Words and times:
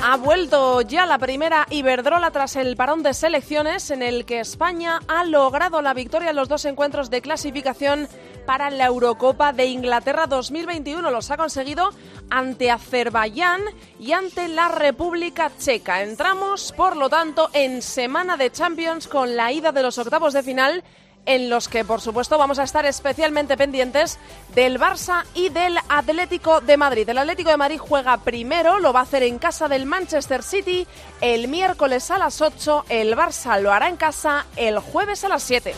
Ha 0.00 0.16
vuelto 0.16 0.80
ya 0.80 1.06
la 1.06 1.18
primera 1.18 1.66
Iberdrola 1.70 2.30
tras 2.30 2.54
el 2.54 2.76
parón 2.76 3.02
de 3.02 3.12
selecciones 3.14 3.90
en 3.90 4.02
el 4.02 4.24
que 4.24 4.38
España 4.38 5.00
ha 5.08 5.24
logrado 5.24 5.82
la 5.82 5.92
victoria 5.92 6.30
en 6.30 6.36
los 6.36 6.48
dos 6.48 6.64
encuentros 6.64 7.10
de 7.10 7.20
clasificación 7.20 8.08
para 8.46 8.70
la 8.70 8.86
Eurocopa 8.86 9.52
de 9.52 9.66
Inglaterra 9.66 10.26
2021. 10.26 11.10
Los 11.10 11.30
ha 11.32 11.36
conseguido 11.36 11.90
ante 12.30 12.70
Azerbaiyán 12.70 13.60
y 13.98 14.12
ante 14.12 14.48
la 14.48 14.68
República 14.68 15.50
Checa. 15.58 16.02
Entramos, 16.02 16.72
por 16.72 16.96
lo 16.96 17.10
tanto, 17.10 17.50
en 17.52 17.82
semana 17.82 18.36
de 18.36 18.52
Champions 18.52 19.08
con 19.08 19.36
la 19.36 19.52
ida 19.52 19.72
de 19.72 19.82
los 19.82 19.98
octavos 19.98 20.32
de 20.32 20.44
final 20.44 20.84
en 21.28 21.50
los 21.50 21.68
que 21.68 21.84
por 21.84 22.00
supuesto 22.00 22.38
vamos 22.38 22.58
a 22.58 22.64
estar 22.64 22.86
especialmente 22.86 23.56
pendientes 23.56 24.18
del 24.54 24.80
Barça 24.80 25.24
y 25.34 25.50
del 25.50 25.76
Atlético 25.88 26.62
de 26.62 26.78
Madrid. 26.78 27.08
El 27.08 27.18
Atlético 27.18 27.50
de 27.50 27.58
Madrid 27.58 27.78
juega 27.78 28.16
primero, 28.16 28.80
lo 28.80 28.94
va 28.94 29.00
a 29.00 29.02
hacer 29.02 29.22
en 29.22 29.38
casa 29.38 29.68
del 29.68 29.84
Manchester 29.84 30.42
City 30.42 30.86
el 31.20 31.48
miércoles 31.48 32.10
a 32.10 32.18
las 32.18 32.40
8, 32.40 32.86
el 32.88 33.14
Barça 33.14 33.60
lo 33.60 33.72
hará 33.72 33.88
en 33.88 33.96
casa 33.96 34.46
el 34.56 34.78
jueves 34.78 35.22
a 35.22 35.28
las 35.28 35.42
7. 35.42 35.74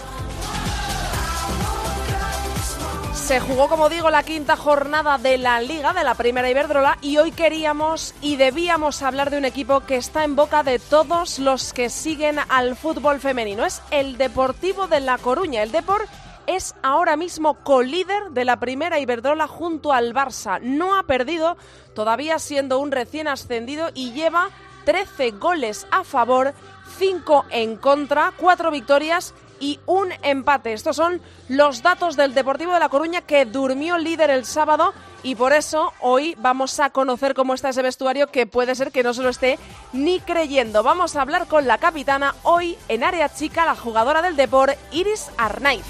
Se 3.21 3.39
jugó, 3.39 3.69
como 3.69 3.89
digo, 3.89 4.11
la 4.11 4.25
quinta 4.25 4.57
jornada 4.57 5.17
de 5.17 5.39
la 5.39 5.61
Liga 5.61 5.93
de 5.93 6.03
la 6.03 6.15
Primera 6.15 6.51
Iberdrola 6.51 6.99
y 7.01 7.19
hoy 7.19 7.31
queríamos 7.31 8.13
y 8.21 8.35
debíamos 8.35 9.03
hablar 9.03 9.31
de 9.31 9.39
un 9.39 9.45
equipo 9.45 9.81
que 9.81 9.95
está 9.97 10.25
en 10.25 10.35
boca 10.35 10.65
de 10.65 10.81
todos 10.81 11.39
los 11.39 11.73
que 11.73 11.91
siguen 11.91 12.41
al 12.49 12.75
fútbol 12.75 13.21
femenino. 13.21 13.65
Es 13.65 13.83
el 13.93 14.19
Deportivo 14.19 14.89
de 14.89 14.99
La 14.99 15.17
Coruña. 15.17 15.63
El 15.63 15.71
Depor 15.71 16.09
es 16.49 16.75
ahora 16.83 17.17
mismo 17.17 17.55
colíder 17.63 18.31
de 18.31 18.45
la 18.45 18.59
Primera 18.59 18.99
Iberdrola 18.99 19.47
junto 19.47 19.93
al 19.93 20.13
Barça. 20.13 20.61
No 20.61 20.99
ha 20.99 21.05
perdido, 21.05 21.57
todavía 21.95 22.41
siendo 22.41 22.81
un 22.81 22.91
recién 22.91 23.29
ascendido 23.29 23.91
y 23.95 24.11
lleva 24.11 24.51
13 24.87 25.33
goles 25.33 25.87
a 25.93 26.03
favor, 26.03 26.53
5 26.99 27.45
en 27.51 27.77
contra, 27.77 28.33
4 28.37 28.73
victorias 28.73 29.35
y 29.61 29.79
un 29.87 30.09
empate. 30.23 30.73
Estos 30.73 30.97
son 30.97 31.21
los 31.49 31.83
datos 31.83 32.17
del 32.17 32.35
Deportivo 32.35 32.73
de 32.73 32.81
La 32.81 32.89
Coruña 32.89 33.21
que 33.21 33.45
durmió 33.45 33.99
líder 33.99 34.31
el 34.31 34.45
sábado 34.45 34.93
y 35.23 35.35
por 35.35 35.53
eso 35.53 35.93
hoy 36.01 36.35
vamos 36.39 36.81
a 36.81 36.91
conocer 36.91 37.35
cómo 37.35 37.55
está 37.55 37.69
ese 37.69 37.83
vestuario 37.83 38.29
que 38.29 38.47
puede 38.47 38.75
ser 38.75 38.91
que 38.91 39.03
no 39.03 39.15
se 39.15 39.23
lo 39.23 39.29
esté 39.29 39.59
ni 39.93 40.19
creyendo. 40.21 40.83
Vamos 40.83 41.15
a 41.15 41.23
hablar 41.23 41.47
con 41.47 41.67
la 41.67 41.79
capitana 41.79 42.35
hoy 42.43 42.77
en 42.89 43.05
área 43.05 43.29
chica, 43.29 43.67
la 43.67 43.77
jugadora 43.77 44.23
del 44.23 44.37
Depor, 44.37 44.75
Iris 44.91 45.31
Arnaiz. 45.37 45.85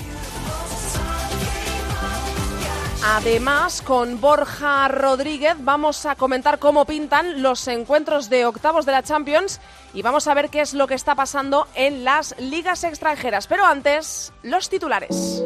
Además, 3.03 3.81
con 3.81 4.21
Borja 4.21 4.87
Rodríguez 4.89 5.57
vamos 5.59 6.05
a 6.05 6.17
comentar 6.17 6.59
cómo 6.59 6.85
pintan 6.85 7.43
los 7.43 7.67
encuentros 7.67 8.29
de 8.29 8.45
octavos 8.45 8.85
de 8.85 8.93
la 8.93 9.03
Champions 9.03 9.59
y 9.95 10.03
vamos 10.03 10.27
a 10.27 10.35
ver 10.35 10.51
qué 10.51 10.61
es 10.61 10.75
lo 10.75 10.87
que 10.87 10.95
está 10.95 11.15
pasando 11.15 11.67
en 11.75 12.05
las 12.05 12.39
ligas 12.39 12.85
extranjeras. 12.85 13.47
Pero 13.47 13.65
antes, 13.65 14.35
los 14.43 14.69
titulares. 14.69 15.43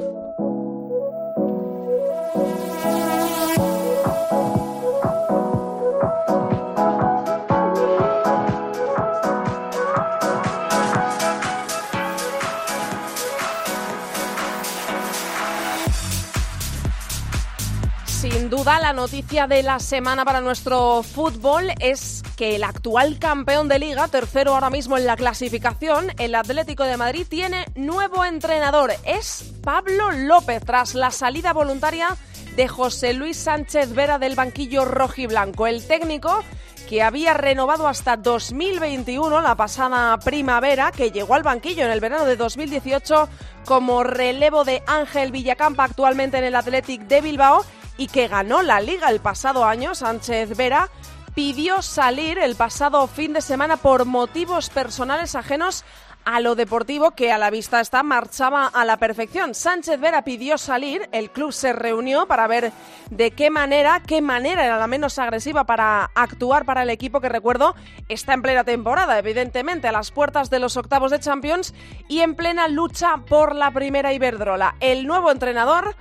La 18.64 18.94
noticia 18.94 19.46
de 19.46 19.62
la 19.62 19.78
semana 19.78 20.24
para 20.24 20.40
nuestro 20.40 21.02
fútbol 21.02 21.70
es 21.80 22.22
que 22.34 22.56
el 22.56 22.64
actual 22.64 23.18
campeón 23.18 23.68
de 23.68 23.78
liga, 23.78 24.08
tercero 24.08 24.54
ahora 24.54 24.70
mismo 24.70 24.96
en 24.96 25.06
la 25.06 25.16
clasificación, 25.16 26.12
el 26.18 26.34
Atlético 26.34 26.84
de 26.84 26.96
Madrid, 26.96 27.26
tiene 27.28 27.66
nuevo 27.74 28.24
entrenador. 28.24 28.92
Es 29.04 29.52
Pablo 29.62 30.10
López, 30.12 30.62
tras 30.64 30.94
la 30.94 31.10
salida 31.10 31.52
voluntaria 31.52 32.16
de 32.56 32.66
José 32.66 33.12
Luis 33.12 33.36
Sánchez 33.36 33.94
Vera 33.94 34.18
del 34.18 34.34
banquillo 34.34 34.86
rojiblanco. 34.86 35.66
El 35.66 35.86
técnico 35.86 36.42
que 36.88 37.02
había 37.02 37.34
renovado 37.34 37.86
hasta 37.86 38.16
2021, 38.16 39.42
la 39.42 39.56
pasada 39.56 40.18
primavera, 40.18 40.90
que 40.90 41.10
llegó 41.10 41.34
al 41.34 41.42
banquillo 41.42 41.84
en 41.84 41.92
el 41.92 42.00
verano 42.00 42.24
de 42.24 42.36
2018 42.36 43.28
como 43.66 44.02
relevo 44.04 44.64
de 44.64 44.82
Ángel 44.86 45.32
Villacampa, 45.32 45.84
actualmente 45.84 46.38
en 46.38 46.44
el 46.44 46.56
Athletic 46.56 47.02
de 47.02 47.20
Bilbao, 47.20 47.64
y 47.96 48.08
que 48.08 48.28
ganó 48.28 48.62
la 48.62 48.80
liga 48.80 49.10
el 49.10 49.20
pasado 49.20 49.64
año, 49.64 49.94
Sánchez 49.94 50.56
Vera, 50.56 50.90
pidió 51.34 51.82
salir 51.82 52.38
el 52.38 52.54
pasado 52.54 53.06
fin 53.06 53.32
de 53.32 53.40
semana 53.40 53.76
por 53.76 54.04
motivos 54.04 54.70
personales 54.70 55.34
ajenos 55.34 55.84
a 56.24 56.40
lo 56.40 56.54
deportivo 56.54 57.10
que 57.10 57.32
a 57.32 57.38
la 57.38 57.50
vista 57.50 57.80
está 57.80 58.02
marchaba 58.02 58.66
a 58.66 58.84
la 58.84 58.96
perfección. 58.96 59.54
Sánchez 59.54 60.00
Vera 60.00 60.22
pidió 60.22 60.58
salir, 60.58 61.08
el 61.12 61.30
club 61.30 61.52
se 61.52 61.72
reunió 61.72 62.26
para 62.26 62.46
ver 62.46 62.72
de 63.10 63.30
qué 63.32 63.50
manera, 63.50 64.00
qué 64.00 64.22
manera 64.22 64.64
era 64.64 64.78
la 64.78 64.86
menos 64.86 65.18
agresiva 65.18 65.64
para 65.64 66.10
actuar 66.14 66.64
para 66.64 66.82
el 66.82 66.90
equipo 66.90 67.20
que 67.20 67.28
recuerdo 67.28 67.74
está 68.08 68.32
en 68.32 68.42
plena 68.42 68.64
temporada, 68.64 69.18
evidentemente 69.18 69.88
a 69.88 69.92
las 69.92 70.10
puertas 70.10 70.50
de 70.50 70.58
los 70.58 70.76
octavos 70.76 71.10
de 71.10 71.20
Champions 71.20 71.74
y 72.08 72.20
en 72.20 72.34
plena 72.34 72.68
lucha 72.68 73.16
por 73.28 73.54
la 73.54 73.70
primera 73.70 74.12
Iberdrola. 74.12 74.76
El 74.80 75.06
nuevo 75.06 75.30
entrenador 75.30 75.94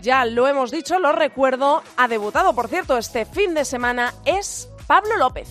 ya 0.00 0.24
lo 0.24 0.46
hemos 0.46 0.70
dicho, 0.70 0.98
lo 0.98 1.12
recuerdo, 1.12 1.82
ha 1.96 2.08
debutado, 2.08 2.54
por 2.54 2.68
cierto, 2.68 2.96
este 2.98 3.24
fin 3.24 3.54
de 3.54 3.64
semana, 3.64 4.14
es 4.24 4.68
Pablo 4.86 5.16
López. 5.16 5.48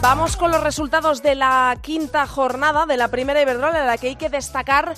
Vamos 0.00 0.36
con 0.36 0.50
los 0.50 0.62
resultados 0.62 1.22
de 1.22 1.34
la 1.34 1.78
quinta 1.80 2.26
jornada 2.26 2.84
de 2.84 2.96
la 2.96 3.08
primera 3.08 3.40
Iberdrola, 3.40 3.80
en 3.80 3.86
la 3.86 3.96
que 3.96 4.08
hay 4.08 4.16
que 4.16 4.28
destacar 4.28 4.94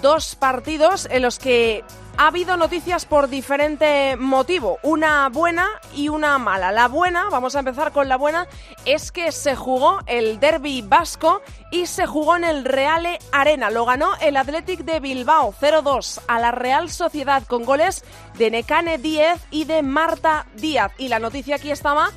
dos 0.00 0.34
partidos 0.34 1.06
en 1.10 1.22
los 1.22 1.38
que 1.38 1.84
ha 2.16 2.28
habido 2.28 2.56
noticias 2.56 3.04
por 3.04 3.28
diferente 3.28 4.16
motivo, 4.16 4.78
una 4.82 5.28
buena 5.28 5.66
y 5.94 6.08
una 6.08 6.38
mala. 6.38 6.72
La 6.72 6.88
buena, 6.88 7.28
vamos 7.30 7.56
a 7.56 7.60
empezar 7.60 7.92
con 7.92 8.08
la 8.08 8.16
buena, 8.16 8.46
es 8.84 9.12
que 9.12 9.32
se 9.32 9.56
jugó 9.56 10.00
el 10.06 10.38
derby 10.38 10.82
vasco 10.82 11.42
y 11.70 11.86
se 11.86 12.06
jugó 12.06 12.36
en 12.36 12.44
el 12.44 12.64
Reale 12.64 13.18
Arena. 13.32 13.70
Lo 13.70 13.84
ganó 13.84 14.12
el 14.20 14.36
Athletic 14.36 14.80
de 14.80 15.00
Bilbao 15.00 15.54
0-2 15.58 16.20
a 16.28 16.38
la 16.38 16.50
Real 16.50 16.90
Sociedad 16.90 17.44
con 17.46 17.64
goles 17.64 18.04
de 18.38 18.50
Necane 18.50 18.98
Díez 18.98 19.40
y 19.50 19.64
de 19.64 19.82
Marta 19.82 20.46
Díaz. 20.56 20.92
Y 20.98 21.08
la 21.08 21.18
noticia 21.18 21.56
aquí 21.56 21.70
estaba 21.70 22.10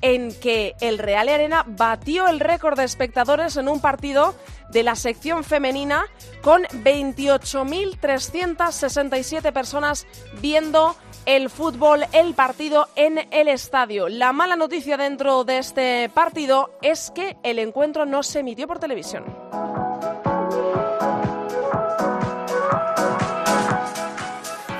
en 0.00 0.32
que 0.40 0.74
el 0.80 0.96
Real 0.98 1.28
Arena 1.28 1.64
batió 1.66 2.26
el 2.28 2.40
récord 2.40 2.78
de 2.78 2.84
espectadores 2.84 3.56
en 3.56 3.68
un 3.68 3.80
partido 3.80 4.34
de 4.70 4.82
la 4.82 4.94
sección 4.94 5.44
femenina 5.44 6.06
con 6.42 6.64
28.367 6.64 9.52
personas 9.52 10.06
viendo 10.40 10.96
el 11.26 11.50
fútbol, 11.50 12.06
el 12.12 12.32
partido 12.34 12.88
en 12.96 13.28
el 13.30 13.48
estadio. 13.48 14.08
La 14.08 14.32
mala 14.32 14.56
noticia 14.56 14.96
dentro 14.96 15.44
de 15.44 15.58
este 15.58 16.08
partido 16.08 16.70
es 16.80 17.10
que 17.10 17.36
el 17.42 17.58
encuentro 17.58 18.06
no 18.06 18.22
se 18.22 18.38
emitió 18.40 18.66
por 18.66 18.78
televisión. 18.78 19.26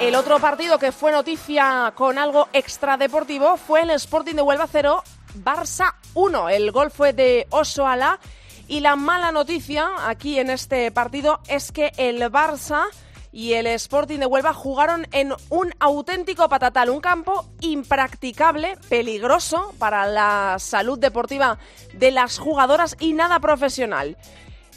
El 0.01 0.15
otro 0.15 0.39
partido 0.39 0.79
que 0.79 0.93
fue 0.93 1.11
noticia 1.11 1.93
con 1.97 2.19
algo 2.19 2.47
extradeportivo 2.53 3.57
fue 3.57 3.83
el 3.83 3.91
Sporting 3.91 4.37
de 4.37 4.43
Huelva 4.43 4.69
0, 4.71 5.03
Barça 5.45 5.95
1. 6.15 6.49
El 6.51 6.73
gol 6.73 6.91
fue 6.91 7.13
de 7.13 7.47
Osoala 7.51 8.21
y 8.67 8.81
la 8.81 8.97
mala 8.97 9.33
noticia 9.33 10.09
aquí 10.09 10.39
en 10.39 10.51
este 10.51 10.91
partido 10.91 11.41
es 11.49 11.73
que 11.73 11.93
el 11.97 12.21
Barça 12.31 12.85
y 13.33 13.53
el 13.55 13.67
Sporting 13.67 14.19
de 14.19 14.27
Huelva 14.27 14.53
jugaron 14.55 15.07
en 15.13 15.33
un 15.51 15.73
auténtico 15.79 16.49
patatal, 16.49 16.91
un 16.91 17.01
campo 17.01 17.49
impracticable, 17.61 18.77
peligroso 18.89 19.75
para 19.79 20.07
la 20.07 20.57
salud 20.59 20.99
deportiva 20.99 21.59
de 21.93 22.11
las 22.11 22.39
jugadoras 22.39 22.97
y 22.99 23.13
nada 23.13 23.39
profesional. 23.41 24.17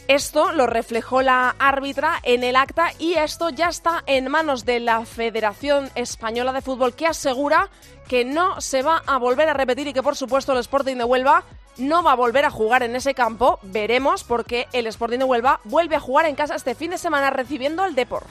Esto 0.07 0.51
lo 0.51 0.67
reflejó 0.67 1.21
la 1.21 1.55
árbitra 1.59 2.19
en 2.23 2.43
el 2.43 2.55
acta 2.55 2.91
y 2.99 3.13
esto 3.13 3.49
ya 3.49 3.69
está 3.69 4.03
en 4.07 4.29
manos 4.29 4.65
de 4.65 4.79
la 4.79 5.05
Federación 5.05 5.89
Española 5.95 6.51
de 6.51 6.61
Fútbol 6.61 6.95
que 6.95 7.07
asegura 7.07 7.69
que 8.07 8.25
no 8.25 8.59
se 8.59 8.81
va 8.81 9.01
a 9.05 9.17
volver 9.17 9.47
a 9.47 9.53
repetir 9.53 9.87
y 9.87 9.93
que 9.93 10.03
por 10.03 10.17
supuesto 10.17 10.51
el 10.51 10.59
Sporting 10.59 10.97
de 10.97 11.05
Huelva 11.05 11.45
no 11.77 12.03
va 12.03 12.11
a 12.11 12.15
volver 12.15 12.43
a 12.45 12.51
jugar 12.51 12.83
en 12.83 12.95
ese 12.95 13.13
campo. 13.13 13.59
Veremos 13.63 14.23
porque 14.23 14.67
el 14.73 14.87
Sporting 14.87 15.19
de 15.19 15.25
Huelva 15.25 15.61
vuelve 15.63 15.95
a 15.95 16.01
jugar 16.01 16.25
en 16.25 16.35
casa 16.35 16.55
este 16.55 16.75
fin 16.75 16.91
de 16.91 16.97
semana 16.97 17.29
recibiendo 17.29 17.83
al 17.83 17.95
Depor. 17.95 18.25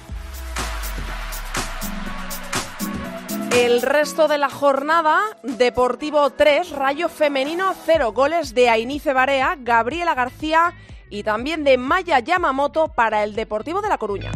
El 3.53 3.83
resto 3.83 4.29
de 4.29 4.39
la 4.39 4.49
jornada, 4.49 5.21
Deportivo 5.43 6.31
3, 6.31 6.71
Rayo 6.71 7.09
Femenino 7.09 7.75
0, 7.85 8.13
goles 8.13 8.55
de 8.55 8.69
Ainice 8.69 9.13
Barea, 9.13 9.57
Gabriela 9.59 10.15
García 10.15 10.75
y 11.11 11.23
también 11.25 11.65
de 11.65 11.77
Maya 11.77 12.21
Yamamoto 12.21 12.89
para 12.89 13.25
el 13.25 13.35
Deportivo 13.35 13.83
de 13.83 13.89
La 13.89 13.99
Coruña. 13.99 14.31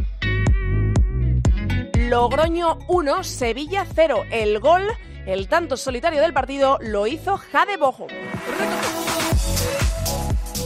Logroño 1.96 2.78
1, 2.88 3.24
Sevilla 3.24 3.86
0. 3.94 4.24
El 4.30 4.60
gol, 4.60 4.82
el 5.26 5.48
tanto 5.48 5.76
solitario 5.76 6.20
del 6.20 6.34
partido, 6.34 6.78
lo 6.82 7.06
hizo 7.06 7.38
Jade 7.38 7.76
Bojo. 7.76 8.08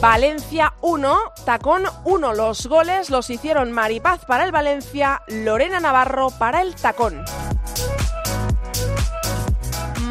Valencia 0.00 0.74
1, 0.80 1.18
Tacón 1.44 1.84
1. 2.04 2.34
Los 2.34 2.66
goles 2.66 3.10
los 3.10 3.30
hicieron 3.30 3.72
Maripaz 3.72 4.24
para 4.24 4.44
el 4.44 4.52
Valencia, 4.52 5.22
Lorena 5.28 5.80
Navarro 5.80 6.30
para 6.30 6.62
el 6.62 6.74
Tacón. 6.74 7.24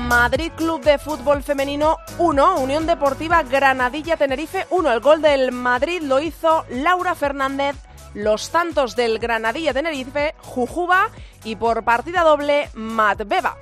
Madrid 0.07 0.53
Club 0.55 0.81
de 0.85 0.97
Fútbol 0.99 1.43
Femenino 1.43 1.97
1, 2.17 2.59
Unión 2.59 2.87
Deportiva 2.87 3.43
Granadilla 3.43 4.15
Tenerife 4.15 4.65
1. 4.69 4.93
El 4.93 5.01
gol 5.01 5.21
del 5.21 5.51
Madrid 5.51 6.01
lo 6.01 6.21
hizo 6.21 6.63
Laura 6.69 7.13
Fernández, 7.13 7.75
los 8.13 8.49
tantos 8.49 8.95
del 8.95 9.19
Granadilla 9.19 9.73
Tenerife, 9.73 10.33
Jujuba 10.37 11.09
y 11.43 11.57
por 11.57 11.83
partida 11.83 12.23
doble 12.23 12.69
Matbeba. 12.73 13.57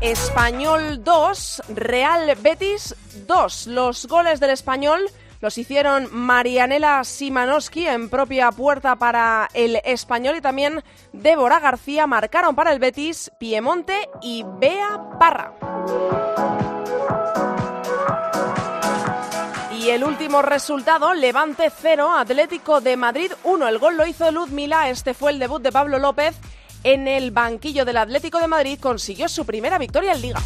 Español 0.00 1.04
2, 1.04 1.62
Real 1.76 2.34
Betis 2.40 2.96
2. 3.28 3.68
Los 3.68 4.06
goles 4.08 4.40
del 4.40 4.50
español 4.50 5.00
los 5.40 5.58
hicieron 5.58 6.08
Marianela 6.12 7.02
Simanowski 7.04 7.86
en 7.86 8.08
propia 8.08 8.52
puerta 8.52 8.96
para 8.96 9.48
el 9.54 9.80
español 9.84 10.36
y 10.36 10.40
también 10.40 10.82
Débora 11.12 11.60
García 11.60 12.06
marcaron 12.06 12.54
para 12.54 12.72
el 12.72 12.78
Betis 12.78 13.30
Piemonte 13.38 14.08
y 14.22 14.44
Bea 14.58 15.18
Parra. 15.18 15.54
Y 19.80 19.88
el 19.88 20.04
último 20.04 20.42
resultado, 20.42 21.14
Levante 21.14 21.72
0, 21.74 22.14
Atlético 22.14 22.82
de 22.82 22.98
Madrid 22.98 23.32
1. 23.44 23.66
El 23.66 23.78
gol 23.78 23.96
lo 23.96 24.06
hizo 24.06 24.30
Mila, 24.48 24.90
este 24.90 25.14
fue 25.14 25.30
el 25.30 25.38
debut 25.38 25.62
de 25.62 25.72
Pablo 25.72 25.98
López 25.98 26.36
en 26.84 27.08
el 27.08 27.30
banquillo 27.30 27.84
del 27.84 27.96
Atlético 27.96 28.38
de 28.40 28.46
Madrid, 28.46 28.78
consiguió 28.78 29.28
su 29.28 29.44
primera 29.44 29.78
victoria 29.78 30.12
en 30.12 30.22
liga. 30.22 30.40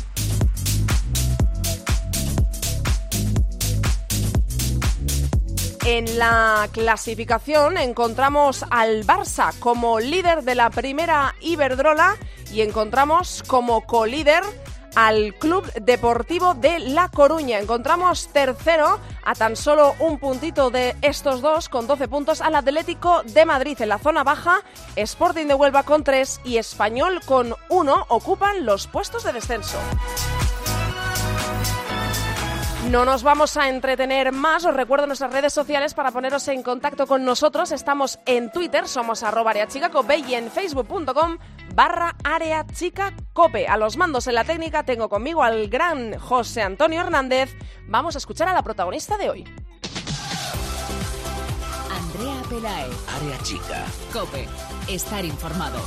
En 5.85 6.19
la 6.19 6.67
clasificación 6.73 7.77
encontramos 7.77 8.65
al 8.71 9.05
Barça 9.05 9.53
como 9.59 10.01
líder 10.01 10.43
de 10.43 10.55
la 10.55 10.71
primera 10.71 11.35
Iberdrola 11.43 12.17
y 12.51 12.63
encontramos 12.63 13.43
como 13.47 13.83
colíder 13.83 14.43
al 14.95 15.35
Club 15.35 15.71
Deportivo 15.75 16.55
de 16.55 16.79
La 16.79 17.09
Coruña. 17.09 17.59
Encontramos 17.59 18.29
tercero 18.29 18.99
a 19.25 19.35
tan 19.35 19.57
solo 19.57 19.95
un 19.99 20.19
puntito 20.19 20.71
de 20.71 20.97
estos 21.03 21.43
dos, 21.43 21.69
con 21.69 21.87
12 21.87 22.09
puntos, 22.09 22.41
al 22.41 22.55
Atlético 22.55 23.23
de 23.23 23.45
Madrid 23.45 23.77
en 23.83 23.91
la 23.91 23.99
zona 23.99 24.25
baja, 24.25 24.63
Sporting 24.97 25.47
de 25.49 25.55
Huelva 25.55 25.83
con 25.83 26.03
3 26.03 26.41
y 26.45 26.57
Español 26.57 27.21
con 27.27 27.57
1 27.69 28.07
ocupan 28.09 28.65
los 28.65 28.87
puestos 28.87 29.25
de 29.25 29.35
descenso. 29.35 29.79
No 32.91 33.05
nos 33.05 33.23
vamos 33.23 33.57
a 33.57 33.71
entretener 33.71 34.31
más. 34.33 34.65
Os 34.65 34.75
recuerdo 34.75 35.07
nuestras 35.07 35.33
redes 35.33 35.53
sociales 35.53 35.95
para 35.95 36.11
poneros 36.11 36.47
en 36.49 36.63
contacto 36.63 37.07
con 37.07 37.25
nosotros. 37.25 37.73
Estamos 37.73 38.19
en 38.27 38.53
Twitter, 38.53 38.87
somos 38.87 39.23
arroba 39.23 39.51
areachicacope 39.51 40.19
y 40.19 40.35
en 40.35 40.51
facebook.com 40.51 41.39
barra 41.75 42.15
areachicacope. 42.23 43.67
A 43.67 43.77
los 43.77 43.97
mandos 43.97 44.27
en 44.27 44.35
la 44.35 44.45
técnica 44.45 44.85
tengo 44.85 45.09
conmigo 45.09 45.43
al 45.43 45.69
gran 45.69 46.19
José 46.19 46.63
Antonio 46.63 47.01
Hernández. 47.01 47.57
Vamos 47.89 48.15
a 48.17 48.19
escuchar 48.19 48.49
a 48.49 48.55
la 48.55 48.63
protagonista 48.63 49.17
de 49.17 49.31
hoy. 49.31 49.45
Andrea 51.91 52.43
Pelae. 52.49 52.91
Área 53.17 53.39
Chica. 53.43 53.85
Cope. 54.13 54.47
Estar 54.89 55.25
informado. 55.25 55.79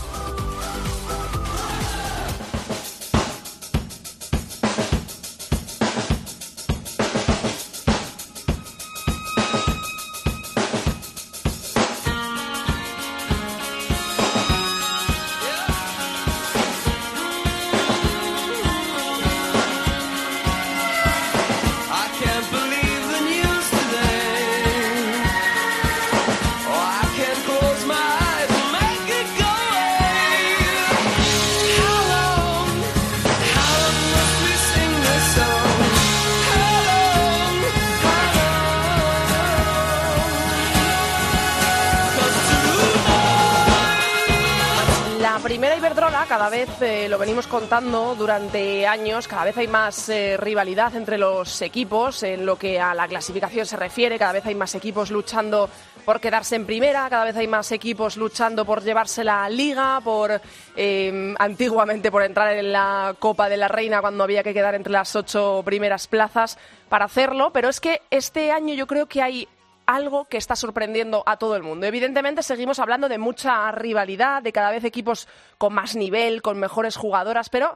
Cada 46.28 46.50
vez 46.50 46.70
eh, 46.82 47.08
lo 47.08 47.18
venimos 47.18 47.48
contando 47.48 48.14
durante 48.16 48.86
años, 48.86 49.28
cada 49.28 49.46
vez 49.46 49.58
hay 49.58 49.68
más 49.68 50.10
eh, 50.10 50.36
rivalidad 50.38 50.94
entre 50.96 51.18
los 51.18 51.62
equipos 51.62 52.22
en 52.24 52.46
lo 52.46 52.58
que 52.58 52.80
a 52.80 52.94
la 52.94 53.08
clasificación 53.08 53.66
se 53.66 53.78
refiere, 53.78 54.20
cada 54.20 54.34
vez 54.34 54.46
hay 54.46 54.56
más 54.56 54.76
equipos 54.76 55.10
luchando 55.10 55.70
por 56.04 56.20
quedarse 56.20 56.56
en 56.56 56.66
primera, 56.66 57.10
cada 57.10 57.24
vez 57.24 57.36
hay 57.38 57.48
más 57.48 57.72
equipos 57.72 58.18
luchando 58.18 58.66
por 58.66 58.84
llevarse 58.84 59.24
la 59.24 59.48
liga, 59.50 60.02
por 60.04 60.42
eh, 60.76 61.34
antiguamente 61.40 62.12
por 62.12 62.24
entrar 62.24 62.54
en 62.54 62.74
la 62.74 63.16
Copa 63.18 63.48
de 63.48 63.58
la 63.58 63.70
Reina 63.70 64.02
cuando 64.02 64.24
había 64.24 64.44
que 64.44 64.54
quedar 64.54 64.76
entre 64.76 64.92
las 64.92 65.16
ocho 65.16 65.62
primeras 65.64 66.08
plazas 66.08 66.58
para 66.90 67.06
hacerlo, 67.06 67.52
pero 67.54 67.70
es 67.70 67.80
que 67.80 68.02
este 68.10 68.52
año 68.52 68.74
yo 68.74 68.86
creo 68.86 69.06
que 69.06 69.22
hay 69.22 69.48
algo 69.88 70.26
que 70.26 70.38
está 70.38 70.56
sorprendiendo 70.56 71.24
a 71.26 71.38
todo 71.38 71.56
el 71.56 71.64
mundo. 71.64 71.88
Evidentemente 71.88 72.44
seguimos 72.44 72.78
hablando 72.78 73.10
de 73.10 73.18
mucha 73.18 73.72
rivalidad, 73.72 74.44
de 74.44 74.54
cada 74.54 74.70
vez 74.70 74.84
equipos 74.84 75.28
con 75.58 75.74
más 75.74 75.96
nivel, 75.96 76.44
con 76.44 76.60
mejores 76.60 76.98
jugadoras, 76.98 77.50
pero 77.50 77.76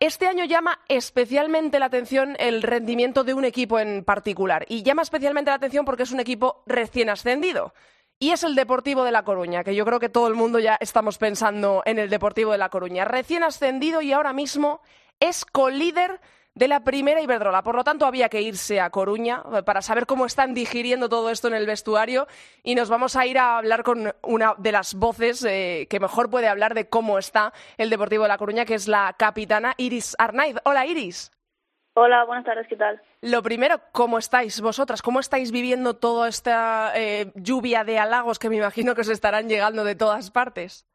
este 0.00 0.26
año 0.26 0.44
llama 0.44 0.80
especialmente 0.88 1.78
la 1.78 1.86
atención 1.86 2.34
el 2.40 2.62
rendimiento 2.62 3.22
de 3.22 3.34
un 3.34 3.44
equipo 3.44 3.78
en 3.78 4.04
particular. 4.04 4.66
Y 4.68 4.82
llama 4.82 5.02
especialmente 5.02 5.52
la 5.52 5.56
atención 5.56 5.84
porque 5.84 6.02
es 6.02 6.10
un 6.10 6.18
equipo 6.18 6.64
recién 6.66 7.08
ascendido. 7.08 7.72
Y 8.18 8.30
es 8.30 8.42
el 8.42 8.56
Deportivo 8.56 9.04
de 9.04 9.12
La 9.12 9.22
Coruña, 9.22 9.64
que 9.64 9.74
yo 9.74 9.84
creo 9.84 10.00
que 10.00 10.08
todo 10.08 10.26
el 10.26 10.34
mundo 10.34 10.58
ya 10.58 10.76
estamos 10.80 11.18
pensando 11.18 11.82
en 11.86 12.00
el 12.00 12.10
Deportivo 12.10 12.52
de 12.52 12.58
La 12.58 12.68
Coruña. 12.68 13.04
Recién 13.04 13.44
ascendido 13.44 14.02
y 14.02 14.12
ahora 14.12 14.32
mismo 14.32 14.80
es 15.20 15.44
colíder 15.44 16.20
de 16.54 16.68
la 16.68 16.80
primera 16.80 17.22
Iberdrola. 17.22 17.62
Por 17.62 17.74
lo 17.74 17.84
tanto, 17.84 18.06
había 18.06 18.28
que 18.28 18.42
irse 18.42 18.80
a 18.80 18.90
Coruña 18.90 19.42
eh, 19.54 19.62
para 19.62 19.82
saber 19.82 20.06
cómo 20.06 20.26
están 20.26 20.54
digiriendo 20.54 21.08
todo 21.08 21.30
esto 21.30 21.48
en 21.48 21.54
el 21.54 21.66
vestuario 21.66 22.26
y 22.62 22.74
nos 22.74 22.88
vamos 22.88 23.16
a 23.16 23.26
ir 23.26 23.38
a 23.38 23.58
hablar 23.58 23.82
con 23.82 24.12
una 24.22 24.54
de 24.58 24.72
las 24.72 24.94
voces 24.94 25.44
eh, 25.44 25.86
que 25.88 26.00
mejor 26.00 26.30
puede 26.30 26.48
hablar 26.48 26.74
de 26.74 26.88
cómo 26.88 27.18
está 27.18 27.52
el 27.78 27.90
Deportivo 27.90 28.24
de 28.24 28.28
La 28.28 28.38
Coruña, 28.38 28.64
que 28.64 28.74
es 28.74 28.88
la 28.88 29.14
capitana 29.18 29.74
Iris 29.76 30.14
Arnaiz. 30.18 30.56
Hola, 30.64 30.86
Iris. 30.86 31.30
Hola, 31.94 32.24
buenas 32.24 32.46
tardes, 32.46 32.66
¿qué 32.68 32.76
tal? 32.76 33.02
Lo 33.20 33.42
primero, 33.42 33.78
¿cómo 33.92 34.18
estáis 34.18 34.62
vosotras? 34.62 35.02
¿Cómo 35.02 35.20
estáis 35.20 35.52
viviendo 35.52 35.94
toda 35.94 36.26
esta 36.26 36.92
eh, 36.94 37.32
lluvia 37.34 37.84
de 37.84 37.98
halagos 37.98 38.38
que 38.38 38.48
me 38.48 38.56
imagino 38.56 38.94
que 38.94 39.02
os 39.02 39.10
estarán 39.10 39.46
llegando 39.46 39.84
de 39.84 39.94
todas 39.94 40.30
partes? 40.30 40.86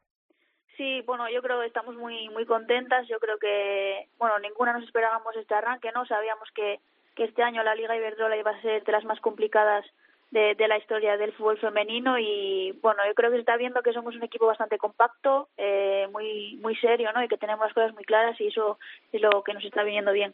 Sí, 0.78 1.02
bueno, 1.04 1.28
yo 1.28 1.42
creo 1.42 1.60
que 1.60 1.66
estamos 1.66 1.96
muy 1.96 2.28
muy 2.30 2.46
contentas. 2.46 3.06
Yo 3.08 3.18
creo 3.18 3.36
que, 3.38 4.06
bueno, 4.16 4.38
ninguna 4.38 4.72
nos 4.72 4.84
esperábamos 4.84 5.36
este 5.36 5.54
arranque, 5.54 5.90
¿no? 5.92 6.06
Sabíamos 6.06 6.48
que, 6.54 6.78
que 7.16 7.24
este 7.24 7.42
año 7.42 7.64
la 7.64 7.74
Liga 7.74 7.96
Iberdrola 7.96 8.36
iba 8.36 8.52
a 8.52 8.62
ser 8.62 8.84
de 8.84 8.92
las 8.92 9.04
más 9.04 9.20
complicadas 9.20 9.84
de, 10.30 10.54
de 10.54 10.68
la 10.68 10.78
historia 10.78 11.16
del 11.16 11.32
fútbol 11.32 11.58
femenino 11.58 12.16
y, 12.18 12.78
bueno, 12.80 13.02
yo 13.08 13.14
creo 13.14 13.30
que 13.30 13.38
se 13.38 13.40
está 13.40 13.56
viendo 13.56 13.82
que 13.82 13.92
somos 13.92 14.14
un 14.14 14.22
equipo 14.22 14.46
bastante 14.46 14.78
compacto, 14.78 15.48
eh, 15.56 16.06
muy 16.12 16.56
muy 16.62 16.76
serio, 16.76 17.10
¿no? 17.12 17.24
Y 17.24 17.28
que 17.28 17.38
tenemos 17.38 17.64
las 17.66 17.74
cosas 17.74 17.92
muy 17.94 18.04
claras 18.04 18.40
y 18.40 18.46
eso 18.46 18.78
es 19.12 19.20
lo 19.20 19.42
que 19.42 19.54
nos 19.54 19.64
está 19.64 19.82
viniendo 19.82 20.12
bien. 20.12 20.32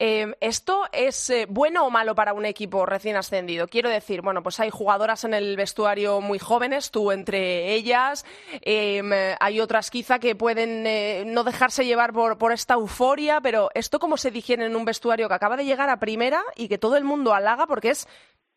Eh, 0.00 0.34
¿Esto 0.40 0.84
es 0.92 1.30
eh, 1.30 1.46
bueno 1.48 1.86
o 1.86 1.90
malo 1.90 2.16
para 2.16 2.32
un 2.32 2.44
equipo 2.44 2.84
recién 2.84 3.14
ascendido? 3.16 3.68
Quiero 3.68 3.88
decir, 3.88 4.22
bueno, 4.22 4.42
pues 4.42 4.58
hay 4.58 4.68
jugadoras 4.68 5.22
en 5.22 5.34
el 5.34 5.56
vestuario 5.56 6.20
muy 6.20 6.40
jóvenes, 6.40 6.90
tú 6.90 7.12
entre 7.12 7.74
ellas, 7.74 8.24
em, 8.62 9.12
hay 9.38 9.60
otras 9.60 9.90
quizá 9.90 10.18
que 10.18 10.34
pueden 10.34 10.84
eh, 10.86 11.22
no 11.26 11.44
dejarse 11.44 11.86
llevar 11.86 12.12
por, 12.12 12.38
por 12.38 12.50
esta 12.50 12.74
euforia, 12.74 13.40
pero 13.40 13.70
¿esto 13.74 14.00
cómo 14.00 14.16
se 14.16 14.32
digiere 14.32 14.66
en 14.66 14.74
un 14.74 14.84
vestuario 14.84 15.28
que 15.28 15.34
acaba 15.34 15.56
de 15.56 15.64
llegar 15.64 15.88
a 15.88 16.00
primera 16.00 16.42
y 16.56 16.66
que 16.66 16.78
todo 16.78 16.96
el 16.96 17.04
mundo 17.04 17.32
halaga 17.32 17.68
porque 17.68 17.90
es 17.90 18.08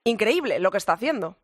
increíble 0.06 0.58
lo 0.58 0.72
que 0.72 0.79
está 0.79 0.94
haciendo? 0.94 1.38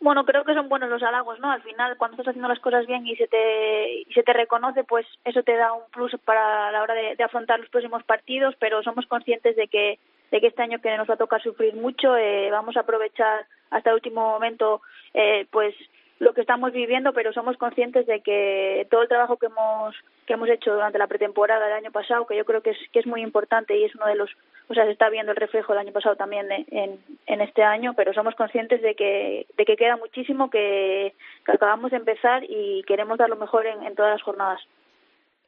Bueno, 0.00 0.24
creo 0.24 0.44
que 0.44 0.54
son 0.54 0.70
buenos 0.70 0.88
los 0.88 1.02
halagos, 1.02 1.38
¿no? 1.40 1.50
Al 1.50 1.60
final, 1.60 1.98
cuando 1.98 2.14
estás 2.14 2.28
haciendo 2.28 2.48
las 2.48 2.58
cosas 2.60 2.86
bien 2.86 3.06
y 3.06 3.16
se 3.16 3.28
te, 3.28 4.00
y 4.00 4.12
se 4.14 4.22
te 4.22 4.32
reconoce, 4.32 4.82
pues 4.82 5.06
eso 5.26 5.42
te 5.42 5.54
da 5.56 5.74
un 5.74 5.82
plus 5.92 6.16
para 6.24 6.72
la 6.72 6.82
hora 6.82 6.94
de, 6.94 7.22
afrontar 7.22 7.60
los 7.60 7.68
próximos 7.68 8.02
partidos, 8.04 8.54
pero 8.58 8.82
somos 8.82 9.04
conscientes 9.06 9.56
de 9.56 9.68
que, 9.68 9.98
de 10.30 10.40
que 10.40 10.46
este 10.46 10.62
año 10.62 10.80
que 10.80 10.96
nos 10.96 11.08
va 11.08 11.14
a 11.14 11.18
tocar 11.18 11.42
sufrir 11.42 11.74
mucho, 11.74 12.16
eh, 12.16 12.50
vamos 12.50 12.78
a 12.78 12.80
aprovechar 12.80 13.44
hasta 13.70 13.90
el 13.90 13.96
último 13.96 14.22
momento, 14.22 14.80
eh, 15.12 15.46
pues 15.50 15.74
lo 16.20 16.32
que 16.34 16.42
estamos 16.42 16.70
viviendo, 16.72 17.12
pero 17.12 17.32
somos 17.32 17.56
conscientes 17.56 18.06
de 18.06 18.20
que 18.20 18.86
todo 18.90 19.02
el 19.02 19.08
trabajo 19.08 19.36
que 19.38 19.46
hemos 19.46 19.96
que 20.26 20.34
hemos 20.34 20.48
hecho 20.48 20.72
durante 20.74 20.98
la 20.98 21.08
pretemporada 21.08 21.64
del 21.66 21.74
año 21.74 21.90
pasado, 21.90 22.26
que 22.26 22.36
yo 22.36 22.44
creo 22.44 22.60
que 22.62 22.70
es 22.70 22.78
que 22.92 23.00
es 23.00 23.06
muy 23.06 23.22
importante 23.22 23.76
y 23.76 23.84
es 23.84 23.94
uno 23.96 24.06
de 24.06 24.14
los, 24.14 24.30
o 24.68 24.74
sea, 24.74 24.84
se 24.84 24.92
está 24.92 25.08
viendo 25.08 25.32
el 25.32 25.36
reflejo 25.36 25.72
del 25.72 25.80
año 25.80 25.92
pasado 25.92 26.14
también 26.16 26.46
de- 26.46 26.66
en, 26.70 27.00
en 27.26 27.40
este 27.40 27.62
año, 27.64 27.94
pero 27.96 28.12
somos 28.12 28.34
conscientes 28.36 28.80
de 28.82 28.94
que 28.94 29.46
de 29.56 29.64
que 29.64 29.76
queda 29.76 29.96
muchísimo, 29.96 30.50
que, 30.50 31.14
que 31.44 31.52
acabamos 31.52 31.90
de 31.90 31.96
empezar 31.96 32.44
y 32.46 32.84
queremos 32.86 33.18
dar 33.18 33.28
lo 33.30 33.36
mejor 33.36 33.66
en, 33.66 33.82
en 33.82 33.94
todas 33.96 34.12
las 34.12 34.22
jornadas. 34.22 34.60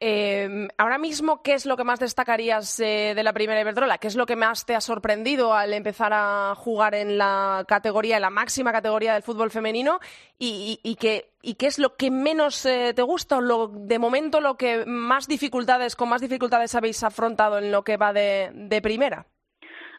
Eh, 0.05 0.67
ahora 0.79 0.99
mismo, 0.99 1.45
¿qué 1.45 1.55
es 1.55 1.65
lo 1.65 1.77
que 1.77 1.85
más 1.85 2.01
destacarías 2.01 2.81
eh, 2.81 3.13
de 3.15 3.23
la 3.23 3.33
primera 3.33 3.61
Iberdrola? 3.61 3.99
¿Qué 3.99 4.09
es 4.09 4.17
lo 4.17 4.27
que 4.27 4.35
más 4.35 4.67
te 4.67 4.75
ha 4.75 4.81
sorprendido 4.81 5.55
al 5.55 5.73
empezar 5.73 6.11
a 6.13 6.57
jugar 6.57 6.97
en 6.97 7.19
la 7.19 7.65
categoría, 7.69 8.17
en 8.17 8.23
la 8.23 8.31
máxima 8.31 8.73
categoría 8.73 9.13
del 9.13 9.23
fútbol 9.23 9.53
femenino? 9.53 10.01
¿Y, 10.41 10.81
y, 10.83 10.91
y 10.91 10.97
qué, 10.97 11.27
y 11.41 11.55
qué 11.55 11.67
es 11.67 11.79
lo 11.79 11.95
que 11.95 12.11
menos 12.11 12.67
eh, 12.67 12.95
te 12.97 13.03
gusta 13.03 13.41
lo, 13.41 13.69
de 13.69 14.01
momento 14.01 14.41
lo 14.41 14.57
que 14.57 14.85
más 14.87 15.29
dificultades, 15.29 15.95
con 15.95 16.09
más 16.09 16.21
dificultades 16.21 16.75
habéis 16.75 17.05
afrontado 17.05 17.59
en 17.59 17.71
lo 17.71 17.85
que 17.85 17.97
va 17.97 18.13
de, 18.13 18.51
de 18.53 18.83
primera? 18.83 19.27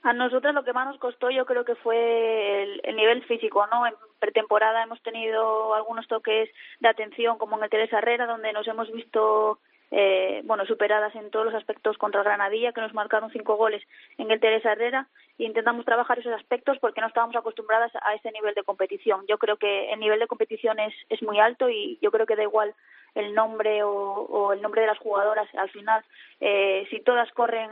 A 0.02 0.12
nosotros 0.12 0.54
lo 0.54 0.66
que 0.66 0.74
más 0.74 0.86
nos 0.86 1.00
costó 1.00 1.30
yo 1.30 1.46
creo 1.46 1.64
que 1.64 1.76
fue 1.76 2.64
el, 2.64 2.82
el 2.84 2.98
nivel 2.98 3.24
físico, 3.24 3.66
¿no? 3.68 3.88
En 3.88 3.94
pretemporada 4.20 4.84
hemos 4.84 5.02
tenido 5.02 5.74
algunos 5.74 6.10
toques 6.10 6.50
de 6.82 6.90
atención 6.90 7.38
como 7.38 7.58
en 7.58 7.64
el 7.64 7.70
Teresa 7.70 8.00
Herrera 8.00 8.26
donde 8.26 8.52
nos 8.52 8.68
hemos 8.68 8.92
visto 8.92 9.60
eh, 9.96 10.42
bueno, 10.46 10.66
superadas 10.66 11.14
en 11.14 11.30
todos 11.30 11.46
los 11.46 11.54
aspectos 11.54 12.00
contra 12.00 12.24
Granadilla, 12.24 12.74
que 12.74 12.82
nos 12.82 12.96
marcaron 12.96 13.30
cinco 13.30 13.58
goles 13.58 13.84
en 14.18 14.32
el 14.32 14.40
Teresa 14.40 14.72
Herrera, 14.72 15.08
e 15.38 15.44
intentamos 15.44 15.86
trabajar 15.86 16.18
esos 16.18 16.34
aspectos 16.34 16.80
porque 16.80 17.00
no 17.00 17.06
estábamos 17.06 17.36
acostumbradas 17.36 17.92
a 18.02 18.16
ese 18.16 18.32
nivel 18.32 18.56
de 18.56 18.64
competición. 18.64 19.24
Yo 19.28 19.38
creo 19.38 19.58
que 19.58 19.92
el 19.94 20.00
nivel 20.00 20.20
de 20.20 20.26
competición 20.26 20.80
es, 20.80 20.96
es 21.10 21.22
muy 21.22 21.40
alto 21.40 21.70
y 21.70 22.00
yo 22.02 22.10
creo 22.10 22.26
que 22.26 22.36
da 22.36 22.42
igual 22.42 22.74
el 23.14 23.36
nombre 23.36 23.84
o, 23.84 23.92
o 23.92 24.54
el 24.54 24.64
nombre 24.64 24.82
de 24.82 24.88
las 24.88 24.98
jugadoras. 24.98 25.48
Al 25.54 25.70
final, 25.70 26.04
eh, 26.42 26.88
si 26.90 27.00
todas 27.02 27.32
corren 27.34 27.70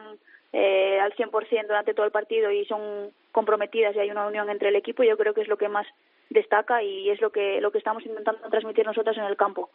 eh, 0.54 1.00
al 1.00 1.16
100% 1.16 1.66
durante 1.66 1.96
todo 1.96 2.06
el 2.06 2.12
partido 2.12 2.51
y 2.51 2.66
son 2.66 3.12
comprometidas 3.32 3.96
y 3.96 4.00
hay 4.00 4.12
una 4.12 4.28
unión 4.28 4.48
entre 4.51 4.70
el 4.70 4.75
equipo, 4.75 5.01
yo 5.01 5.18
creo 5.18 5.34
que 5.34 5.42
es 5.42 5.48
lo 5.48 5.58
que 5.58 5.70
más 5.70 5.88
destaca 6.30 6.84
y 6.84 7.10
es 7.10 7.20
lo 7.20 7.32
que, 7.32 7.62
lo 7.62 7.72
que 7.72 7.80
estamos 7.80 8.06
intentando 8.06 8.48
transmitir 8.50 8.86
nosotras 8.86 9.18
en 9.18 9.24
el 9.24 9.38
campo. 9.38 9.72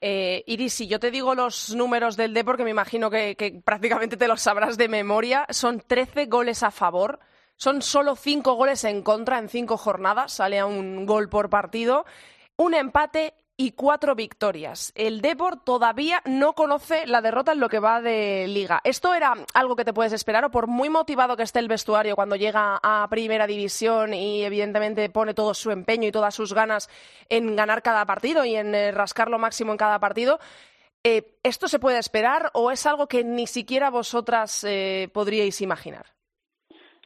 Eh, 0.00 0.44
Iris, 0.46 0.74
si 0.74 0.86
yo 0.86 1.00
te 1.00 1.10
digo 1.10 1.34
los 1.34 1.74
números 1.74 2.16
del 2.16 2.34
D, 2.34 2.44
porque 2.44 2.64
me 2.64 2.70
imagino 2.70 3.10
que, 3.10 3.36
que 3.36 3.62
prácticamente 3.64 4.16
te 4.16 4.28
los 4.28 4.42
sabrás 4.42 4.76
de 4.76 4.88
memoria, 4.88 5.46
son 5.50 5.80
13 5.80 6.26
goles 6.26 6.62
a 6.62 6.70
favor, 6.70 7.20
son 7.56 7.82
solo 7.82 8.16
5 8.16 8.54
goles 8.54 8.84
en 8.84 9.02
contra 9.02 9.38
en 9.38 9.48
5 9.48 9.76
jornadas, 9.76 10.32
sale 10.32 10.58
a 10.58 10.66
un 10.66 11.06
gol 11.06 11.28
por 11.28 11.50
partido, 11.50 12.04
un 12.56 12.74
empate 12.74 13.34
y 13.56 13.72
cuatro 13.72 14.14
victorias. 14.14 14.92
El 14.96 15.20
Depor 15.20 15.62
todavía 15.62 16.20
no 16.24 16.54
conoce 16.54 17.06
la 17.06 17.20
derrota 17.20 17.52
en 17.52 17.60
lo 17.60 17.68
que 17.68 17.78
va 17.78 18.00
de 18.00 18.46
liga. 18.48 18.80
¿Esto 18.82 19.14
era 19.14 19.34
algo 19.54 19.76
que 19.76 19.84
te 19.84 19.92
puedes 19.92 20.12
esperar 20.12 20.44
o 20.44 20.50
por 20.50 20.66
muy 20.66 20.88
motivado 20.88 21.36
que 21.36 21.44
esté 21.44 21.60
el 21.60 21.68
vestuario 21.68 22.16
cuando 22.16 22.36
llega 22.36 22.80
a 22.82 23.06
primera 23.08 23.46
división 23.46 24.12
y 24.12 24.42
evidentemente 24.42 25.08
pone 25.08 25.34
todo 25.34 25.54
su 25.54 25.70
empeño 25.70 26.08
y 26.08 26.12
todas 26.12 26.34
sus 26.34 26.52
ganas 26.52 26.88
en 27.28 27.54
ganar 27.54 27.82
cada 27.82 28.04
partido 28.04 28.44
y 28.44 28.56
en 28.56 28.74
eh, 28.74 28.90
rascar 28.90 29.28
lo 29.28 29.38
máximo 29.38 29.72
en 29.72 29.78
cada 29.78 30.00
partido? 30.00 30.40
Eh, 31.04 31.36
¿Esto 31.42 31.68
se 31.68 31.78
puede 31.78 31.98
esperar 31.98 32.50
o 32.54 32.70
es 32.70 32.86
algo 32.86 33.06
que 33.06 33.22
ni 33.22 33.46
siquiera 33.46 33.90
vosotras 33.90 34.64
eh, 34.64 35.10
podríais 35.12 35.60
imaginar? 35.60 36.13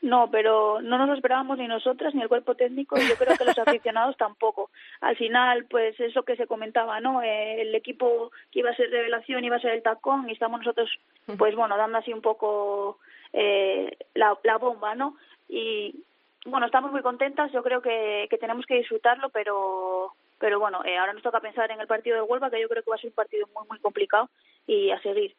No, 0.00 0.30
pero 0.30 0.80
no 0.80 0.96
nos 0.96 1.08
lo 1.08 1.14
esperábamos 1.14 1.58
ni 1.58 1.66
nosotras 1.66 2.14
ni 2.14 2.22
el 2.22 2.28
cuerpo 2.28 2.54
técnico 2.54 2.96
y 2.98 3.08
yo 3.08 3.16
creo 3.16 3.36
que 3.36 3.44
los 3.44 3.58
aficionados 3.58 4.16
tampoco. 4.16 4.70
Al 5.00 5.16
final, 5.16 5.64
pues 5.64 5.98
eso 5.98 6.22
que 6.22 6.36
se 6.36 6.46
comentaba, 6.46 7.00
¿no? 7.00 7.22
Eh, 7.22 7.62
el 7.62 7.74
equipo 7.74 8.30
que 8.52 8.60
iba 8.60 8.70
a 8.70 8.76
ser 8.76 8.90
revelación 8.90 9.44
iba 9.44 9.56
a 9.56 9.60
ser 9.60 9.72
el 9.72 9.82
tacón 9.82 10.28
y 10.28 10.32
estamos 10.32 10.60
nosotros, 10.60 10.90
pues 11.36 11.54
bueno, 11.56 11.76
dando 11.76 11.98
así 11.98 12.12
un 12.12 12.22
poco 12.22 12.98
eh, 13.32 13.96
la, 14.14 14.38
la 14.44 14.58
bomba, 14.58 14.94
¿no? 14.94 15.16
Y 15.48 16.04
bueno, 16.46 16.66
estamos 16.66 16.92
muy 16.92 17.02
contentas, 17.02 17.50
yo 17.52 17.62
creo 17.62 17.82
que, 17.82 18.26
que 18.30 18.38
tenemos 18.38 18.66
que 18.66 18.76
disfrutarlo, 18.76 19.30
pero 19.30 20.12
pero 20.38 20.60
bueno, 20.60 20.84
eh, 20.84 20.96
ahora 20.96 21.12
nos 21.12 21.22
toca 21.22 21.40
pensar 21.40 21.70
en 21.72 21.80
el 21.80 21.86
partido 21.86 22.16
de 22.16 22.22
Huelva, 22.22 22.50
que 22.50 22.60
yo 22.60 22.68
creo 22.68 22.82
que 22.82 22.90
va 22.90 22.96
a 22.96 23.00
ser 23.00 23.10
un 23.10 23.14
partido 23.14 23.48
muy, 23.54 23.66
muy 23.68 23.78
complicado 23.80 24.30
y 24.66 24.90
a 24.90 25.00
seguir. 25.02 25.34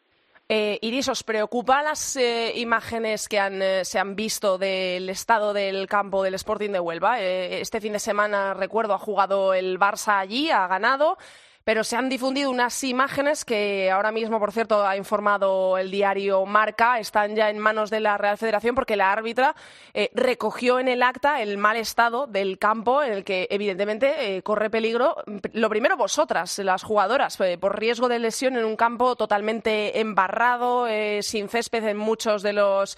Eh, 0.52 0.80
Iris, 0.82 1.08
¿os 1.10 1.22
preocupan 1.22 1.86
las 1.86 2.16
eh, 2.16 2.54
imágenes 2.56 3.30
que 3.30 3.38
eh, 3.38 3.86
se 3.86 4.00
han 4.00 4.16
visto 4.16 4.58
del 4.58 5.08
estado 5.10 5.54
del 5.54 5.86
campo 5.86 6.24
del 6.24 6.34
Sporting 6.34 6.72
de 6.72 6.80
Huelva? 6.80 7.22
Eh, 7.22 7.62
este 7.62 7.80
fin 7.80 7.94
de 7.94 8.00
semana, 8.00 8.56
recuerdo, 8.56 8.96
ha 8.96 8.98
jugado 8.98 9.54
el 9.54 9.78
Barça 9.78 10.18
allí, 10.18 10.50
ha 10.50 10.66
ganado, 10.66 11.20
pero 11.70 11.84
se 11.84 11.96
han 11.96 12.10
difundido 12.10 12.50
unas 12.50 12.84
imágenes 12.84 13.46
que 13.46 13.92
ahora 13.92 14.12
mismo, 14.12 14.40
por 14.40 14.52
cierto, 14.52 14.88
ha 14.88 14.98
informado 14.98 15.78
el 15.78 15.92
diario 15.92 16.44
Marca, 16.48 16.98
están 16.98 17.36
ya 17.36 17.52
en 17.52 17.60
manos 17.60 17.92
de 17.92 18.00
la 18.00 18.18
Real 18.18 18.40
Federación 18.40 18.74
porque 18.74 18.96
la 18.96 19.12
árbitra 19.12 19.56
eh, 19.94 20.10
recogió 20.16 20.80
en 20.80 20.88
el 20.88 21.04
acta 21.04 21.44
el 21.44 21.60
mal 21.60 21.78
estado 21.78 22.26
del 22.26 22.58
campo 22.58 23.04
en 23.04 23.14
el 23.14 23.24
que 23.24 23.48
evidentemente 23.52 24.38
eh, 24.38 24.42
corre 24.42 24.72
peligro, 24.72 25.18
lo 25.54 25.70
primero 25.70 25.96
vosotras, 25.96 26.58
las 26.58 26.82
jugadoras, 26.82 27.40
eh, 27.42 27.60
por 27.60 27.78
riesgo 27.80 28.10
de 28.10 28.18
lesión 28.18 28.58
en 28.58 28.66
un 28.66 28.76
campo 28.76 29.16
totalmente 29.16 30.00
embarrado, 30.00 30.88
eh, 30.88 31.22
sin 31.22 31.50
césped 31.50 31.84
en 31.84 31.98
muchos 31.98 32.42
de 32.42 32.54
los 32.54 32.98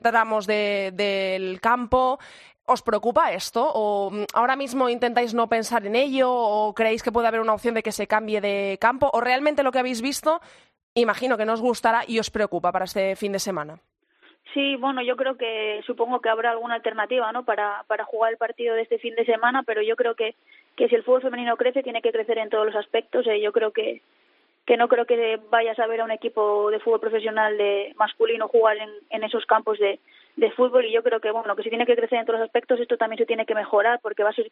tramos 0.00 0.46
de- 0.46 0.92
del 0.94 1.60
campo. 1.60 2.20
¿Os 2.68 2.82
preocupa 2.82 3.30
esto? 3.30 3.62
¿O 3.62 4.10
mm, 4.10 4.24
ahora 4.34 4.56
mismo 4.56 4.88
intentáis 4.88 5.34
no 5.34 5.48
pensar 5.48 5.86
en 5.86 5.94
ello? 5.94 6.28
¿O 6.32 6.74
creéis 6.74 7.02
que 7.02 7.12
puede 7.12 7.28
haber 7.28 7.40
una 7.40 7.54
opción 7.54 7.74
de 7.74 7.82
que 7.82 7.92
se 7.92 8.08
cambie 8.08 8.40
de 8.40 8.76
campo? 8.80 9.08
¿O 9.12 9.20
realmente 9.20 9.62
lo 9.62 9.70
que 9.70 9.78
habéis 9.78 10.02
visto, 10.02 10.40
imagino 10.94 11.36
que 11.36 11.44
no 11.44 11.52
os 11.52 11.60
gustará 11.60 12.02
y 12.06 12.18
os 12.18 12.30
preocupa 12.30 12.72
para 12.72 12.86
este 12.86 13.14
fin 13.14 13.30
de 13.30 13.38
semana? 13.38 13.78
Sí, 14.52 14.74
bueno, 14.76 15.00
yo 15.02 15.16
creo 15.16 15.36
que 15.36 15.80
supongo 15.86 16.20
que 16.20 16.28
habrá 16.28 16.50
alguna 16.50 16.74
alternativa, 16.74 17.30
¿no? 17.30 17.44
Para, 17.44 17.84
para 17.86 18.04
jugar 18.04 18.32
el 18.32 18.38
partido 18.38 18.74
de 18.74 18.82
este 18.82 18.98
fin 18.98 19.14
de 19.14 19.24
semana, 19.24 19.62
pero 19.62 19.80
yo 19.82 19.94
creo 19.94 20.16
que, 20.16 20.34
que 20.74 20.88
si 20.88 20.94
el 20.96 21.04
fútbol 21.04 21.22
femenino 21.22 21.56
crece, 21.56 21.84
tiene 21.84 22.02
que 22.02 22.10
crecer 22.10 22.38
en 22.38 22.48
todos 22.48 22.66
los 22.66 22.74
aspectos. 22.74 23.26
Eh, 23.28 23.40
yo 23.40 23.52
creo 23.52 23.70
que, 23.70 24.02
que 24.64 24.76
no 24.76 24.88
creo 24.88 25.04
que 25.04 25.38
vayas 25.50 25.78
a 25.78 25.86
ver 25.86 26.00
a 26.00 26.04
un 26.04 26.10
equipo 26.10 26.70
de 26.70 26.80
fútbol 26.80 27.00
profesional 27.00 27.56
de 27.56 27.94
masculino 27.96 28.48
jugar 28.48 28.78
en, 28.78 28.90
en 29.10 29.22
esos 29.22 29.46
campos 29.46 29.78
de, 29.78 30.00
de 30.36 30.50
fútbol 30.50 30.84
y 30.84 30.92
yo 30.92 31.02
creo 31.02 31.20
que 31.20 31.30
bueno 31.30 31.56
que 31.56 31.62
si 31.62 31.70
tiene 31.70 31.86
que 31.86 31.96
crecer 31.96 32.18
en 32.18 32.26
todos 32.26 32.38
los 32.38 32.46
aspectos 32.46 32.78
esto 32.78 32.98
también 32.98 33.18
se 33.18 33.26
tiene 33.26 33.46
que 33.46 33.54
mejorar 33.54 34.00
porque 34.02 34.22
va 34.22 34.30
a 34.30 34.34
ser 34.34 34.50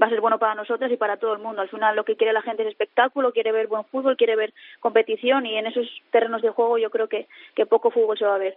va 0.00 0.06
a 0.06 0.10
ser 0.10 0.20
bueno 0.20 0.38
para 0.38 0.54
nosotras 0.54 0.90
y 0.90 0.96
para 0.96 1.16
todo 1.16 1.34
el 1.34 1.40
mundo. 1.40 1.60
Al 1.60 1.68
final 1.68 1.96
lo 1.96 2.04
que 2.04 2.16
quiere 2.16 2.32
la 2.32 2.42
gente 2.42 2.62
es 2.62 2.68
espectáculo 2.68 3.32
quiere 3.32 3.52
ver 3.52 3.66
buen 3.66 3.84
fútbol 3.84 4.16
quiere 4.16 4.36
ver 4.36 4.52
competición 4.80 5.46
y 5.46 5.56
en 5.58 5.66
esos 5.66 5.86
terrenos 6.10 6.42
de 6.42 6.50
juego 6.50 6.78
yo 6.78 6.90
creo 6.90 7.08
que, 7.08 7.26
que 7.54 7.66
poco 7.66 7.90
fútbol 7.90 8.16
se 8.16 8.26
va 8.26 8.36
a 8.36 8.38
ver 8.38 8.56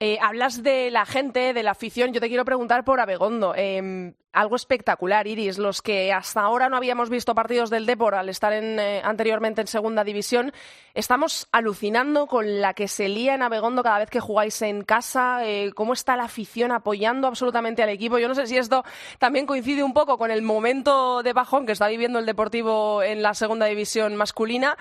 Eh, 0.00 0.18
hablas 0.20 0.62
de 0.62 0.90
la 0.90 1.04
gente, 1.04 1.52
de 1.52 1.62
la 1.62 1.72
afición. 1.72 2.12
Yo 2.12 2.20
te 2.20 2.28
quiero 2.28 2.44
preguntar 2.44 2.84
por 2.84 3.00
Abegondo. 3.00 3.54
Eh, 3.54 4.14
algo 4.32 4.56
espectacular, 4.56 5.26
Iris. 5.26 5.58
Los 5.58 5.82
que 5.82 6.12
hasta 6.12 6.40
ahora 6.40 6.68
no 6.68 6.76
habíamos 6.76 7.10
visto 7.10 7.34
partidos 7.34 7.70
del 7.70 7.86
Depor 7.86 8.14
al 8.14 8.28
estar 8.28 8.52
en, 8.52 8.78
eh, 8.78 9.00
anteriormente 9.04 9.60
en 9.60 9.66
Segunda 9.66 10.04
División, 10.04 10.52
estamos 10.94 11.48
alucinando 11.52 12.26
con 12.26 12.60
la 12.60 12.74
que 12.74 12.88
se 12.88 13.08
lía 13.08 13.34
en 13.34 13.42
Abegondo 13.42 13.82
cada 13.82 13.98
vez 13.98 14.10
que 14.10 14.20
jugáis 14.20 14.62
en 14.62 14.82
casa. 14.82 15.44
Eh, 15.44 15.72
¿Cómo 15.74 15.92
está 15.92 16.16
la 16.16 16.24
afición 16.24 16.72
apoyando 16.72 17.26
absolutamente 17.26 17.82
al 17.82 17.88
equipo? 17.88 18.18
Yo 18.18 18.28
no 18.28 18.34
sé 18.34 18.46
si 18.46 18.56
esto 18.56 18.84
también 19.18 19.46
coincide 19.46 19.82
un 19.82 19.92
poco 19.92 20.16
con 20.16 20.30
el 20.30 20.42
momento 20.42 21.22
de 21.22 21.32
bajón 21.32 21.66
que 21.66 21.72
está 21.72 21.88
viviendo 21.88 22.18
el 22.18 22.26
Deportivo 22.26 23.02
en 23.02 23.22
la 23.22 23.34
Segunda 23.34 23.66
División 23.66 24.14
masculina 24.16 24.76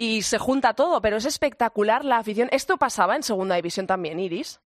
y 0.00 0.22
se 0.22 0.38
junta 0.38 0.72
todo, 0.72 1.02
pero 1.02 1.18
es 1.18 1.26
espectacular 1.26 2.06
la 2.06 2.16
afición. 2.16 2.48
¿Esto 2.52 2.78
pasaba 2.78 3.16
en 3.16 3.22
Segunda 3.22 3.56
División 3.56 3.86
también, 3.86 4.18
Iris? 4.18 4.58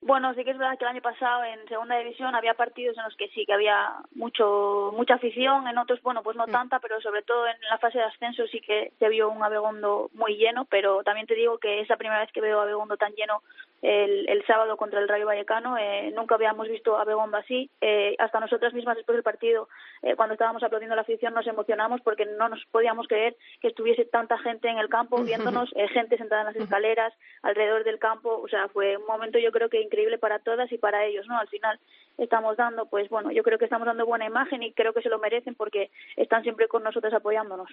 Bueno, 0.00 0.32
sí 0.32 0.44
que 0.44 0.52
es 0.52 0.58
verdad 0.58 0.78
que 0.78 0.84
el 0.84 0.92
año 0.92 1.02
pasado 1.02 1.44
en 1.44 1.66
segunda 1.68 1.98
división 1.98 2.34
había 2.34 2.54
partidos 2.54 2.96
en 2.96 3.04
los 3.04 3.16
que 3.16 3.28
sí, 3.28 3.44
que 3.44 3.52
había 3.52 3.96
mucho 4.14 4.92
mucha 4.94 5.14
afición, 5.14 5.66
en 5.66 5.78
otros, 5.78 6.00
bueno, 6.02 6.22
pues 6.22 6.36
no 6.36 6.46
tanta, 6.46 6.78
pero 6.78 7.00
sobre 7.00 7.22
todo 7.22 7.46
en 7.48 7.56
la 7.68 7.78
fase 7.78 7.98
de 7.98 8.04
ascenso 8.04 8.46
sí 8.46 8.60
que 8.60 8.92
se 8.98 9.08
vio 9.08 9.28
un 9.28 9.42
Abegondo 9.42 10.10
muy 10.14 10.36
lleno, 10.36 10.64
pero 10.66 11.02
también 11.02 11.26
te 11.26 11.34
digo 11.34 11.58
que 11.58 11.80
es 11.80 11.88
la 11.88 11.96
primera 11.96 12.20
vez 12.20 12.30
que 12.30 12.40
veo 12.40 12.60
Abegondo 12.60 12.96
tan 12.96 13.14
lleno 13.14 13.42
el, 13.82 14.28
el 14.28 14.44
sábado 14.46 14.76
contra 14.76 15.00
el 15.00 15.08
Rayo 15.08 15.26
Vallecano, 15.26 15.76
eh, 15.78 16.12
nunca 16.14 16.34
habíamos 16.34 16.68
visto 16.68 16.96
Abegondo 16.98 17.36
así, 17.36 17.70
eh, 17.80 18.14
hasta 18.18 18.40
nosotras 18.40 18.72
mismas 18.72 18.96
después 18.96 19.16
del 19.16 19.22
partido, 19.22 19.68
eh, 20.02 20.16
cuando 20.16 20.34
estábamos 20.34 20.62
aplaudiendo 20.62 20.94
a 20.94 20.96
la 20.96 21.02
afición 21.02 21.34
nos 21.34 21.46
emocionamos 21.46 22.00
porque 22.00 22.26
no 22.26 22.48
nos 22.48 22.64
podíamos 22.66 23.06
creer 23.06 23.36
que 23.60 23.68
estuviese 23.68 24.04
tanta 24.04 24.38
gente 24.38 24.68
en 24.68 24.78
el 24.78 24.88
campo 24.88 25.16
viéndonos, 25.24 25.70
eh, 25.76 25.88
gente 25.88 26.16
sentada 26.16 26.42
en 26.42 26.46
las 26.48 26.56
escaleras, 26.56 27.12
alrededor 27.42 27.84
del 27.84 27.98
campo, 27.98 28.40
o 28.42 28.48
sea, 28.48 28.68
fue 28.68 28.96
un 28.96 29.06
momento 29.06 29.38
yo 29.38 29.52
creo 29.52 29.68
que 29.68 29.80
increíble 29.80 30.18
para 30.18 30.38
todas 30.38 30.70
y 30.72 30.78
para 30.78 31.04
ellos, 31.04 31.26
¿no? 31.26 31.38
Al 31.38 31.48
final, 31.48 31.78
estamos 32.18 32.56
dando, 32.56 32.86
pues 32.86 33.08
bueno, 33.08 33.30
yo 33.30 33.42
creo 33.42 33.58
que 33.58 33.64
estamos 33.64 33.86
dando 33.86 34.06
buena 34.06 34.26
imagen 34.26 34.62
y 34.62 34.72
creo 34.72 34.92
que 34.92 35.02
se 35.02 35.08
lo 35.08 35.18
merecen 35.18 35.54
porque 35.54 35.90
están 36.16 36.42
siempre 36.42 36.68
con 36.68 36.82
nosotros 36.82 37.12
apoyándonos. 37.12 37.68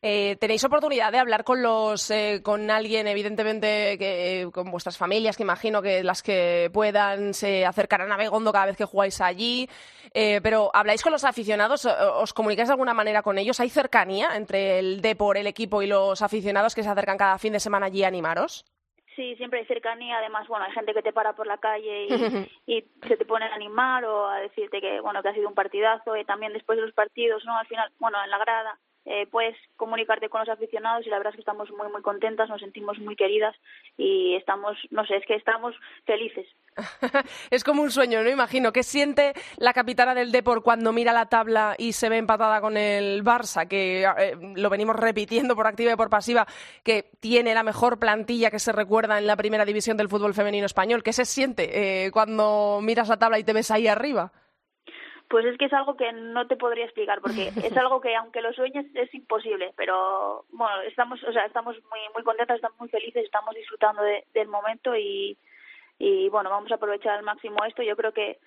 Eh, 0.00 0.36
tenéis 0.40 0.64
oportunidad 0.64 1.12
de 1.12 1.18
hablar 1.18 1.44
con 1.44 1.62
los 1.62 2.10
eh, 2.10 2.40
con 2.42 2.70
alguien 2.70 3.06
evidentemente 3.06 3.98
que 3.98 4.48
con 4.52 4.70
vuestras 4.70 4.98
familias 4.98 5.36
que 5.36 5.42
imagino 5.42 5.82
que 5.82 6.02
las 6.02 6.22
que 6.22 6.70
puedan 6.72 7.34
se 7.34 7.64
acercarán 7.66 8.12
a 8.12 8.16
Begondo 8.16 8.52
cada 8.52 8.66
vez 8.66 8.76
que 8.76 8.84
jugáis 8.84 9.20
allí. 9.20 9.68
Eh, 10.14 10.40
pero 10.42 10.70
habláis 10.74 11.02
con 11.02 11.12
los 11.12 11.24
aficionados 11.24 11.86
os 11.86 12.32
comunicáis 12.34 12.68
de 12.68 12.74
alguna 12.74 12.94
manera 12.94 13.22
con 13.22 13.38
ellos 13.38 13.60
hay 13.60 13.70
cercanía 13.70 14.36
entre 14.36 14.78
el 14.78 15.00
Depor 15.00 15.36
el 15.36 15.46
equipo 15.46 15.82
y 15.82 15.86
los 15.86 16.20
aficionados 16.22 16.74
que 16.74 16.82
se 16.82 16.88
acercan 16.88 17.16
cada 17.16 17.38
fin 17.38 17.52
de 17.52 17.60
semana 17.60 17.86
allí 17.86 18.04
a 18.04 18.08
animaros 18.08 18.64
Sí, 19.16 19.36
siempre 19.36 19.60
hay 19.60 19.66
cercanía. 19.66 20.18
Además, 20.18 20.48
bueno, 20.48 20.64
hay 20.64 20.72
gente 20.72 20.94
que 20.94 21.02
te 21.02 21.12
para 21.12 21.34
por 21.34 21.46
la 21.46 21.58
calle 21.58 22.06
y, 22.06 22.08
y 22.66 22.84
se 23.06 23.16
te 23.16 23.24
pone 23.24 23.46
a 23.46 23.54
animar 23.54 24.04
o 24.04 24.28
a 24.28 24.38
decirte 24.38 24.80
que, 24.80 25.00
bueno, 25.00 25.22
que 25.22 25.28
ha 25.28 25.34
sido 25.34 25.48
un 25.48 25.54
partidazo. 25.54 26.16
Y 26.16 26.24
también 26.24 26.52
después 26.52 26.76
de 26.76 26.82
los 26.82 26.94
partidos, 26.94 27.44
¿no? 27.44 27.56
Al 27.56 27.66
final, 27.66 27.90
bueno, 27.98 28.22
en 28.22 28.30
la 28.30 28.38
grada, 28.38 28.78
eh, 29.04 29.26
puedes 29.26 29.56
comunicarte 29.76 30.28
con 30.28 30.40
los 30.40 30.48
aficionados 30.48 31.06
y 31.06 31.10
la 31.10 31.18
verdad 31.18 31.32
es 31.32 31.36
que 31.36 31.42
estamos 31.42 31.70
muy, 31.72 31.90
muy 31.90 32.02
contentas, 32.02 32.48
nos 32.48 32.60
sentimos 32.60 32.98
muy 32.98 33.16
queridas 33.16 33.54
y 33.96 34.36
estamos, 34.36 34.76
no 34.90 35.04
sé, 35.06 35.16
es 35.16 35.26
que 35.26 35.34
estamos 35.34 35.74
felices. 36.04 36.46
es 37.50 37.64
como 37.64 37.82
un 37.82 37.90
sueño, 37.90 38.22
¿no? 38.22 38.30
Imagino. 38.30 38.72
¿Qué 38.72 38.82
siente 38.82 39.34
la 39.58 39.72
capitana 39.72 40.14
del 40.14 40.32
Depor 40.32 40.62
cuando 40.62 40.92
mira 40.92 41.12
la 41.12 41.26
tabla 41.26 41.74
y 41.78 41.92
se 41.92 42.08
ve 42.08 42.18
empatada 42.18 42.60
con 42.60 42.76
el 42.76 43.24
Barça? 43.24 43.66
Que 43.66 44.04
eh, 44.04 44.36
lo 44.54 44.70
venimos 44.70 44.96
repitiendo 44.96 45.56
por 45.56 45.66
activa 45.66 45.92
y 45.92 45.96
por 45.96 46.08
pasiva, 46.08 46.46
que 46.82 47.10
tiene 47.20 47.54
la 47.54 47.62
mejor 47.62 47.98
plantilla 47.98 48.50
que 48.50 48.58
se 48.58 48.72
recuerda 48.72 49.18
en 49.18 49.26
la 49.26 49.36
primera 49.36 49.64
división 49.64 49.96
del 49.96 50.08
fútbol 50.08 50.34
femenino 50.34 50.66
español. 50.66 51.02
¿Qué 51.02 51.12
se 51.12 51.24
siente 51.24 52.06
eh, 52.06 52.10
cuando 52.12 52.80
miras 52.82 53.08
la 53.08 53.18
tabla 53.18 53.38
y 53.38 53.44
te 53.44 53.52
ves 53.52 53.70
ahí 53.70 53.88
arriba? 53.88 54.32
Pues 55.32 55.46
es 55.46 55.56
que 55.56 55.64
es 55.64 55.72
algo 55.72 55.96
que 55.96 56.12
no 56.12 56.46
te 56.46 56.56
podría 56.56 56.84
explicar 56.84 57.20
porque 57.22 57.48
es 57.64 57.76
algo 57.76 58.00
que 58.02 58.14
aunque 58.14 58.42
lo 58.42 58.52
sueñes 58.52 58.84
es 58.94 59.12
imposible, 59.14 59.72
pero 59.76 60.44
bueno, 60.52 60.82
estamos, 60.82 61.24
o 61.24 61.32
sea, 61.32 61.46
estamos 61.46 61.74
muy 61.90 62.00
muy 62.14 62.22
contentas, 62.22 62.56
estamos 62.56 62.78
muy 62.78 62.90
felices, 62.90 63.24
estamos 63.24 63.54
disfrutando 63.54 64.02
de- 64.02 64.24
del 64.34 64.48
momento 64.48 64.94
y 64.94 65.36
y 65.98 66.28
bueno, 66.28 66.50
vamos 66.50 66.70
a 66.70 66.74
aprovechar 66.74 67.16
al 67.18 67.22
máximo 67.24 67.64
esto. 67.64 67.82
Yo 67.82 67.96
creo 67.96 68.12
que 68.12 68.38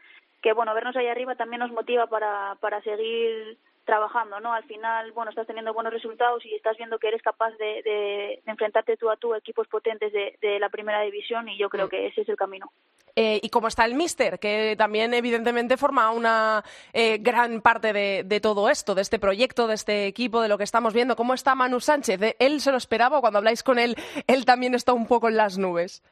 que 0.43 0.53
bueno, 0.53 0.75
vernos 0.75 0.95
ahí 0.95 1.07
arriba 1.07 1.33
también 1.35 1.61
nos 1.61 1.71
motiva 1.71 2.05
para 2.07 2.55
para 2.61 2.79
seguir 2.83 3.57
trabajando, 3.85 4.39
¿no? 4.39 4.53
Al 4.53 4.63
final, 4.63 5.11
bueno, 5.13 5.29
estás 5.29 5.47
teniendo 5.47 5.73
buenos 5.73 5.93
resultados 5.93 6.43
y 6.45 6.53
estás 6.55 6.75
viendo 6.77 6.99
que 6.99 7.07
eres 7.07 7.21
capaz 7.21 7.51
de, 7.57 7.81
de, 7.83 8.41
de 8.43 8.51
enfrentarte 8.51 8.97
tú 8.97 9.09
a 9.09 9.15
tú 9.15 9.33
a 9.33 9.37
equipos 9.37 9.67
potentes 9.67 10.11
de, 10.11 10.37
de 10.41 10.59
la 10.59 10.69
primera 10.69 11.01
división 11.01 11.47
y 11.47 11.57
yo 11.57 11.69
creo 11.69 11.87
que 11.87 12.07
ese 12.07 12.21
es 12.21 12.29
el 12.29 12.35
camino. 12.35 12.71
Eh, 13.17 13.39
y 13.41 13.49
cómo 13.49 13.69
está 13.69 13.85
el 13.85 13.93
Mister, 13.93 14.39
que 14.39 14.75
también 14.77 15.13
evidentemente 15.13 15.77
forma 15.77 16.11
una 16.11 16.65
eh, 16.91 17.17
gran 17.19 17.61
parte 17.61 17.93
de, 17.93 18.39
todo 18.41 18.69
esto, 18.69 18.93
de 18.93 19.03
este 19.03 19.19
proyecto, 19.19 19.67
de 19.67 19.75
este 19.75 20.07
equipo, 20.07 20.41
de 20.41 20.49
lo 20.49 20.57
que 20.57 20.65
estamos 20.65 20.93
viendo. 20.93 21.15
¿Cómo 21.15 21.33
está 21.33 21.55
Manu 21.55 21.79
Sánchez? 21.79 22.21
¿Eh, 22.21 22.35
¿Él 22.39 22.59
se 22.59 22.71
lo 22.71 22.77
esperaba 22.77 23.19
o 23.19 23.21
cuando 23.21 23.37
habláis 23.37 23.63
con 23.63 23.79
él, 23.79 23.95
él 24.27 24.43
también 24.43 24.75
está 24.75 24.91
un 24.91 25.07
poco 25.07 25.29
en 25.29 25.37
las 25.37 25.57
nubes? 25.57 26.03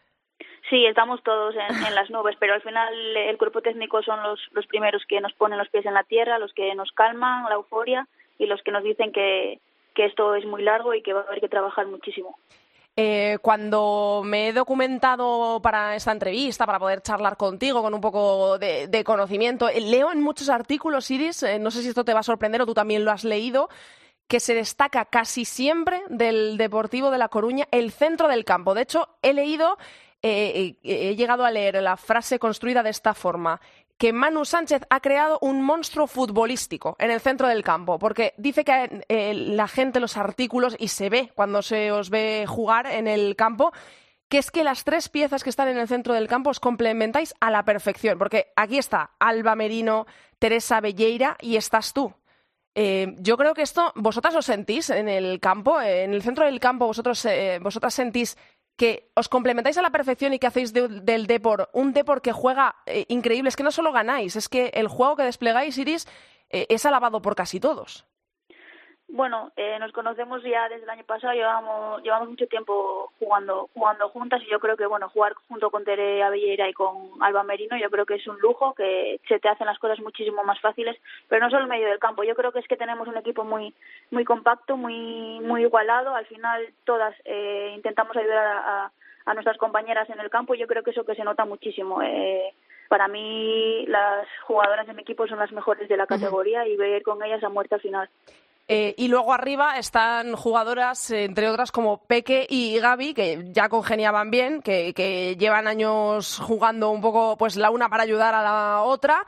Sí, 0.74 0.88
estamos 0.88 1.22
todos 1.22 1.54
en, 1.54 1.94
las 1.94 2.10
nubes, 2.10 2.36
pero 2.40 2.56
al 2.56 2.62
final 2.64 2.92
el 3.16 3.38
cuerpo 3.38 3.62
técnico 3.62 4.02
son 4.02 4.24
los, 4.24 4.40
los 4.54 4.66
primeros 4.66 5.04
que 5.08 5.22
nos 5.22 5.32
ponen 5.34 5.60
los 5.60 5.70
pies 5.70 5.86
en 5.86 5.94
la 5.94 6.04
tierra, 6.04 6.40
los 6.40 6.52
que 6.52 6.74
nos 6.74 6.92
calman 6.94 7.44
la 7.48 7.54
euforia 7.54 8.08
y 8.40 8.48
los 8.48 8.60
que 8.64 8.72
nos 8.72 8.84
dicen 8.84 9.12
que, 9.12 9.60
que 9.94 10.06
esto 10.06 10.34
es 10.34 10.48
muy 10.48 10.64
largo 10.64 10.96
y 10.96 11.04
que 11.04 11.14
va 11.14 11.20
a 11.20 11.24
haber 11.26 11.42
que 11.42 11.48
trabajar 11.48 11.86
muchísimo. 11.86 12.40
Eh, 12.96 13.38
cuando 13.44 14.24
me 14.26 14.48
he 14.48 14.54
documentado 14.54 15.62
para 15.62 15.96
esta 15.96 16.12
entrevista, 16.12 16.66
para 16.66 16.80
poder 16.80 17.02
charlar 17.02 17.38
contigo 17.38 17.84
con 17.84 17.94
un 17.94 18.02
poco 18.02 18.58
de, 18.58 18.88
de 18.88 19.04
conocimiento, 19.04 19.70
eh, 19.70 19.80
leo 19.80 20.12
en 20.12 20.24
muchos 20.24 20.50
artículos, 20.50 21.12
Iris, 21.12 21.44
eh, 21.44 21.60
no 21.60 21.70
sé 21.70 21.84
si 21.84 21.90
esto 21.90 22.04
te 22.04 22.16
va 22.16 22.22
a 22.22 22.24
sorprender 22.24 22.64
o 22.64 22.66
tú 22.66 22.74
también 22.74 23.06
lo 23.06 23.12
has 23.12 23.24
leído, 23.24 23.70
que 24.28 24.40
se 24.40 24.56
destaca 24.56 25.06
casi 25.06 25.46
siempre 25.46 26.02
del 26.10 26.58
Deportivo 26.58 27.12
de 27.12 27.20
La 27.20 27.30
Coruña 27.30 27.68
el 27.70 27.92
centro 27.92 28.28
del 28.28 28.44
campo. 28.44 28.74
De 28.74 28.82
hecho, 28.82 29.10
he 29.22 29.34
leído, 29.34 29.78
eh, 30.26 30.78
eh, 30.84 31.10
he 31.10 31.16
llegado 31.18 31.44
a 31.44 31.52
leer 31.52 31.84
la 31.84 31.98
frase 31.98 32.40
construida 32.40 32.82
de 32.82 32.92
esta 32.92 33.14
forma 33.14 33.60
que 33.98 34.14
Manu 34.14 34.46
Sánchez 34.46 34.84
ha 34.90 35.02
creado 35.02 35.38
un 35.42 35.62
monstruo 35.62 36.08
futbolístico 36.08 36.96
en 36.98 37.12
el 37.12 37.20
centro 37.20 37.50
del 37.50 37.62
campo, 37.62 38.00
porque 38.00 38.34
dice 38.38 38.64
que 38.64 39.04
eh, 39.10 39.34
la 39.34 39.68
gente, 39.68 40.00
los 40.00 40.16
artículos, 40.16 40.78
y 40.80 40.88
se 40.88 41.10
ve 41.10 41.32
cuando 41.36 41.62
se 41.62 41.92
os 41.92 42.10
ve 42.10 42.46
jugar 42.48 42.88
en 42.88 43.08
el 43.08 43.36
campo, 43.36 43.74
que 44.30 44.38
es 44.38 44.50
que 44.50 44.64
las 44.64 44.86
tres 44.86 45.10
piezas 45.10 45.44
que 45.44 45.50
están 45.50 45.68
en 45.68 45.78
el 45.78 45.90
centro 45.90 46.14
del 46.14 46.30
campo 46.30 46.52
os 46.52 46.62
complementáis 46.62 47.36
a 47.42 47.52
la 47.52 47.66
perfección, 47.66 48.18
porque 48.18 48.54
aquí 48.56 48.78
está 48.78 49.12
Alba 49.20 49.56
Merino, 49.56 50.08
Teresa 50.40 50.80
Belleira 50.80 51.36
y 51.42 51.58
estás 51.58 51.92
tú. 51.92 52.14
Yo 52.76 53.38
creo 53.38 53.54
que 53.54 53.62
esto, 53.62 53.92
vosotras 53.96 54.34
lo 54.34 54.42
sentís 54.42 54.90
en 54.90 55.08
el 55.08 55.40
campo, 55.40 55.80
en 55.80 56.12
el 56.12 56.24
centro 56.24 56.46
del 56.46 56.60
campo, 56.60 56.88
vosotras 56.88 57.94
sentís 57.94 58.36
que 58.76 59.12
os 59.16 59.30
complementáis 59.30 59.78
a 59.78 59.82
la 59.82 59.92
perfección 59.92 60.34
y 60.34 60.40
que 60.40 60.48
hacéis 60.48 60.74
de- 60.74 60.88
del 60.88 61.28
Depor 61.28 61.70
un 61.74 61.94
Depor 61.94 62.22
que 62.22 62.32
juega 62.32 62.76
eh, 62.86 63.06
increíble. 63.10 63.50
Es 63.50 63.56
que 63.56 63.64
no 63.64 63.72
solo 63.72 63.92
ganáis, 63.92 64.36
es 64.36 64.50
que 64.50 64.72
el 64.74 64.88
juego 64.88 65.16
que 65.16 65.24
desplegáis, 65.24 65.78
Iris, 65.78 66.08
eh, 66.50 66.66
es 66.70 66.86
alabado 66.86 67.22
por 67.22 67.36
casi 67.36 67.60
todos. 67.60 68.06
Bueno, 69.16 69.52
eh, 69.56 69.78
nos 69.78 69.92
conocemos 69.92 70.42
ya 70.42 70.68
desde 70.70 70.86
el 70.86 70.90
año 70.90 71.04
pasado, 71.04 71.34
llevamos, 71.34 72.02
llevamos 72.02 72.30
mucho 72.30 72.48
tiempo 72.48 73.14
jugando, 73.20 73.70
jugando 73.72 74.10
juntas 74.10 74.42
y 74.42 74.50
yo 74.50 74.60
creo 74.60 74.76
que 74.76 74.88
bueno, 74.88 75.08
jugar 75.10 75.36
junto 75.48 75.70
con 75.70 75.84
Tere 75.84 76.24
Abellera 76.24 76.68
y 76.68 76.74
con 76.74 77.22
Alba 77.22 77.44
Merino 77.44 77.78
yo 77.78 77.92
creo 77.92 78.08
que 78.08 78.16
es 78.16 78.26
un 78.26 78.40
lujo, 78.40 78.74
que 78.74 79.22
se 79.28 79.38
te 79.40 79.50
hacen 79.50 79.68
las 79.68 79.78
cosas 79.78 80.00
muchísimo 80.00 80.44
más 80.44 80.60
fáciles, 80.62 80.98
pero 81.28 81.46
no 81.46 81.52
solo 81.52 81.66
en 81.66 81.70
medio 81.70 81.90
del 81.90 82.00
campo, 82.00 82.24
yo 82.24 82.34
creo 82.34 82.52
que 82.52 82.58
es 82.58 82.68
que 82.68 82.76
tenemos 82.76 83.08
un 83.08 83.16
equipo 83.16 83.44
muy 83.44 83.72
muy 84.10 84.26
compacto, 84.26 84.78
muy 84.78 85.40
muy 85.42 85.62
igualado, 85.62 86.16
al 86.16 86.26
final 86.26 86.74
todas 86.84 87.14
eh, 87.26 87.72
intentamos 87.76 88.18
ayudar 88.18 88.48
a, 88.48 88.86
a, 88.86 88.92
a 89.26 89.34
nuestras 89.36 89.60
compañeras 89.60 90.10
en 90.10 90.22
el 90.22 90.32
campo 90.32 90.56
y 90.56 90.58
yo 90.58 90.66
creo 90.66 90.82
que 90.82 90.90
eso 90.90 91.06
que 91.06 91.14
se 91.14 91.24
nota 91.24 91.46
muchísimo. 91.46 92.02
Eh, 92.02 92.52
para 92.90 93.08
mí 93.08 93.86
las 93.86 94.28
jugadoras 94.48 94.88
de 94.88 94.94
mi 94.94 95.04
equipo 95.04 95.28
son 95.28 95.38
las 95.38 95.52
mejores 95.52 95.88
de 95.88 95.98
la 95.98 96.08
categoría 96.08 96.66
y 96.68 96.78
voy 96.78 96.94
a 96.94 96.98
ir 96.98 97.04
con 97.04 97.22
ellas 97.22 97.44
a 97.44 97.50
muerte 97.50 97.76
al 97.76 97.82
final. 97.82 98.10
Eh, 98.68 98.96
y 98.98 99.10
luego 99.10 99.34
arriba 99.34 99.78
están 99.78 100.36
jugadoras, 100.36 101.12
entre 101.12 101.50
otras, 101.50 101.72
como 101.72 102.06
Peque 102.06 102.48
y 102.50 102.80
Gaby, 102.80 103.14
que 103.14 103.46
ya 103.52 103.68
congeniaban 103.68 104.32
bien, 104.32 104.62
que, 104.62 104.94
que 104.94 105.36
llevan 105.38 105.68
años 105.68 106.40
jugando 106.40 106.90
un 106.92 107.02
poco, 107.02 107.38
pues 107.38 107.58
la 107.58 107.72
una 107.72 107.90
para 107.90 108.04
ayudar 108.04 108.34
a 108.34 108.42
la 108.42 108.82
otra. 108.84 109.26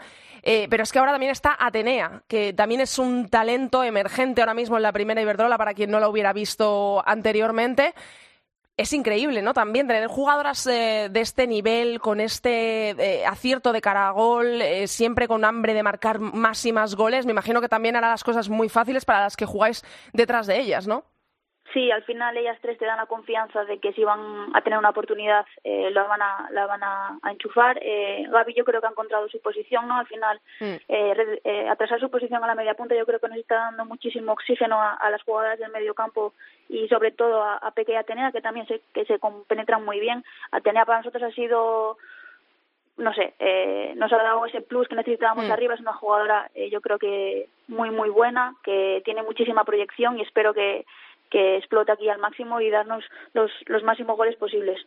Eh, 0.48 0.67
pero 0.69 0.84
es 0.84 0.91
que 0.91 1.00
ahora 1.00 1.12
también 1.12 1.32
está 1.32 1.58
Atenea, 1.60 2.21
que 2.28 2.54
también 2.54 2.80
es 2.80 3.00
un 3.00 3.30
talento 3.30 3.84
emergente 3.84 4.41
ahora 4.41 4.54
mismo 4.54 4.78
en 4.78 4.84
la 4.84 4.91
primera 4.91 5.19
Iberdrola, 5.19 5.58
para 5.58 5.74
quien 5.74 5.89
no 5.89 6.00
la 6.00 6.08
hubiera 6.08 6.34
visto 6.34 7.04
anteriormente. 7.06 7.95
Es 8.77 8.91
increíble, 8.91 9.41
¿no? 9.41 9.53
También 9.53 9.88
tener 9.88 10.07
jugadoras 10.07 10.67
eh, 10.67 11.07
de 11.09 11.21
este 11.21 11.47
nivel, 11.47 12.01
con 12.01 12.19
este 12.19 12.89
eh, 12.89 13.25
acierto 13.25 13.71
de 13.71 13.79
cara 13.79 14.09
a 14.09 14.11
gol, 14.11 14.61
eh, 14.61 14.88
siempre 14.89 15.29
con 15.29 15.45
hambre 15.45 15.73
de 15.73 15.81
marcar 15.81 16.19
más 16.19 16.65
y 16.65 16.73
más 16.73 16.95
goles. 16.95 17.25
Me 17.25 17.31
imagino 17.31 17.61
que 17.61 17.69
también 17.69 17.95
hará 17.95 18.09
las 18.09 18.25
cosas 18.25 18.49
muy 18.49 18.67
fáciles 18.67 19.05
para 19.05 19.21
las 19.21 19.38
que 19.38 19.45
jugáis 19.45 19.81
detrás 20.11 20.45
de 20.45 20.59
ellas, 20.59 20.88
¿no? 20.88 21.05
Sí, 21.75 21.91
al 21.91 22.03
final 22.03 22.38
ellas 22.38 22.57
tres 22.61 22.77
te 22.77 22.85
dan 22.85 22.95
la 22.95 23.05
confianza 23.05 23.65
de 23.65 23.79
que 23.79 23.91
si 23.91 24.01
van 24.05 24.47
a 24.53 24.61
tener 24.61 24.79
una 24.79 24.91
oportunidad 24.91 25.45
eh, 25.65 25.91
la 25.91 26.03
van 26.03 26.21
a 26.21 26.47
la 26.51 26.65
van 26.67 26.81
a, 26.81 27.19
a 27.21 27.31
enchufar. 27.31 27.77
Eh, 27.81 28.25
Gaby 28.29 28.53
yo 28.53 28.63
creo 28.63 28.79
que 28.79 28.88
ha 28.88 28.91
encontrado 28.91 29.27
su 29.27 29.41
posición, 29.41 29.85
¿no? 29.89 29.97
Al 29.97 30.07
final 30.07 30.39
Mm. 30.61 30.75
eh, 30.88 31.39
eh, 31.43 31.67
atrasar 31.67 31.99
su 31.99 32.09
posición 32.09 32.41
a 32.41 32.47
la 32.47 32.55
media 32.55 32.75
punta 32.75 32.95
yo 32.95 33.05
creo 33.05 33.19
que 33.19 33.27
nos 33.27 33.38
está 33.38 33.55
dando 33.55 33.83
muchísimo 33.83 34.31
oxígeno 34.31 34.81
a, 34.81 34.93
a 34.93 35.09
las 35.09 35.21
jugadoras 35.23 35.59
del 35.59 35.71
medio 35.73 35.93
campo 35.93 36.33
y 36.69 36.88
sobre 36.88 37.11
todo 37.11 37.43
a, 37.43 37.57
a 37.57 37.71
Peque 37.71 37.91
y 37.91 37.95
Atenea 37.95 38.31
que 38.31 38.39
también 38.41 38.65
se, 38.67 38.79
que 38.93 39.03
se 39.03 39.19
compenetran 39.19 39.83
muy 39.83 39.99
bien. 39.99 40.23
Atenea 40.51 40.85
para 40.85 40.99
nosotros 40.99 41.23
ha 41.23 41.31
sido 41.35 41.97
no 42.97 43.13
sé, 43.13 43.33
eh, 43.39 43.91
nos 43.97 44.13
ha 44.13 44.23
dado 44.23 44.45
ese 44.45 44.61
plus 44.61 44.88
que 44.88 44.95
necesitábamos 44.95 45.45
Mm. 45.47 45.51
arriba. 45.51 45.73
Es 45.73 45.81
una 45.81 45.91
jugadora, 45.91 46.49
eh, 46.55 46.69
yo 46.69 46.79
creo 46.79 46.97
que 46.97 47.49
muy, 47.67 47.89
muy 47.89 48.07
buena, 48.09 48.55
que 48.63 49.01
tiene 49.03 49.21
muchísima 49.23 49.65
proyección 49.65 50.17
y 50.17 50.21
espero 50.21 50.53
que, 50.53 50.85
que 51.29 51.57
explote 51.57 51.91
aquí 51.91 52.09
al 52.09 52.19
máximo 52.19 52.61
y 52.61 52.69
darnos 52.69 53.03
los, 53.33 53.51
los 53.65 53.83
máximos 53.83 54.17
goles 54.17 54.35
posibles. 54.38 54.79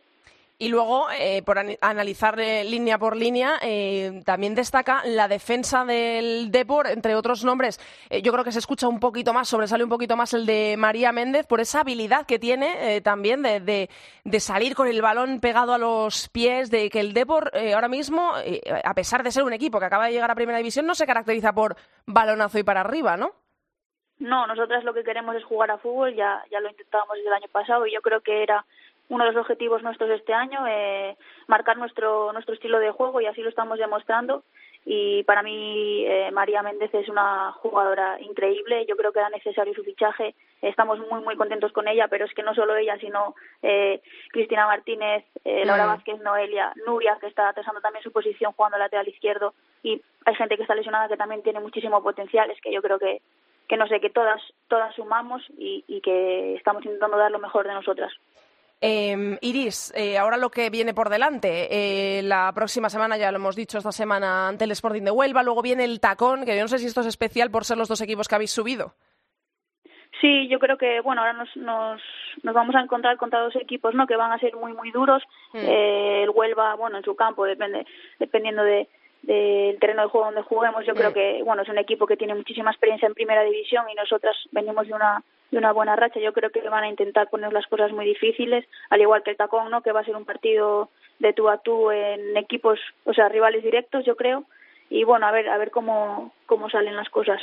Y 0.61 0.67
luego, 0.67 1.07
eh, 1.17 1.41
por 1.43 1.57
an- 1.57 1.77
analizar 1.79 2.37
línea 2.37 2.97
por 2.97 3.15
línea, 3.15 3.53
eh, 3.61 4.21
también 4.25 4.55
destaca 4.55 5.03
la 5.05 5.29
defensa 5.29 5.85
del 5.85 6.51
Depor, 6.51 6.87
entre 6.87 7.15
otros 7.15 7.45
nombres. 7.45 7.79
Eh, 8.09 8.21
yo 8.21 8.33
creo 8.33 8.43
que 8.43 8.51
se 8.51 8.59
escucha 8.59 8.89
un 8.89 8.99
poquito 8.99 9.31
más, 9.31 9.47
sobresale 9.47 9.85
un 9.85 9.89
poquito 9.89 10.17
más 10.17 10.33
el 10.33 10.45
de 10.45 10.75
María 10.77 11.13
Méndez 11.13 11.47
por 11.47 11.61
esa 11.61 11.79
habilidad 11.79 12.25
que 12.25 12.39
tiene 12.39 12.97
eh, 12.97 12.99
también 12.99 13.41
de, 13.41 13.61
de- 13.61 13.89
de 14.25 14.39
salir 14.41 14.75
con 14.75 14.89
el 14.89 15.01
balón 15.01 15.39
pegado 15.39 15.73
a 15.73 15.77
los 15.77 16.27
pies, 16.27 16.69
de 16.69 16.89
que 16.89 16.99
el 16.99 17.13
Depor 17.13 17.51
eh, 17.53 17.73
ahora 17.73 17.87
mismo, 17.87 18.33
a 18.83 18.93
pesar 18.93 19.23
de 19.23 19.31
ser 19.31 19.43
un 19.43 19.53
equipo 19.53 19.79
que 19.79 19.85
acaba 19.85 20.07
de 20.07 20.11
llegar 20.11 20.29
a 20.29 20.35
Primera 20.35 20.57
División, 20.57 20.85
no 20.85 20.93
se 20.93 21.05
caracteriza 21.07 21.53
por 21.53 21.77
balonazo 22.05 22.59
y 22.59 22.63
para 22.63 22.81
arriba, 22.81 23.15
¿no? 23.15 23.31
No, 24.19 24.47
nosotras 24.47 24.83
lo 24.83 24.93
que 24.93 25.03
queremos 25.03 25.35
es 25.35 25.43
jugar 25.45 25.71
a 25.71 25.77
fútbol, 25.77 26.13
ya, 26.13 26.43
ya 26.51 26.59
lo 26.59 26.69
intentábamos 26.69 27.15
desde 27.15 27.29
el 27.29 27.35
año 27.35 27.47
pasado 27.51 27.85
y 27.87 27.93
yo 27.93 28.01
creo 28.01 28.19
que 28.21 28.43
era 28.43 28.65
uno 29.07 29.25
de 29.25 29.31
los 29.31 29.41
objetivos 29.41 29.81
nuestros 29.81 30.09
este 30.11 30.33
año, 30.33 30.65
eh, 30.67 31.15
marcar 31.47 31.77
nuestro, 31.77 32.31
nuestro 32.33 32.53
estilo 32.53 32.79
de 32.79 32.91
juego 32.91 33.21
y 33.21 33.25
así 33.25 33.41
lo 33.41 33.49
estamos 33.49 33.79
demostrando. 33.79 34.43
y 34.85 35.23
para 35.23 35.43
mí 35.43 36.05
eh, 36.07 36.31
María 36.31 36.63
Méndez 36.63 36.93
es 36.93 37.09
una 37.09 37.51
jugadora 37.53 38.17
increíble. 38.21 38.85
Yo 38.87 38.95
creo 38.95 39.11
que 39.11 39.19
era 39.19 39.29
necesario 39.29 39.73
su 39.73 39.83
fichaje. 39.83 40.35
Estamos 40.61 40.99
muy 40.99 41.21
muy 41.21 41.35
contentos 41.35 41.71
con 41.71 41.87
ella, 41.87 42.07
pero 42.07 42.25
es 42.25 42.33
que 42.33 42.43
no 42.43 42.53
solo 42.55 42.75
ella, 42.75 42.97
sino 42.97 43.35
eh, 43.61 44.01
Cristina 44.31 44.65
Martínez, 44.67 45.25
eh, 45.43 45.65
Laura 45.65 45.85
Mm. 45.85 45.89
Vázquez, 45.89 46.19
Noelia, 46.21 46.73
Nuria, 46.87 47.17
que 47.19 47.27
está 47.27 47.49
atrasando 47.49 47.81
también 47.81 48.03
su 48.03 48.11
posición 48.11 48.53
jugando 48.53 48.77
lateral 48.77 49.07
izquierdo, 49.07 49.53
y 49.83 50.01
hay 50.25 50.35
gente 50.35 50.55
que 50.55 50.63
está 50.63 50.75
lesionada 50.75 51.07
que 51.07 51.17
también 51.17 51.43
tiene 51.43 51.59
muchísimo 51.59 52.01
potencial. 52.01 52.49
Es 52.49 52.59
que 52.61 52.71
yo 52.71 52.81
creo 52.81 52.99
que 52.99 53.21
que 53.69 53.77
no 53.77 53.87
sé 53.87 54.01
que 54.01 54.09
todas 54.09 54.41
todas 54.67 54.93
sumamos 54.95 55.43
y, 55.57 55.85
y 55.87 56.01
que 56.01 56.55
estamos 56.55 56.83
intentando 56.83 57.17
dar 57.17 57.31
lo 57.31 57.39
mejor 57.39 57.67
de 57.67 57.73
nosotras. 57.73 58.11
Eh, 58.81 59.37
Iris, 59.41 59.93
eh, 59.95 60.17
ahora 60.17 60.37
lo 60.37 60.49
que 60.49 60.69
viene 60.69 60.93
por 60.93 61.09
delante, 61.09 61.67
eh, 61.69 62.23
la 62.23 62.51
próxima 62.53 62.89
semana, 62.89 63.17
ya 63.17 63.31
lo 63.31 63.37
hemos 63.37 63.55
dicho 63.55 63.77
esta 63.77 63.91
semana 63.91 64.47
ante 64.47 64.63
el 64.63 64.71
Sporting 64.71 65.03
de 65.03 65.11
Huelva, 65.11 65.43
luego 65.43 65.61
viene 65.61 65.83
el 65.83 65.99
tacón, 65.99 66.45
que 66.45 66.55
yo 66.55 66.61
no 66.61 66.69
sé 66.69 66.79
si 66.79 66.85
esto 66.85 67.01
es 67.01 67.07
especial 67.07 67.51
por 67.51 67.65
ser 67.65 67.77
los 67.77 67.89
dos 67.89 68.01
equipos 68.01 68.27
que 68.27 68.35
habéis 68.35 68.51
subido. 68.51 68.93
Sí, 70.21 70.47
yo 70.49 70.59
creo 70.59 70.77
que 70.77 70.99
bueno 71.01 71.21
ahora 71.21 71.33
nos, 71.33 71.55
nos, 71.55 72.01
nos 72.43 72.55
vamos 72.55 72.75
a 72.75 72.81
encontrar 72.81 73.17
contra 73.17 73.39
dos 73.39 73.55
equipos 73.55 73.93
no 73.93 74.07
que 74.07 74.17
van 74.17 74.31
a 74.31 74.39
ser 74.39 74.55
muy 74.55 74.73
muy 74.73 74.91
duros. 74.91 75.23
Mm. 75.53 75.57
Eh, 75.57 76.23
el 76.23 76.29
Huelva 76.31 76.75
bueno 76.75 76.97
en 76.97 77.03
su 77.03 77.15
campo 77.15 77.45
depende 77.45 77.85
dependiendo 78.17 78.63
de 78.63 78.89
del 79.21 79.77
terreno 79.79 80.03
de 80.03 80.09
juego 80.09 80.27
donde 80.27 80.41
juguemos. 80.43 80.85
Yo 80.85 80.93
creo 80.93 81.13
que 81.13 81.41
bueno 81.43 81.63
es 81.63 81.69
un 81.69 81.77
equipo 81.77 82.07
que 82.07 82.17
tiene 82.17 82.35
muchísima 82.35 82.71
experiencia 82.71 83.07
en 83.07 83.13
primera 83.13 83.43
división 83.43 83.89
y 83.89 83.95
nosotras 83.95 84.35
venimos 84.51 84.87
de 84.87 84.93
una 84.93 85.23
de 85.51 85.57
una 85.57 85.71
buena 85.71 85.95
racha. 85.95 86.19
Yo 86.19 86.33
creo 86.33 86.51
que 86.51 86.61
van 86.69 86.83
a 86.83 86.89
intentar 86.89 87.29
poner 87.29 87.51
las 87.51 87.67
cosas 87.67 87.91
muy 87.91 88.05
difíciles 88.05 88.65
al 88.89 89.01
igual 89.01 89.23
que 89.23 89.31
el 89.31 89.37
tacón 89.37 89.69
no 89.71 89.81
que 89.81 89.91
va 89.91 90.01
a 90.01 90.05
ser 90.05 90.15
un 90.15 90.25
partido 90.25 90.89
de 91.19 91.33
tú 91.33 91.49
a 91.49 91.57
tú 91.57 91.91
en 91.91 92.37
equipos 92.37 92.79
o 93.05 93.13
sea 93.13 93.29
rivales 93.29 93.63
directos 93.63 94.05
yo 94.05 94.15
creo. 94.15 94.45
Y 94.89 95.03
bueno 95.03 95.27
a 95.27 95.31
ver 95.31 95.49
a 95.49 95.57
ver 95.57 95.71
cómo 95.71 96.33
cómo 96.45 96.69
salen 96.69 96.95
las 96.95 97.09
cosas 97.09 97.41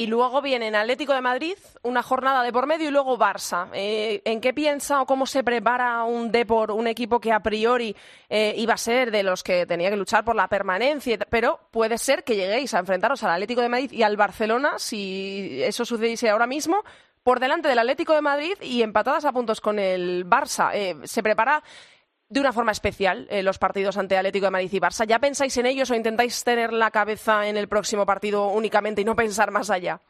Y 0.00 0.06
luego 0.06 0.40
vienen 0.40 0.74
Atlético 0.74 1.12
de 1.12 1.20
Madrid, 1.20 1.58
una 1.82 2.02
jornada 2.02 2.42
de 2.42 2.54
por 2.54 2.66
medio 2.66 2.88
y 2.88 2.90
luego 2.90 3.18
Barça. 3.18 3.68
Eh, 3.74 4.22
¿En 4.24 4.40
qué 4.40 4.54
piensa 4.54 5.02
o 5.02 5.04
cómo 5.04 5.26
se 5.26 5.44
prepara 5.44 6.04
un 6.04 6.32
Depor, 6.32 6.70
un 6.70 6.86
equipo 6.86 7.20
que 7.20 7.30
a 7.30 7.40
priori 7.40 7.94
eh, 8.30 8.54
iba 8.56 8.72
a 8.72 8.78
ser 8.78 9.10
de 9.10 9.22
los 9.22 9.42
que 9.42 9.66
tenía 9.66 9.90
que 9.90 9.98
luchar 9.98 10.24
por 10.24 10.34
la 10.34 10.48
permanencia? 10.48 11.18
Pero 11.28 11.60
puede 11.70 11.98
ser 11.98 12.24
que 12.24 12.34
lleguéis 12.34 12.72
a 12.72 12.78
enfrentaros 12.78 13.22
al 13.24 13.32
Atlético 13.32 13.60
de 13.60 13.68
Madrid 13.68 13.92
y 13.92 14.02
al 14.02 14.16
Barcelona, 14.16 14.78
si 14.78 15.62
eso 15.62 15.84
sucediese 15.84 16.30
ahora 16.30 16.46
mismo, 16.46 16.82
por 17.22 17.38
delante 17.38 17.68
del 17.68 17.78
Atlético 17.78 18.14
de 18.14 18.22
Madrid 18.22 18.54
y 18.62 18.80
empatadas 18.80 19.26
a 19.26 19.32
puntos 19.32 19.60
con 19.60 19.78
el 19.78 20.24
Barça. 20.26 20.70
Eh, 20.72 20.96
¿Se 21.04 21.22
prepara 21.22 21.62
de 22.30 22.40
una 22.40 22.52
forma 22.52 22.72
especial 22.72 23.26
eh, 23.28 23.42
los 23.42 23.58
partidos 23.58 23.98
ante 23.98 24.16
Atlético 24.16 24.46
de 24.46 24.52
Madrid 24.52 24.72
y 24.72 24.80
Barça? 24.80 25.04
¿Ya 25.06 25.18
pensáis 25.18 25.56
en 25.58 25.66
ellos 25.66 25.90
o 25.90 25.94
intentáis 25.94 26.42
tener 26.44 26.72
la 26.72 26.90
cabeza 26.90 27.48
en 27.48 27.56
el 27.56 27.68
próximo 27.68 28.06
partido 28.06 28.46
únicamente 28.46 29.02
y 29.02 29.04
no 29.04 29.16
pensar 29.16 29.50
más 29.50 29.68
allá? 29.68 30.00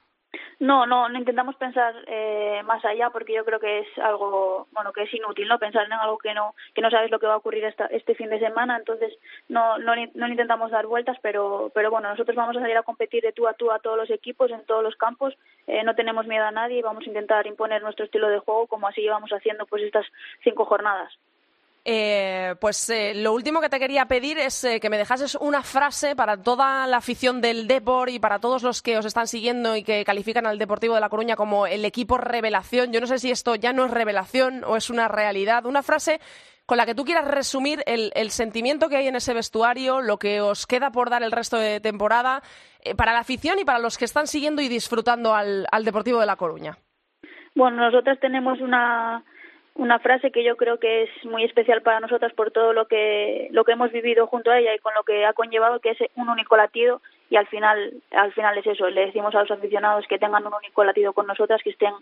No, 0.61 0.85
no, 0.85 1.09
no 1.09 1.19
intentamos 1.19 1.57
pensar 1.57 1.95
eh, 2.07 2.61
más 2.67 2.85
allá 2.85 3.09
porque 3.09 3.33
yo 3.33 3.47
creo 3.47 3.59
que 3.59 3.79
es 3.79 3.99
algo, 3.99 4.69
bueno, 4.73 4.93
que 4.93 5.05
es 5.05 5.15
inútil, 5.15 5.49
¿no? 5.49 5.59
Pensar 5.59 5.87
en 5.87 5.95
algo 5.95 6.19
que 6.19 6.35
no, 6.35 6.55
que 6.75 6.83
no 6.83 6.91
sabes 6.91 7.11
lo 7.11 7.19
que 7.19 7.27
va 7.27 7.33
a 7.33 7.39
ocurrir 7.39 7.65
esta, 7.65 7.87
este 7.87 8.15
fin 8.15 8.29
de 8.29 8.39
semana, 8.39 8.77
entonces 8.77 9.15
no, 9.49 9.79
no, 9.79 9.95
no 10.15 10.29
intentamos 10.29 10.71
dar 10.71 10.87
vueltas, 10.87 11.17
pero, 11.23 11.73
pero 11.75 11.91
bueno, 11.91 12.11
nosotros 12.11 12.37
vamos 12.37 12.59
a 12.59 12.61
salir 12.61 12.77
a 12.77 12.83
competir 12.83 13.23
de 13.23 13.33
tú 13.33 13.49
a 13.49 13.55
tú 13.55 13.73
a 13.73 13.79
todos 13.79 13.97
los 13.97 14.11
equipos, 14.11 14.51
en 14.51 14.63
todos 14.67 14.83
los 14.83 14.97
campos, 14.97 15.35
eh, 15.67 15.83
no 15.83 15.95
tenemos 15.95 16.27
miedo 16.27 16.45
a 16.45 16.51
nadie 16.51 16.81
y 16.81 16.83
vamos 16.83 17.05
a 17.05 17.09
intentar 17.09 17.47
imponer 17.47 17.83
nuestro 17.83 18.05
estilo 18.05 18.29
de 18.29 18.41
juego 18.41 18.67
como 18.67 18.87
así 18.87 19.01
llevamos 19.01 19.31
haciendo 19.31 19.65
pues 19.65 19.83
estas 19.83 20.05
cinco 20.45 20.67
jornadas. 20.67 21.11
Eh, 21.85 22.55
pues 22.61 22.91
eh, 22.91 23.15
lo 23.15 23.33
último 23.33 23.61
que 23.61 23.71
te 23.71 23.79
quería 23.79 24.05
pedir 24.05 24.39
es 24.39 24.65
eh, 24.65 24.81
que 24.81 24.91
me 24.91 24.99
dejases 24.99 25.35
una 25.37 25.63
frase 25.63 26.15
para 26.15 26.37
toda 26.37 26.87
la 26.87 26.99
afición 26.99 27.41
del 27.41 27.67
Depor 27.67 28.11
y 28.11 28.19
para 28.19 28.39
todos 28.39 28.63
los 28.63 28.83
que 28.83 28.99
os 28.99 29.07
están 29.07 29.27
siguiendo 29.27 29.75
y 29.77 29.83
que 29.83 30.05
califican 30.05 30.47
al 30.47 30.59
Deportivo 30.59 30.95
de 30.95 31.01
La 31.01 31.09
Coruña 31.09 31.37
como 31.37 31.67
el 31.67 31.85
equipo 31.87 32.19
revelación. 32.19 32.93
Yo 32.93 33.01
no 33.01 33.07
sé 33.07 33.19
si 33.19 33.31
esto 33.31 33.55
ya 33.55 33.73
no 33.73 33.87
es 33.87 33.91
revelación 33.91 34.63
o 34.65 34.77
es 34.77 34.91
una 34.91 35.09
realidad. 35.09 35.65
Una 35.65 35.83
frase 35.83 36.21
con 36.71 36.77
la 36.77 36.87
que 36.87 36.95
tú 36.95 37.05
quieras 37.05 37.27
resumir 37.27 37.83
el, 37.85 38.31
sentimiento 38.31 38.89
que 38.89 38.97
hay 38.97 39.09
en 39.09 39.17
ese 39.17 39.35
vestuario, 39.35 40.01
lo 40.03 40.19
que 40.19 40.41
os 40.41 40.69
queda 40.69 40.93
por 40.93 41.11
dar 41.11 41.25
el 41.25 41.33
resto 41.33 41.57
de 41.57 41.81
temporada, 41.81 42.43
eh, 42.85 42.95
para 42.95 43.13
la 43.13 43.19
afición 43.19 43.59
y 43.59 43.65
para 43.65 43.81
los 43.81 43.99
que 43.99 44.05
están 44.05 44.29
siguiendo 44.29 44.63
y 44.63 44.69
disfrutando 44.69 45.35
al, 45.35 45.67
al 45.73 45.85
Deportivo 45.85 46.21
de 46.21 46.27
La 46.27 46.37
Coruña. 46.37 46.77
Bueno, 47.57 47.79
nosotras 47.79 48.21
tenemos 48.21 48.61
una 48.61 49.25
una 49.81 49.99
frase 49.99 50.31
que 50.31 50.45
yo 50.45 50.59
creo 50.59 50.79
que 50.79 51.05
es 51.05 51.25
muy 51.25 51.43
especial 51.43 51.81
para 51.81 52.01
nosotras 52.01 52.35
por 52.35 52.51
todo 52.51 52.75
lo 52.75 52.87
que 52.87 53.49
lo 53.51 53.65
que 53.65 53.73
hemos 53.73 53.91
vivido 53.91 54.27
junto 54.27 54.51
a 54.51 54.59
ella 54.59 54.75
y 54.75 54.79
con 54.79 54.93
lo 54.93 55.05
que 55.05 55.25
ha 55.25 55.33
conllevado 55.33 55.81
que 55.81 55.93
es 55.93 55.99
un 56.17 56.29
único 56.29 56.55
latido 56.55 57.01
y 57.31 57.37
al 57.37 57.47
final 57.47 57.95
al 58.11 58.31
final 58.35 58.59
es 58.59 58.67
eso 58.67 58.91
le 58.91 59.07
decimos 59.07 59.35
a 59.35 59.41
los 59.41 59.51
aficionados 59.51 60.07
que 60.07 60.19
tengan 60.19 60.47
un 60.47 60.53
único 60.53 60.85
latido 60.85 61.15
con 61.15 61.27
nosotras 61.27 61.63
que 61.63 61.71
estén 61.71 61.95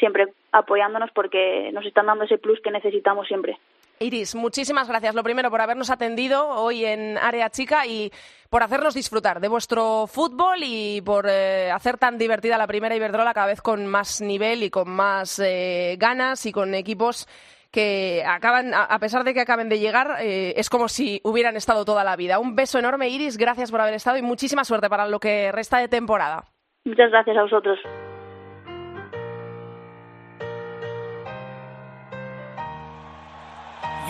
siempre 0.00 0.26
apoyándonos 0.50 1.12
porque 1.12 1.70
nos 1.72 1.86
están 1.86 2.06
dando 2.06 2.24
ese 2.24 2.38
plus 2.38 2.60
que 2.60 2.72
necesitamos 2.72 3.28
siempre 3.28 3.58
Iris, 4.02 4.34
muchísimas 4.34 4.88
gracias. 4.88 5.14
Lo 5.14 5.22
primero 5.22 5.50
por 5.50 5.60
habernos 5.60 5.90
atendido 5.90 6.48
hoy 6.48 6.86
en 6.86 7.18
Área 7.18 7.50
Chica 7.50 7.86
y 7.86 8.10
por 8.48 8.62
hacernos 8.62 8.94
disfrutar 8.94 9.40
de 9.40 9.48
vuestro 9.48 10.06
fútbol 10.06 10.60
y 10.62 11.02
por 11.02 11.26
eh, 11.28 11.70
hacer 11.70 11.98
tan 11.98 12.16
divertida 12.16 12.56
la 12.56 12.66
primera 12.66 12.96
Iberdrola 12.96 13.34
cada 13.34 13.48
vez 13.48 13.60
con 13.60 13.86
más 13.86 14.22
nivel 14.22 14.62
y 14.62 14.70
con 14.70 14.88
más 14.88 15.38
eh, 15.38 15.96
ganas 15.98 16.46
y 16.46 16.52
con 16.52 16.74
equipos 16.74 17.28
que 17.70 18.24
acaban, 18.26 18.72
a 18.72 18.98
pesar 18.98 19.22
de 19.22 19.34
que 19.34 19.42
acaben 19.42 19.68
de 19.68 19.78
llegar, 19.78 20.16
eh, 20.20 20.54
es 20.56 20.70
como 20.70 20.88
si 20.88 21.20
hubieran 21.22 21.56
estado 21.56 21.84
toda 21.84 22.02
la 22.02 22.16
vida. 22.16 22.38
Un 22.38 22.56
beso 22.56 22.78
enorme, 22.78 23.10
Iris. 23.10 23.36
Gracias 23.36 23.70
por 23.70 23.82
haber 23.82 23.94
estado 23.94 24.16
y 24.16 24.22
muchísima 24.22 24.64
suerte 24.64 24.88
para 24.88 25.06
lo 25.08 25.20
que 25.20 25.52
resta 25.52 25.76
de 25.76 25.88
temporada. 25.88 26.44
muchas 26.86 27.10
gracias 27.10 27.36
a 27.36 27.42
vosotros 27.42 27.78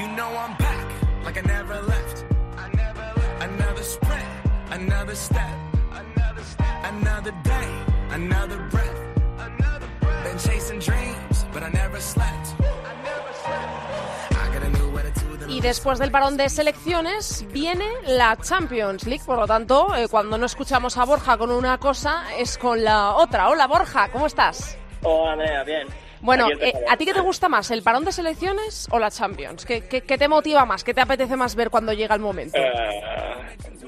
You 0.00 0.08
know 0.16 0.30
I'm 0.34 0.56
back, 0.56 0.88
like 1.26 1.36
I 1.36 1.42
never 1.42 1.74
left. 1.82 2.24
I 2.56 2.68
never 2.74 3.04
left. 3.20 3.42
Another 3.42 3.82
sprint, 3.82 4.30
another 4.70 5.14
step, 5.14 5.54
another 5.92 6.42
step, 6.42 6.84
another 6.84 7.32
day, 7.44 7.68
another 8.10 8.58
breath, 8.70 9.00
another 9.38 9.88
breath. 10.00 10.24
Been 10.24 10.38
chasing 10.38 10.78
dreams, 10.78 11.44
but 11.52 11.62
I 11.62 11.68
never 11.68 12.00
slept. 12.00 12.46
I 12.60 12.94
never 13.10 13.32
slept. 13.44 14.42
I 14.42 14.54
got 14.54 14.62
a 14.62 14.70
new 14.70 14.98
attitude. 14.98 15.42
and 15.42 15.50
Y 15.52 15.60
después 15.60 15.98
del 15.98 16.10
parón 16.10 16.38
de 16.38 16.48
selecciones 16.48 17.44
viene 17.52 17.86
la 18.06 18.38
Champions 18.38 19.04
League. 19.04 19.26
Por 19.26 19.36
lo 19.36 19.46
tanto, 19.46 19.94
eh, 19.94 20.08
cuando 20.08 20.38
no 20.38 20.46
escuchamos 20.46 20.96
a 20.96 21.04
Borja 21.04 21.36
con 21.36 21.50
una 21.50 21.76
cosa, 21.76 22.24
es 22.38 22.56
con 22.56 22.82
la 22.82 23.16
otra. 23.16 23.50
Hola 23.50 23.66
Borja, 23.66 24.08
¿cómo 24.10 24.26
estás? 24.26 24.78
Hola, 25.02 25.32
Andrea, 25.32 25.62
bien. 25.64 26.09
Bueno, 26.20 26.48
eh. 26.60 26.72
¿a 26.88 26.96
ti 26.96 27.06
qué 27.06 27.14
te 27.14 27.20
gusta 27.20 27.48
más, 27.48 27.70
el 27.70 27.82
parón 27.82 28.04
de 28.04 28.12
selecciones 28.12 28.88
o 28.90 28.98
la 28.98 29.10
Champions? 29.10 29.64
¿Qué, 29.64 29.88
qué, 29.88 30.02
qué 30.02 30.18
te 30.18 30.28
motiva 30.28 30.64
más? 30.66 30.84
¿Qué 30.84 30.92
te 30.94 31.00
apetece 31.00 31.36
más 31.36 31.54
ver 31.54 31.70
cuando 31.70 31.92
llega 31.92 32.14
el 32.14 32.20
momento? 32.20 32.58
Eh, 32.58 33.02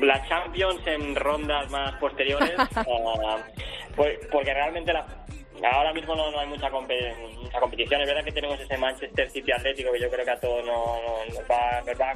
la 0.00 0.26
Champions 0.28 0.80
en 0.86 1.14
rondas 1.14 1.70
más 1.70 1.94
posteriores, 1.96 2.50
eh, 2.86 3.42
pues- 3.94 4.18
porque 4.30 4.52
realmente 4.54 4.92
la- 4.92 5.06
ahora 5.72 5.92
mismo 5.92 6.14
no, 6.16 6.30
no 6.30 6.40
hay 6.40 6.46
mucha, 6.46 6.70
compe- 6.70 7.14
mucha 7.36 7.60
competición. 7.60 8.00
Es 8.00 8.08
verdad 8.08 8.24
que 8.24 8.32
tenemos 8.32 8.58
ese 8.58 8.76
Manchester 8.78 9.30
City 9.30 9.52
Atlético 9.52 9.92
que 9.92 10.00
yo 10.00 10.10
creo 10.10 10.24
que 10.24 10.30
a 10.30 10.40
todos 10.40 10.64
no- 10.64 10.96
no- 11.02 11.24
nos 11.34 11.50
va, 11.50 11.80
nos 11.86 12.00
va 12.00 12.10
a, 12.10 12.14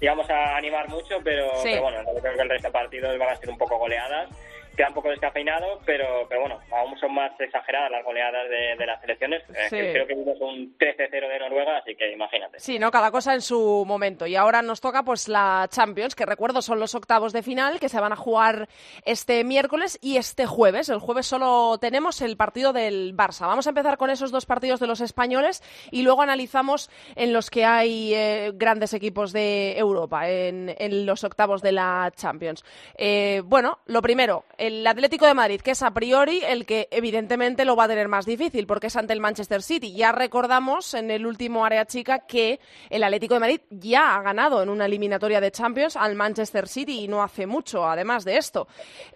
digamos, 0.00 0.30
a 0.30 0.56
animar 0.56 0.88
mucho, 0.88 1.18
pero, 1.24 1.50
Sí. 1.56 1.70
pero 1.70 1.82
bueno, 1.82 1.98
yo 2.14 2.20
creo 2.20 2.34
que 2.36 2.42
el 2.42 2.48
resto 2.48 2.68
de 2.68 2.72
partidos 2.72 3.18
van 3.18 3.28
a 3.30 3.36
ser 3.36 3.50
un 3.50 3.58
poco 3.58 3.78
goleadas. 3.78 4.30
Queda 4.76 4.88
un 4.88 4.94
poco 4.94 5.08
descafeinado, 5.10 5.80
pero, 5.86 6.26
pero 6.28 6.40
bueno, 6.42 6.58
aún 6.72 6.98
son 6.98 7.14
más 7.14 7.32
exageradas 7.38 7.90
las 7.90 8.04
goleadas 8.04 8.48
de, 8.50 8.76
de 8.76 8.86
las 8.86 9.00
selecciones. 9.00 9.42
Eh, 9.50 9.68
Sí. 9.70 9.76
Creo 9.76 10.06
que 10.06 10.14
vimos 10.14 10.36
un 10.40 10.76
13-0 10.78 11.10
de 11.28 11.38
Noruega, 11.38 11.78
así 11.78 11.94
que 11.96 12.12
imagínate. 12.12 12.58
Sí, 12.60 12.78
¿no? 12.78 12.90
Cada 12.90 13.10
cosa 13.10 13.34
en 13.34 13.40
su 13.40 13.84
momento. 13.86 14.26
Y 14.26 14.36
ahora 14.36 14.62
nos 14.62 14.80
toca 14.80 15.02
pues 15.04 15.28
la 15.28 15.66
Champions, 15.70 16.14
que 16.14 16.26
recuerdo 16.26 16.60
son 16.62 16.78
los 16.80 16.94
octavos 16.94 17.32
de 17.32 17.42
final, 17.42 17.80
que 17.80 17.88
se 17.88 18.00
van 18.00 18.12
a 18.12 18.16
jugar 18.16 18.68
este 19.04 19.42
miércoles 19.44 19.98
y 20.02 20.16
este 20.16 20.46
jueves. 20.46 20.88
El 20.88 20.98
jueves 20.98 21.26
solo 21.26 21.78
tenemos 21.80 22.20
el 22.20 22.36
partido 22.36 22.72
del 22.72 23.16
Barça. 23.16 23.46
Vamos 23.46 23.66
a 23.66 23.70
empezar 23.70 23.96
con 23.96 24.10
esos 24.10 24.30
dos 24.30 24.46
partidos 24.46 24.80
de 24.80 24.86
los 24.86 25.00
españoles 25.00 25.62
y 25.90 26.02
luego 26.02 26.22
analizamos 26.22 26.90
en 27.16 27.32
los 27.32 27.50
que 27.50 27.64
hay 27.64 28.12
eh, 28.14 28.52
grandes 28.54 28.92
equipos 28.94 29.32
de 29.32 29.78
Europa, 29.78 30.28
en, 30.28 30.74
en 30.78 31.06
los 31.06 31.24
octavos 31.24 31.62
de 31.62 31.72
la 31.72 32.12
Champions. 32.14 32.64
Eh, 32.96 33.42
bueno, 33.44 33.78
lo 33.86 34.02
primero, 34.02 34.44
el 34.66 34.86
Atlético 34.86 35.26
de 35.26 35.34
Madrid, 35.34 35.60
que 35.60 35.72
es 35.72 35.82
a 35.82 35.92
priori 35.92 36.42
el 36.44 36.64
que 36.66 36.88
evidentemente 36.90 37.64
lo 37.64 37.76
va 37.76 37.84
a 37.84 37.88
tener 37.88 38.08
más 38.08 38.26
difícil, 38.26 38.66
porque 38.66 38.86
es 38.86 38.96
ante 38.96 39.12
el 39.12 39.20
Manchester 39.20 39.62
City. 39.62 39.94
Ya 39.94 40.12
recordamos 40.12 40.94
en 40.94 41.10
el 41.10 41.26
último 41.26 41.64
área 41.64 41.84
chica 41.86 42.20
que 42.20 42.60
el 42.90 43.04
Atlético 43.04 43.34
de 43.34 43.40
Madrid 43.40 43.60
ya 43.70 44.14
ha 44.14 44.22
ganado 44.22 44.62
en 44.62 44.68
una 44.68 44.86
eliminatoria 44.86 45.40
de 45.40 45.50
Champions 45.50 45.96
al 45.96 46.14
Manchester 46.14 46.68
City 46.68 47.04
y 47.04 47.08
no 47.08 47.22
hace 47.22 47.46
mucho, 47.46 47.86
además 47.86 48.24
de 48.24 48.36
esto. 48.36 48.66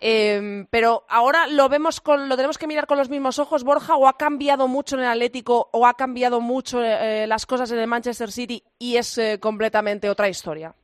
Eh, 0.01 0.67
pero 0.71 1.05
ahora 1.09 1.47
lo 1.47 1.69
vemos 1.69 2.01
con, 2.01 2.29
lo 2.29 2.37
tenemos 2.37 2.59
que 2.59 2.67
mirar 2.67 2.87
con 2.87 2.99
los 2.99 3.09
mismos 3.09 3.39
ojos, 3.39 3.65
Borja, 3.65 3.97
o 3.97 4.07
ha 4.07 4.17
cambiado 4.17 4.69
mucho 4.69 4.97
en 4.97 5.03
el 5.03 5.09
Atlético, 5.09 5.69
o 5.73 5.87
ha 5.87 5.95
cambiado 5.95 6.41
mucho 6.41 6.83
eh, 6.83 7.27
las 7.27 7.47
cosas 7.47 7.71
en 7.71 7.79
el 7.79 7.87
Manchester 7.87 8.31
City 8.31 8.63
y 8.79 8.97
es 8.97 9.17
eh, 9.19 9.39
completamente 9.41 10.11
otra 10.11 10.29
historia. 10.29 10.75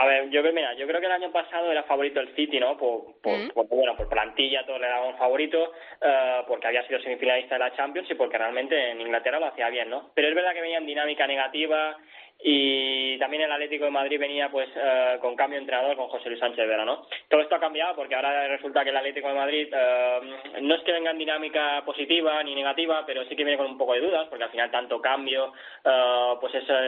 A 0.00 0.06
ver, 0.06 0.30
yo 0.30 0.42
creo, 0.42 0.52
mira, 0.52 0.74
yo 0.74 0.86
creo 0.86 1.00
que 1.00 1.06
el 1.06 1.12
año 1.12 1.32
pasado 1.32 1.72
era 1.72 1.82
favorito 1.82 2.20
el 2.20 2.32
City, 2.36 2.60
¿no? 2.60 2.76
Por, 2.76 3.20
por, 3.20 3.36
Mm. 3.36 3.48
por- 3.50 3.66
bueno, 3.68 3.96
por 3.96 4.08
plantilla 4.08 4.64
todos 4.64 4.80
le 4.80 4.86
daban 4.86 5.16
favorito, 5.16 5.72
eh, 6.00 6.42
porque 6.46 6.68
había 6.68 6.86
sido 6.86 7.00
semifinalista 7.00 7.56
de 7.56 7.58
la 7.60 7.74
Champions 7.74 8.08
y 8.10 8.14
porque 8.14 8.38
realmente 8.38 8.90
en 8.90 9.00
Inglaterra 9.00 9.40
lo 9.40 9.46
hacía 9.46 9.68
bien, 9.70 9.90
¿no? 9.90 10.10
Pero 10.14 10.28
es 10.28 10.34
verdad 10.36 10.52
que 10.54 10.60
venía 10.60 10.78
en 10.78 10.86
dinámica 10.86 11.26
negativa 11.26 11.96
y 12.40 13.18
también 13.18 13.42
el 13.42 13.50
Atlético 13.52 13.84
de 13.84 13.90
Madrid 13.90 14.18
venía 14.18 14.48
pues 14.50 14.68
eh, 14.76 15.18
con 15.20 15.34
cambio 15.34 15.56
de 15.58 15.62
entrenador 15.62 15.96
con 15.96 16.08
José 16.08 16.28
Luis 16.28 16.38
Sánchez 16.40 16.68
Vera, 16.68 16.84
¿no? 16.84 17.06
Todo 17.28 17.40
esto 17.40 17.56
ha 17.56 17.60
cambiado 17.60 17.96
porque 17.96 18.14
ahora 18.14 18.46
resulta 18.46 18.84
que 18.84 18.90
el 18.90 18.96
Atlético 18.96 19.28
de 19.28 19.34
Madrid 19.34 19.68
eh, 19.72 20.20
no 20.62 20.74
es 20.76 20.82
que 20.82 20.92
venga 20.92 21.10
en 21.10 21.18
dinámica 21.18 21.82
positiva 21.84 22.40
ni 22.44 22.54
negativa, 22.54 23.04
pero 23.04 23.24
sí 23.24 23.34
que 23.34 23.42
viene 23.44 23.58
con 23.58 23.66
un 23.66 23.76
poco 23.78 23.94
de 23.94 24.00
dudas 24.02 24.26
porque 24.28 24.44
al 24.44 24.50
final 24.50 24.70
tanto 24.70 25.00
cambio, 25.00 25.52
eh, 25.84 26.34
pues 26.40 26.54
esa 26.54 26.78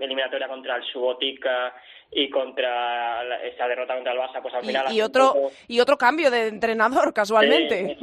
eliminatoria 0.00 0.46
contra 0.46 0.76
el 0.76 0.84
Subotica 0.84 1.74
y 2.12 2.28
contra 2.30 3.22
la- 3.24 3.42
esa 3.44 3.66
derrota 3.68 3.94
contra 3.94 4.12
el 4.12 4.18
Barça, 4.18 4.40
pues 4.42 4.54
al 4.54 4.64
Y, 4.64 4.66
final 4.68 4.86
y 4.92 5.00
un 5.00 5.06
otro, 5.06 5.32
poco- 5.32 5.50
y 5.68 5.80
otro 5.80 5.96
cambio 5.96 6.30
de 6.30 6.46
entrenador, 6.48 7.12
casualmente. 7.14 7.96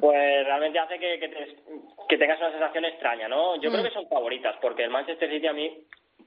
Pues 0.00 0.44
realmente 0.46 0.78
hace 0.78 0.98
que, 0.98 1.18
que, 1.18 1.28
te- 1.28 1.56
que 2.08 2.16
tengas 2.18 2.38
una 2.40 2.50
sensación 2.52 2.84
extraña, 2.86 3.28
¿no? 3.28 3.56
Yo 3.60 3.68
Mm. 3.68 3.72
creo 3.74 3.84
que 3.84 3.90
son 3.90 4.08
favoritas, 4.08 4.56
porque 4.62 4.84
el 4.84 4.90
Manchester 4.90 5.30
City 5.30 5.46
a 5.46 5.52
mí, 5.52 5.78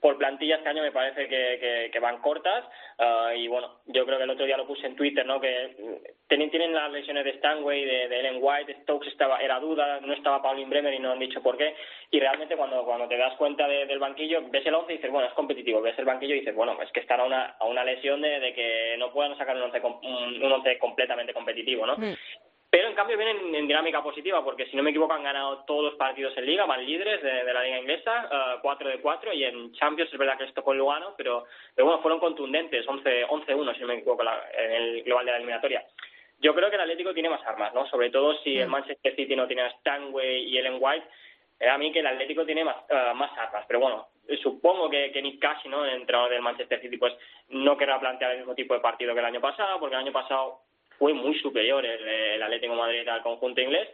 por 0.01 0.17
plantilla 0.17 0.55
este 0.55 0.67
año 0.69 0.81
me 0.81 0.91
parece 0.91 1.27
que, 1.27 1.89
que, 1.91 1.99
van 1.99 2.21
cortas, 2.21 2.65
ah, 2.97 3.31
y 3.35 3.47
bueno, 3.47 3.81
yo 3.85 4.03
creo 4.05 4.17
que 4.17 4.23
el 4.23 4.29
otro 4.31 4.45
día 4.47 4.57
lo 4.57 4.65
puse 4.65 4.87
en 4.87 4.95
Twitter, 4.95 5.23
¿no? 5.25 5.39
Que 5.39 5.75
mm, 5.77 6.27
tienen, 6.27 6.49
tienen 6.49 6.73
las 6.73 6.91
lesiones 6.91 7.23
de 7.23 7.33
Stanway, 7.37 7.85
de, 7.85 8.07
de 8.07 8.19
Ellen 8.19 8.39
White, 8.41 8.77
Stokes 8.81 9.07
estaba, 9.09 9.37
era 9.39 9.59
duda, 9.59 9.99
no 10.01 10.11
estaba 10.13 10.41
Paulin 10.41 10.69
Bremer 10.69 10.93
y 10.95 10.99
no 10.99 11.11
han 11.11 11.19
dicho 11.19 11.41
por 11.43 11.55
qué, 11.55 11.75
y 12.09 12.19
realmente 12.19 12.57
cuando, 12.57 12.83
cuando 12.83 13.07
te 13.07 13.15
das 13.17 13.35
cuenta 13.35 13.67
de- 13.67 13.85
del 13.85 13.99
banquillo, 13.99 14.41
ves 14.49 14.65
el 14.65 14.73
11 14.73 14.91
y 14.93 14.95
dices, 14.97 15.11
bueno, 15.11 15.27
es 15.27 15.33
competitivo, 15.35 15.81
ves 15.81 15.97
el 15.99 16.05
banquillo 16.05 16.33
y 16.35 16.39
dices, 16.39 16.55
bueno, 16.55 16.81
es 16.81 16.91
que 16.91 17.01
están 17.01 17.19
a 17.19 17.25
una, 17.25 17.45
a 17.59 17.65
una 17.65 17.83
lesión 17.85 18.21
de, 18.21 18.39
de 18.39 18.53
que 18.55 18.95
no 18.97 19.11
puedan 19.13 19.37
sacar 19.37 19.55
un 19.55 19.61
11, 19.63 19.81
com- 19.81 19.99
un, 20.03 20.43
un 20.43 20.51
11 20.51 20.79
completamente 20.79 21.33
competitivo, 21.33 21.85
¿no? 21.85 21.95
Mm. 21.97 22.15
Pero 22.71 22.87
en 22.87 22.95
cambio 22.95 23.17
vienen 23.17 23.53
en 23.53 23.67
dinámica 23.67 24.01
positiva, 24.01 24.41
porque 24.45 24.65
si 24.67 24.77
no 24.77 24.81
me 24.83 24.91
equivoco 24.91 25.13
han 25.13 25.23
ganado 25.23 25.65
todos 25.65 25.83
los 25.83 25.95
partidos 25.95 26.35
en 26.37 26.45
Liga, 26.45 26.65
van 26.65 26.85
líderes 26.85 27.21
de, 27.21 27.43
de 27.43 27.53
la 27.53 27.63
Liga 27.63 27.79
Inglesa, 27.79 28.29
eh, 28.31 28.59
4 28.61 28.89
de 28.89 29.01
4, 29.01 29.33
y 29.33 29.43
en 29.43 29.73
Champions 29.73 30.09
es 30.11 30.17
verdad 30.17 30.37
que 30.37 30.45
esto 30.45 30.63
con 30.63 30.77
Lugano, 30.77 31.13
pero, 31.17 31.43
pero 31.75 31.85
bueno, 31.87 32.01
fueron 32.01 32.21
contundentes, 32.21 32.87
11 32.87 33.25
11-1 33.27 33.73
si 33.75 33.81
no 33.81 33.87
me 33.87 33.95
equivoco 33.95 34.23
la- 34.23 34.45
en 34.57 34.71
el 34.71 35.03
global 35.03 35.25
de 35.25 35.31
la 35.31 35.37
eliminatoria. 35.37 35.85
Yo 36.39 36.55
creo 36.55 36.69
que 36.69 36.75
el 36.75 36.81
Atlético 36.81 37.13
tiene 37.13 37.29
más 37.29 37.45
armas, 37.45 37.73
¿no? 37.73 37.85
Sobre 37.87 38.09
todo 38.09 38.35
si 38.37 38.57
el 38.57 38.67
Manchester 38.69 39.15
City 39.17 39.35
no 39.35 39.47
tiene 39.47 39.63
a 39.63 39.69
Stanway 39.71 40.45
y 40.45 40.57
Ellen 40.57 40.77
White, 40.79 41.05
era 41.59 41.73
a 41.75 41.77
mí 41.77 41.91
que 41.91 41.99
el 41.99 42.07
Atlético 42.07 42.45
tiene 42.45 42.63
más, 42.63 42.77
eh, 42.89 43.11
más 43.15 43.37
armas, 43.37 43.65
pero 43.67 43.81
bueno, 43.81 44.07
supongo 44.41 44.89
que, 44.89 45.11
que 45.11 45.21
Nick 45.21 45.39
Cash, 45.41 45.65
¿no? 45.65 45.83
el 45.83 45.91
entrenador 45.95 46.31
del 46.31 46.41
Manchester 46.41 46.79
City, 46.79 46.95
pues 46.97 47.13
no 47.49 47.75
querrá 47.77 47.99
plantear 47.99 48.31
el 48.31 48.37
mismo 48.37 48.55
tipo 48.55 48.73
de 48.73 48.79
partido 48.79 49.13
que 49.13 49.19
el 49.19 49.25
año 49.25 49.41
pasado, 49.41 49.77
porque 49.77 49.93
el 49.95 50.01
año 50.01 50.13
pasado 50.13 50.61
fue 51.01 51.15
muy 51.15 51.33
superior 51.39 51.83
el, 51.83 52.07
el 52.07 52.43
Atlético 52.43 52.73
de 52.73 52.79
Madrid 52.79 53.07
al 53.07 53.23
conjunto 53.23 53.59
inglés, 53.59 53.89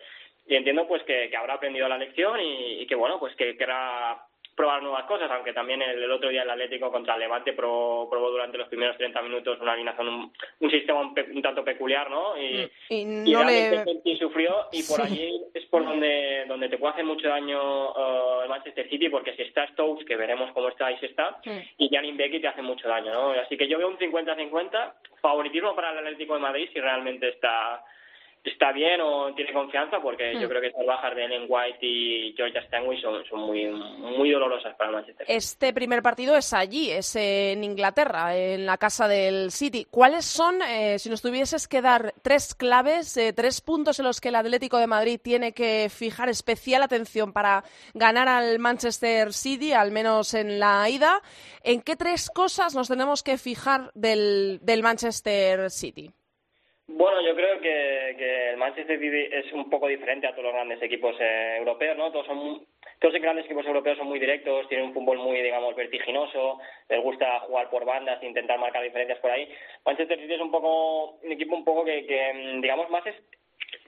y 0.45 0.55
entiendo 0.55 0.85
pues 0.89 1.01
que, 1.03 1.29
que 1.29 1.37
habrá 1.37 1.53
aprendido 1.53 1.87
la 1.87 1.97
lección 1.97 2.37
y, 2.41 2.85
que 2.85 2.95
bueno, 2.95 3.17
pues 3.17 3.33
que 3.37 3.55
querrá 3.55 4.25
probar 4.57 4.81
nuevas 4.81 5.05
cosas, 5.05 5.29
aunque 5.29 5.53
también 5.53 5.83
el, 5.83 6.01
el 6.03 6.11
otro 6.11 6.29
día 6.29 6.41
el 6.41 6.49
Atlético 6.49 6.91
contra 6.91 7.13
el 7.13 7.19
Levante 7.19 7.53
probó, 7.53 8.09
probó 8.09 8.31
durante 8.31 8.57
los 8.57 8.67
primeros 8.67 8.97
30 8.97 9.21
minutos 9.21 9.59
una 9.61 9.73
alineación, 9.73 10.07
un, 10.07 10.33
un 10.61 10.71
sistema 10.71 10.99
un, 10.99 11.13
pe- 11.13 11.27
un 11.31 11.43
tanto 11.43 11.63
peculiar, 11.63 12.09
¿no? 12.09 12.35
Y, 12.35 12.67
Y 12.89 12.95
y 13.23 13.31
no 13.33 13.43
realmente 13.43 13.85
le... 14.03 14.11
el 14.11 14.17
sufrió 14.17 14.65
y 14.71 14.81
por 14.83 14.97
Sí. 14.97 15.01
allí 15.03 15.41
es 15.53 15.63
por 15.67 15.85
donde 15.85 16.45
donde 16.47 16.69
te 16.69 16.79
puede 16.79 16.93
hacer 16.93 17.05
mucho 17.05 17.29
daño 17.29 17.89
eh, 17.91 18.39
el 18.43 18.49
Manchester 18.49 18.89
City 18.89 19.09
porque 19.09 19.35
si 19.35 19.43
está 19.43 19.67
Stokes, 19.67 20.05
que 20.05 20.15
veremos 20.15 20.51
cómo 20.53 20.69
está 20.69 20.91
y 20.91 20.97
si 20.97 21.05
está, 21.05 21.37
Mm. 21.45 21.59
y 21.77 21.89
Janin 21.93 22.17
Becky 22.17 22.39
te 22.39 22.47
hace 22.47 22.63
mucho 22.63 22.89
daño, 22.89 23.13
¿no? 23.13 23.29
Así 23.39 23.55
que 23.57 23.67
yo 23.67 23.77
veo 23.77 23.87
un 23.87 23.99
50-50, 23.99 24.93
favoritismo 25.21 25.75
para 25.75 25.91
el 25.91 25.99
Atlético 25.99 26.33
de 26.33 26.39
Madrid 26.39 26.67
si 26.73 26.79
realmente 26.81 27.29
está 27.29 27.83
está 28.43 28.71
bien 28.71 29.01
o 29.01 29.33
tiene 29.35 29.51
confianza 29.51 29.99
porque 30.01 30.33
yo 30.35 30.47
Mm. 30.47 30.49
creo 30.49 30.61
que 30.61 30.67
esas 30.67 30.85
bajas 30.85 31.15
de 31.15 31.25
Ellen 31.25 31.45
White 31.49 31.79
y 31.81 32.33
Georgia 32.37 32.61
Stanway 32.61 32.99
son, 33.01 33.23
son 33.29 33.39
muy 33.41 33.65
muy 33.65 34.31
dolorosas 34.31 34.73
para 34.75 34.89
el 34.89 34.95
Manchester 34.95 35.25
City. 35.27 35.37
Este 35.37 35.73
primer 35.73 36.01
partido 36.01 36.35
es 36.37 36.53
allí, 36.53 36.89
es 36.89 37.15
en 37.15 37.63
Inglaterra, 37.63 38.35
en 38.37 38.65
la 38.65 38.77
casa 38.77 39.07
del 39.07 39.51
City. 39.51 39.85
¿Cuáles 39.89 40.25
son, 40.25 40.61
eh, 40.61 40.97
si 40.97 41.09
nos 41.09 41.21
tuvieses 41.21 41.67
que 41.67 41.81
dar 41.81 42.13
tres 42.21 42.55
claves, 42.55 43.17
eh, 43.17 43.33
tres 43.33 43.59
puntos 43.61 43.99
en 43.99 44.05
los 44.05 44.21
que 44.21 44.29
el 44.29 44.35
Atlético 44.35 44.77
de 44.77 44.87
Madrid 44.87 45.19
tiene 45.21 45.51
que 45.53 45.89
fijar 45.89 46.29
especial 46.29 46.83
atención 46.83 47.33
para 47.33 47.63
ganar 47.93 48.27
al 48.29 48.59
Manchester 48.59 49.33
City, 49.33 49.73
al 49.73 49.91
menos 49.91 50.33
en 50.33 50.59
la 50.59 50.89
ida? 50.89 51.21
¿En 51.63 51.81
qué 51.81 51.95
tres 51.97 52.29
cosas 52.29 52.75
nos 52.75 52.87
tenemos 52.87 53.23
que 53.23 53.37
fijar 53.37 53.91
del, 53.93 54.59
del 54.61 54.83
Manchester 54.83 55.69
City? 55.69 56.11
Bueno, 56.89 57.21
yo 57.21 57.35
creo 57.35 57.59
que, 57.59 58.15
que 58.17 58.49
el 58.51 58.57
Manchester 58.57 58.97
City 58.99 59.27
es 59.31 59.51
un 59.51 59.69
poco 59.69 59.87
diferente 59.87 60.25
a 60.25 60.31
todos 60.31 60.45
los 60.45 60.53
grandes 60.53 60.81
equipos 60.81 61.15
eh, 61.19 61.57
europeos, 61.57 61.97
¿no? 61.97 62.11
Todos 62.11 62.25
son 62.27 62.37
muy- 62.37 62.61
todos 62.99 63.13
los 63.13 63.21
grandes 63.21 63.45
equipos 63.45 63.65
europeos 63.65 63.97
son 63.97 64.07
muy 64.07 64.19
directos, 64.19 64.67
tienen 64.69 64.87
un 64.87 64.93
fútbol 64.93 65.17
muy, 65.19 65.41
digamos, 65.41 65.75
vertiginoso, 65.75 66.59
les 66.89 67.01
gusta 67.03 67.39
jugar 67.41 67.69
por 67.69 67.83
bandas, 67.85 68.23
intentar 68.23 68.57
marcar 68.57 68.81
diferencias 68.83 69.19
por 69.19 69.29
ahí. 69.31 69.47
Manchester 69.85 70.17
City 70.19 70.33
es 70.33 70.41
un 70.41 70.49
poco 70.49 71.11
un 71.21 71.31
equipo 71.31 71.55
un 71.55 71.65
poco 71.65 71.83
que, 71.83 72.05
que 72.07 72.33
mm, 72.33 72.61
digamos, 72.61 72.89
más 72.89 73.05
es 73.05 73.15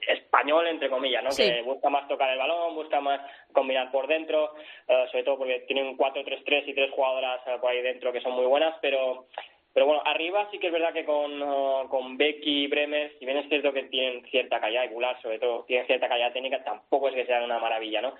español 0.06 0.66
entre 0.68 0.90
comillas, 0.90 1.24
¿no? 1.24 1.30
Sí. 1.30 1.42
Que 1.50 1.62
busca 1.62 1.88
más 1.88 2.06
tocar 2.06 2.30
el 2.30 2.38
balón, 2.38 2.74
busca 2.74 3.00
más 3.00 3.20
combinar 3.52 3.90
por 3.90 4.06
dentro, 4.08 4.54
eh, 4.88 5.06
sobre 5.10 5.24
todo 5.24 5.38
porque 5.38 5.60
tienen 5.60 5.86
un 5.86 5.96
4-3-3 5.96 6.64
y 6.66 6.74
tres 6.74 6.90
jugadoras 6.90 7.40
eh, 7.46 7.56
por 7.60 7.70
ahí 7.70 7.80
dentro 7.80 8.12
que 8.12 8.20
son 8.20 8.32
muy 8.32 8.46
buenas, 8.46 8.74
pero 8.82 9.26
pero 9.72 9.86
bueno, 9.86 10.02
arriba 10.04 10.48
sí 10.50 10.58
que 10.58 10.66
es 10.66 10.72
verdad 10.72 10.92
que 10.92 11.04
con, 11.04 11.88
con 11.88 12.16
Becky 12.16 12.64
y 12.64 12.66
Bremer, 12.66 13.12
si 13.18 13.24
bien 13.24 13.38
es 13.38 13.48
cierto 13.48 13.72
que 13.72 13.84
tienen 13.84 14.24
cierta 14.30 14.60
calidad, 14.60 14.84
y 14.84 14.88
Goulart 14.88 15.22
sobre 15.22 15.38
todo, 15.38 15.64
tienen 15.64 15.86
cierta 15.86 16.08
calidad 16.08 16.32
técnica, 16.32 16.64
tampoco 16.64 17.08
es 17.08 17.14
que 17.14 17.26
sean 17.26 17.44
una 17.44 17.58
maravilla, 17.58 18.02
¿no? 18.02 18.14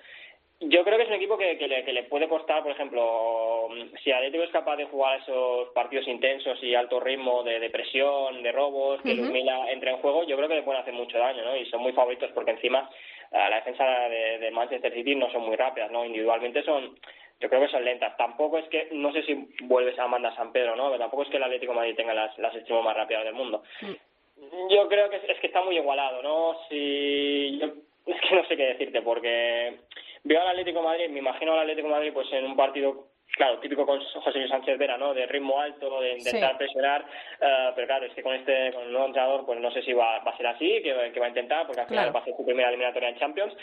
Yo 0.63 0.83
creo 0.83 0.95
que 0.95 1.03
es 1.03 1.09
un 1.09 1.15
equipo 1.15 1.39
que, 1.39 1.57
que, 1.57 1.67
le, 1.67 1.83
que 1.83 1.91
le 1.91 2.03
puede 2.03 2.27
costar, 2.27 2.61
por 2.61 2.71
ejemplo, 2.71 3.67
si 4.03 4.11
Atlético 4.11 4.43
es 4.43 4.51
capaz 4.51 4.75
de 4.75 4.85
jugar 4.85 5.19
esos 5.19 5.69
partidos 5.69 6.07
intensos 6.07 6.61
y 6.63 6.75
alto 6.75 6.99
ritmo 6.99 7.41
de, 7.41 7.59
de 7.59 7.71
presión, 7.71 8.43
de 8.43 8.51
robos, 8.51 9.01
que 9.01 9.13
Ujú. 9.13 9.23
Ludmilla 9.23 9.71
entre 9.71 9.89
en 9.89 9.97
juego, 9.97 10.23
yo 10.23 10.37
creo 10.37 10.47
que 10.47 10.55
le 10.55 10.61
pueden 10.61 10.81
hacer 10.81 10.93
mucho 10.93 11.17
daño, 11.17 11.43
¿no? 11.43 11.57
Y 11.57 11.65
son 11.65 11.81
muy 11.81 11.93
favoritos 11.93 12.29
porque 12.35 12.51
encima 12.51 12.87
eh, 13.31 13.37
la 13.49 13.55
defensa 13.55 13.83
de, 14.07 14.37
de 14.37 14.51
Manchester 14.51 14.93
City 14.93 15.15
no 15.15 15.31
son 15.31 15.41
muy 15.41 15.55
rápidas, 15.55 15.89
¿no? 15.89 16.05
Individualmente 16.05 16.61
son, 16.61 16.95
yo 17.41 17.49
creo 17.49 17.61
que 17.61 17.67
son 17.67 17.83
lentas. 17.83 18.15
Tampoco 18.15 18.57
es 18.59 18.65
que, 18.69 18.87
no 18.91 19.11
sé 19.11 19.23
si 19.23 19.33
vuelves 19.63 19.97
a 19.99 20.03
Amanda 20.03 20.33
San 20.35 20.51
Pedro, 20.53 20.75
¿no? 20.75 20.85
Pero 20.87 20.99
tampoco 20.99 21.23
es 21.23 21.29
que 21.29 21.37
el 21.37 21.43
Atlético 21.43 21.73
de 21.73 21.79
Madrid 21.79 21.95
tenga 21.95 22.13
las, 22.13 22.37
las 22.37 22.55
extremos 22.55 22.85
más 22.85 22.95
rápidas 22.95 23.25
del 23.25 23.33
mundo. 23.33 23.63
Yo 24.69 24.87
creo 24.87 25.09
que 25.09 25.17
es, 25.17 25.23
es 25.29 25.39
que 25.39 25.47
está 25.47 25.61
muy 25.61 25.75
igualado, 25.77 26.21
¿no? 26.23 26.55
Si 26.69 27.59
yo, 27.59 27.67
es 28.05 28.21
que 28.21 28.35
no 28.35 28.45
sé 28.45 28.55
qué 28.57 28.63
decirte 28.67 29.01
porque 29.01 29.79
veo 30.23 30.41
al 30.41 30.47
Atlético 30.49 30.79
de 30.79 30.85
Madrid, 30.85 31.09
me 31.09 31.19
imagino 31.19 31.53
al 31.53 31.59
Atlético 31.59 31.87
de 31.87 31.93
Madrid 31.93 32.11
pues 32.13 32.31
en 32.33 32.45
un 32.45 32.55
partido 32.55 33.07
claro, 33.37 33.59
típico 33.59 33.85
con 33.85 34.03
José 34.03 34.39
Luis 34.39 34.49
Sánchez 34.49 34.77
Vera, 34.77 34.97
¿no? 34.97 35.13
De 35.13 35.25
ritmo 35.25 35.59
alto, 35.59 36.01
de 36.01 36.13
intentar 36.17 36.51
Sí. 36.51 36.57
presionar, 36.57 37.05
eh, 37.39 37.71
pero 37.75 37.87
claro, 37.87 38.05
es 38.05 38.13
que 38.13 38.21
con 38.23 38.35
este, 38.35 38.73
con 38.73 38.83
el 38.83 38.91
nuevo 38.91 39.07
entrenador, 39.07 39.45
pues 39.45 39.59
no 39.59 39.71
sé 39.71 39.81
si 39.83 39.93
va, 39.93 40.19
va 40.19 40.31
a 40.31 40.37
ser 40.37 40.47
así, 40.47 40.81
que, 40.83 41.11
que 41.13 41.19
va 41.19 41.25
a 41.27 41.29
intentar, 41.29 41.65
porque 41.65 41.81
al 41.81 41.87
final 41.87 42.03
Claro. 42.05 42.13
va 42.13 42.19
a 42.21 42.25
ser 42.25 42.35
su 42.35 42.45
primera 42.45 42.69
eliminatoria 42.69 43.09
en 43.09 43.17
Champions. 43.19 43.53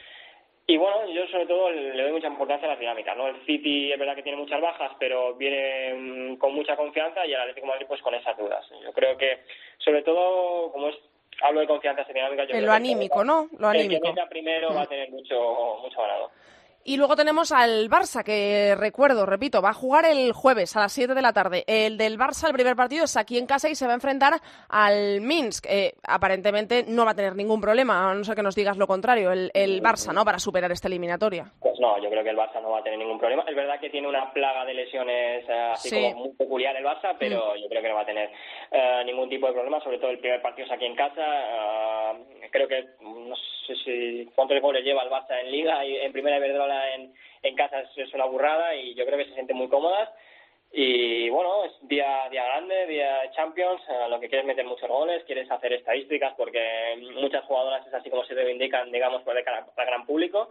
Y 0.71 0.77
bueno, 0.77 1.11
yo 1.11 1.27
sobre 1.29 1.47
todo 1.47 1.71
le 1.71 2.03
doy 2.03 2.13
mucha 2.13 2.27
importancia 2.27 2.69
a 2.69 2.73
las 2.73 2.79
dinámicas, 2.79 3.17
¿no? 3.17 3.27
El 3.27 3.43
City 3.47 3.91
es 3.91 3.99
verdad 3.99 4.15
que 4.15 4.23
tiene 4.23 4.37
muchas 4.37 4.61
bajas, 4.61 4.93
pero 5.01 5.35
viene 5.35 5.95
mm, 5.95 6.37
con 6.37 6.55
mucha 6.55 6.77
confianza 6.77 7.25
y 7.25 7.33
el 7.33 7.41
Atlético 7.41 7.67
de 7.67 7.73
Madrid 7.73 7.87
pues 7.89 8.03
con 8.03 8.15
esas 8.15 8.37
dudas. 8.37 8.67
Yo 8.85 8.93
creo 8.93 9.17
que, 9.17 9.45
sobre 9.79 10.03
todo, 10.03 10.71
como 10.71 10.89
es 10.89 10.97
hablo 11.41 11.61
de 11.61 11.67
confianza 11.67 12.03
en 12.03 12.13
dinámicas, 12.13 12.49
yo 12.49 12.55
En 12.55 12.61
creo 12.61 12.67
lo 12.67 12.73
que 12.73 12.77
anímico, 12.77 13.25
¿no? 13.25 13.49
Lo 13.59 13.71
el 13.71 13.89
que 13.89 13.97
anímico. 13.97 14.29
primero 14.29 14.75
va 14.75 14.83
a 14.83 14.87
tener 14.87 15.11
mucho, 15.11 15.79
mucho 15.81 16.03
ganado. 16.03 16.33
Y 16.85 16.97
luego 16.97 17.17
tenemos 17.17 17.53
al 17.53 17.91
Barça, 17.91 18.25
que 18.25 18.75
recuerdo, 18.77 19.27
repito, 19.27 19.61
va 19.61 19.71
a 19.71 19.75
jugar 19.75 20.07
el 20.07 20.33
jueves 20.33 20.75
a 20.75 20.81
las 20.81 20.93
7 20.93 21.15
de 21.15 21.23
la 21.23 21.33
tarde. 21.33 21.65
El 21.67 21.99
del 21.99 22.19
Barça, 22.19 22.47
el 22.47 22.55
primer 22.55 22.77
partido 22.77 23.05
es 23.05 23.17
aquí 23.17 23.37
en 23.37 23.47
casa 23.47 23.69
y 23.69 23.75
se 23.75 23.85
va 23.85 23.93
a 23.93 23.97
enfrentar 23.97 24.41
al 24.69 25.21
Minsk. 25.21 25.67
Eh, 25.69 25.97
aparentemente 26.05 26.85
no 26.89 27.05
va 27.05 27.11
a 27.11 27.15
tener 27.15 27.37
ningún 27.37 27.61
problema, 27.61 28.11
a 28.11 28.15
no 28.15 28.25
ser 28.25 28.35
que 28.35 28.43
nos 28.43 28.55
digas 28.55 28.79
lo 28.79 28.87
contrario, 28.87 29.33
el, 29.33 29.51
el 29.53 29.83
Barça, 29.83 30.15
¿no? 30.15 30.25
Para 30.25 30.39
superar 30.39 30.73
esta 30.73 30.89
eliminatoria. 30.89 31.53
Pues 31.79 31.81
no, 31.81 32.03
yo 32.03 32.11
creo 32.11 32.25
que 32.25 32.31
el 32.31 32.37
Barça 32.37 32.61
no 32.61 32.71
va 32.71 32.79
a 32.81 32.83
tener 32.83 32.99
ningún 32.99 33.19
problema. 33.21 33.45
Es 33.47 33.55
verdad 33.55 33.79
que 33.79 33.89
tiene 33.91 34.09
una 34.09 34.33
plaga 34.33 34.65
de 34.65 34.75
lesiones 34.75 35.49
eh, 35.49 35.53
así 35.73 35.91
Sí. 35.91 35.97
Mm. 36.01 36.03
como 36.13 36.25
muy 36.25 36.35
peculiar 36.37 36.75
el 36.77 36.85
Barça, 36.85 37.15
pero 37.19 37.55
yo 37.55 37.69
creo 37.69 37.81
que 37.83 37.89
no 37.89 37.95
va 37.95 38.01
a 38.01 38.07
tener 38.07 38.31
eh, 38.73 39.03
ningún 39.07 39.29
tipo 39.29 39.47
de 39.47 39.53
problema, 39.53 39.81
sobre 39.81 39.99
todo 39.99 40.11
el 40.11 40.19
primer 40.19 40.43
partido 40.43 40.67
es 40.67 40.73
aquí 40.73 40.87
en 40.87 40.97
casa. 40.97 41.23
eh, 41.25 42.49
creo 42.51 42.67
que 42.67 42.85
no 43.01 43.37
sé 43.37 43.77
si 43.85 44.29
cuántos 44.35 44.61
goles 44.61 44.83
lleva 44.83 45.05
el 45.05 45.11
Barça 45.11 45.39
en 45.41 45.53
Liga 45.53 45.85
y 45.85 45.97
en 45.99 46.13
Primera 46.13 46.39
Iberdrola 46.39 46.95
en, 46.95 47.15
en 47.45 47.55
casa 47.55 47.81
es, 47.81 47.97
es 47.97 48.13
una 48.13 48.25
burrada 48.25 48.75
y 48.75 48.95
yo 48.95 49.07
creo 49.07 49.19
que 49.19 49.27
se 49.27 49.35
sienten 49.35 49.57
muy 49.57 49.69
cómodas. 49.69 50.09
Y 50.73 51.31
bueno, 51.31 51.65
es 51.65 51.73
día, 51.89 52.29
día 52.31 52.45
grande, 52.45 52.87
día 52.89 53.21
de 53.23 53.31
Champions, 53.31 53.81
eh, 53.89 54.09
lo 54.11 54.19
que 54.21 54.29
quieres 54.29 54.45
meter 54.47 54.65
muchos 54.67 54.89
goles, 54.89 55.23
quieres 55.25 55.49
hacer 55.51 55.73
estadísticas 55.75 56.35
porque 56.37 56.61
muchas 57.15 57.45
jugadoras 57.45 57.87
es 57.87 57.95
así 57.95 58.11
como 58.11 58.25
se 58.25 58.35
reivindican, 58.35 58.91
digamos, 58.91 59.23
por 59.23 59.39
el 59.39 59.45
cara- 59.45 59.65
para 59.77 59.89
el 59.89 59.95
gran 59.95 60.07
público. 60.07 60.51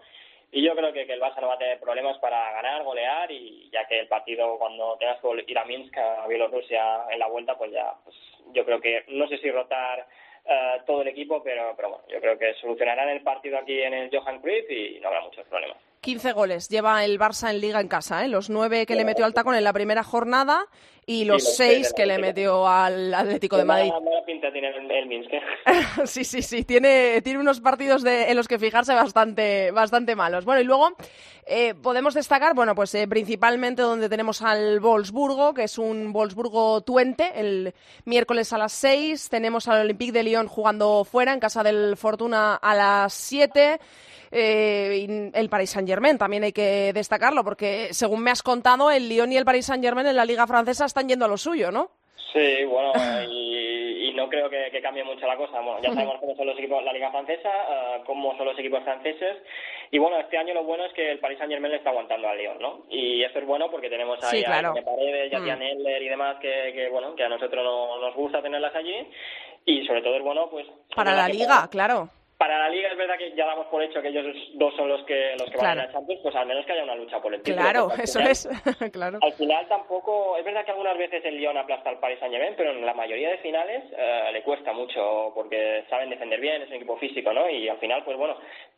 Y 0.52 0.64
yo 0.64 0.76
creo 0.76 0.94
que, 0.94 1.06
que 1.06 1.14
el 1.14 1.22
Barça 1.22 1.42
no 1.42 1.48
va 1.48 1.56
a 1.56 1.60
tener 1.60 1.80
problemas 1.80 2.18
para 2.20 2.52
ganar, 2.54 2.84
golear 2.84 3.30
y 3.32 3.70
ya 3.72 3.86
que 3.86 4.00
el 4.00 4.08
partido 4.08 4.58
cuando 4.58 4.98
tengas 4.98 5.20
que 5.20 5.52
ir 5.52 5.58
a 5.58 5.66
Minsk, 5.66 5.98
a 5.98 6.28
Bielorrusia 6.28 7.06
en 7.10 7.20
la 7.20 7.28
vuelta, 7.28 7.58
pues 7.58 7.72
ya, 7.72 7.94
pues 8.04 8.16
yo 8.54 8.64
creo 8.66 8.80
que 8.80 9.04
no 9.10 9.28
sé 9.28 9.38
si 9.40 9.52
rotar 9.52 10.08
eh, 10.46 10.82
todo 10.86 11.02
el 11.02 11.10
equipo, 11.10 11.44
pero, 11.44 11.74
pero 11.76 11.90
bueno, 11.90 12.06
yo 12.08 12.22
creo 12.22 12.38
que 12.40 12.54
solucionarán 12.62 13.10
el 13.10 13.22
partido 13.22 13.58
aquí 13.58 13.82
en 13.82 13.94
el 13.94 14.10
Johan 14.10 14.40
Cruyff 14.40 14.70
y 14.72 15.00
no 15.02 15.10
habrá 15.10 15.22
muchos 15.22 15.46
problemas. 15.48 15.78
15 16.02 16.32
goles 16.32 16.70
lleva 16.70 17.04
el 17.04 17.20
Barça 17.20 17.50
en 17.50 17.60
Liga 17.60 17.82
en 17.82 17.90
casa, 17.90 18.24
¿eh? 18.24 18.30
los 18.30 18.50
9 18.50 18.86
que 18.86 18.96
le 18.96 19.04
metió 19.04 19.26
al 19.26 19.34
tacón 19.34 19.56
en 19.56 19.64
la 19.66 19.74
primera 19.74 20.04
jornada 20.04 20.68
y 21.10 21.24
los 21.24 21.56
seis 21.56 21.88
6 21.88 21.88
de 21.88 21.94
que 21.96 22.06
le 22.06 22.18
metió 22.18 22.68
al 22.68 23.14
Atlético 23.14 23.56
de 23.56 23.64
Madrid. 23.64 23.90
Mala, 23.90 24.26
pinta 24.26 24.52
tiene 24.52 24.68
el, 24.68 24.92
el 24.92 25.08
Minsk. 25.08 25.32
¿eh? 25.32 25.42
Sí, 26.06 26.26
sí, 26.26 26.42
sí, 26.42 26.66
tiene, 26.66 27.22
tiene 27.22 27.40
unos 27.40 27.62
partidos 27.62 28.04
de, 28.04 28.30
en 28.30 28.36
los 28.36 28.46
que 28.46 28.60
fijarse 28.60 28.94
bastante, 28.94 29.72
bastante 29.72 30.18
malos. 30.18 30.44
Bueno, 30.44 30.60
y 30.60 30.66
luego 30.66 30.98
eh, 31.46 31.76
podemos 31.76 32.14
destacar, 32.14 32.54
bueno, 32.56 32.76
pues 32.76 32.94
eh, 32.94 33.08
principalmente 33.08 33.84
donde 33.84 34.10
tenemos 34.10 34.42
al 34.42 34.82
Wolfsburgo, 34.82 35.54
que 35.54 35.64
es 35.64 35.78
un 35.78 36.12
Wolfsburgo 36.12 36.82
Tuente, 36.82 37.32
el 37.40 37.74
miércoles 38.04 38.52
a 38.52 38.58
las 38.58 38.74
6. 38.74 39.30
Tenemos 39.30 39.70
al 39.70 39.80
Olympique 39.80 40.12
de 40.12 40.24
Lyon 40.24 40.48
jugando 40.48 41.06
fuera, 41.06 41.32
en 41.32 41.40
casa 41.40 41.64
del 41.64 41.96
Fortuna 41.96 42.56
a 42.56 42.76
las 42.76 43.14
7. 43.14 43.80
Eh, 44.32 45.32
el 45.34 45.50
Paris 45.50 45.70
Saint 45.70 45.88
Germain 45.88 46.18
también 46.18 46.44
hay 46.44 46.52
que 46.52 46.92
destacarlo, 46.94 47.44
porque 47.44 47.90
según 47.92 48.22
me 48.22 48.32
has 48.32 48.44
contado, 48.44 48.92
el 48.92 49.08
Lyon 49.08 49.32
y 49.32 49.38
el 49.38 49.46
Paris 49.46 49.68
Saint 49.68 49.84
Germain 49.84 50.08
en 50.08 50.16
la 50.16 50.26
Liga 50.26 50.48
Francesa 50.48 50.86
están 50.98 51.10
yendo 51.10 51.26
a 51.26 51.28
lo 51.28 51.38
suyo, 51.38 51.72
¿no? 51.72 51.92
Sí, 52.34 52.66
bueno, 52.66 52.92
y, 53.30 54.10
y 54.10 54.14
no 54.14 54.28
creo 54.30 54.50
que, 54.50 54.70
que 54.72 54.82
cambie 54.82 55.04
mucho 55.04 55.26
la 55.28 55.38
cosa. 55.38 55.62
Bueno, 55.62 55.80
ya 55.82 55.94
sabemos 55.94 56.18
cómo 56.20 56.36
son 56.36 56.48
los 56.48 56.58
equipos 56.58 56.84
la 56.84 56.92
Liga 56.92 57.12
Francesa, 57.12 57.50
eh, 57.50 58.02
cómo 58.06 58.36
son 58.36 58.48
los 58.48 58.58
equipos 58.60 58.84
franceses. 58.84 59.38
Y 59.92 59.98
bueno, 60.00 60.18
este 60.20 60.38
año 60.38 60.54
lo 60.54 60.64
bueno 60.64 60.86
es 60.86 60.94
que 60.94 61.10
el 61.12 61.20
Paris 61.20 61.38
Saint 61.38 61.52
Germain 61.54 61.72
le 61.72 61.78
está 61.78 61.92
aguantando 61.92 62.28
al 62.28 62.38
Lyon, 62.38 62.58
¿no? 62.60 62.86
Y 62.90 63.24
eso 63.24 63.40
es 63.40 63.46
bueno 63.46 63.70
porque 63.72 63.90
tenemos 63.90 64.22
ahí 64.24 64.40
Sí, 64.40 64.44
claro. 64.44 64.70
a 64.70 64.72
Irene 64.72 64.86
Paredes, 64.86 65.34
a 65.34 65.40
Mm. 65.40 65.62
Eller 65.62 66.02
y 66.02 66.10
demás 66.10 66.38
que, 66.42 66.72
que, 66.74 66.90
bueno, 66.90 67.16
que 67.16 67.24
a 67.24 67.30
nosotros 67.30 67.64
no, 67.64 68.02
nos 68.02 68.16
gusta 68.16 68.42
tenerlas 68.42 68.76
allí. 68.76 69.08
Y 69.66 69.86
sobre 69.86 70.02
todo 70.02 70.16
es 70.18 70.24
bueno, 70.24 70.50
pues... 70.50 70.66
Para 70.96 71.14
la 71.16 71.28
que- 71.28 71.34
Liga, 71.34 71.68
claro. 71.72 72.10
Para 72.38 72.60
la 72.60 72.70
Liga 72.70 72.90
es 72.92 72.98
verdad 72.98 73.18
que 73.18 73.34
ya 73.36 73.48
damos 73.48 73.66
por 73.68 73.82
hecho 73.82 74.00
que 74.00 74.10
ellos 74.10 74.24
dos 74.54 74.76
son 74.76 74.88
los 74.88 75.04
que 75.06 75.36
los 75.40 75.50
que 75.50 75.58
van 75.58 75.80
a 75.80 75.86
la 75.86 75.92
Champions, 75.92 76.22
pues 76.22 76.36
al 76.36 76.46
menos 76.46 76.66
que 76.68 76.74
haya 76.74 76.84
una 76.84 76.94
lucha 76.96 77.20
por 77.20 77.34
el 77.34 77.42
título. 77.42 77.64
Claro, 77.64 77.90
eso 77.98 78.20
final- 78.20 78.32
es. 78.32 78.48
claro. 78.94 79.18
al 79.24 79.34
final 79.34 79.68
tampoco, 79.68 80.38
es 80.38 80.46
verdad 80.46 80.64
que 80.64 80.70
algunas 80.70 80.98
veces 81.00 81.26
el 81.26 81.38
Lyon 81.38 81.58
aplasta 81.58 81.90
al 81.90 82.00
Paris 82.00 82.20
Saint 82.20 82.32
Germain, 82.32 82.54
pero 82.56 82.72
en 82.72 82.86
la 82.86 82.94
mayoría 82.94 83.32
de 83.32 83.40
finales 83.40 83.84
eh, 83.98 84.30
le 84.32 84.44
cuesta 84.44 84.72
mucho 84.72 85.32
porque 85.34 85.84
saben 85.90 86.12
defender 86.12 86.40
bien, 86.40 86.62
es 86.62 86.68
un 86.70 86.76
equipo 86.76 86.98
físico, 86.98 87.34
¿no? 87.34 87.50
Y 87.50 87.68
al 87.70 87.80
final, 87.80 88.04
pues 88.06 88.16
bueno, 88.18 88.38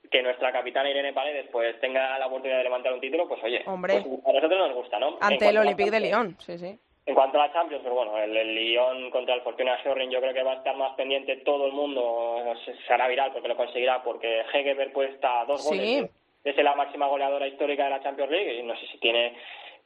que 0.09 0.23
nuestra 0.23 0.53
capitana 0.53 0.89
Irene 0.89 1.11
Paredes 1.11 1.47
pues 1.51 1.77
tenga 1.81 2.17
la 2.17 2.27
oportunidad 2.27 2.59
de 2.59 2.63
levantar 2.63 2.93
un 2.93 3.01
título, 3.01 3.27
pues 3.27 3.43
oye, 3.43 3.61
Hombre. 3.65 4.01
pues, 4.01 4.25
a 4.25 4.31
nosotros 4.31 4.57
nos 4.57 4.73
gusta, 4.73 4.99
¿no? 4.99 5.17
Ante 5.19 5.49
el 5.49 5.57
Olympique 5.57 5.91
de 5.91 5.99
Lyon, 5.99 6.37
sí, 6.39 6.57
sí. 6.57 6.79
En 7.09 7.15
cuanto 7.15 7.41
a 7.41 7.47
la 7.47 7.53
Champions, 7.53 7.81
pues 7.81 7.95
bueno, 7.95 8.15
el, 8.19 8.37
el 8.37 8.53
Lyon 8.53 9.09
contra 9.09 9.33
el 9.33 9.41
Fortuna 9.41 9.79
Schörring 9.79 10.11
yo 10.11 10.21
creo 10.21 10.31
que 10.31 10.43
va 10.43 10.51
a 10.51 10.57
estar 10.57 10.77
más 10.77 10.93
pendiente 10.93 11.37
todo 11.37 11.65
el 11.65 11.73
mundo, 11.73 12.37
se, 12.63 12.75
se 12.75 12.93
hará 12.93 13.07
viral 13.07 13.31
porque 13.33 13.47
lo 13.47 13.57
conseguirá, 13.57 14.03
porque 14.03 14.41
Hegeberg 14.53 14.93
pues 14.93 15.09
está 15.15 15.41
a 15.41 15.45
dos 15.45 15.67
goles 15.67 16.07
ser 16.43 16.63
la 16.63 16.75
máxima 16.75 17.07
goleadora 17.07 17.47
histórica 17.47 17.85
de 17.85 17.89
la 17.89 18.03
Champions 18.03 18.29
League 18.29 18.59
y 18.59 18.63
no 18.63 18.75
sé 18.75 18.85
si 18.91 18.99
tiene, 18.99 19.33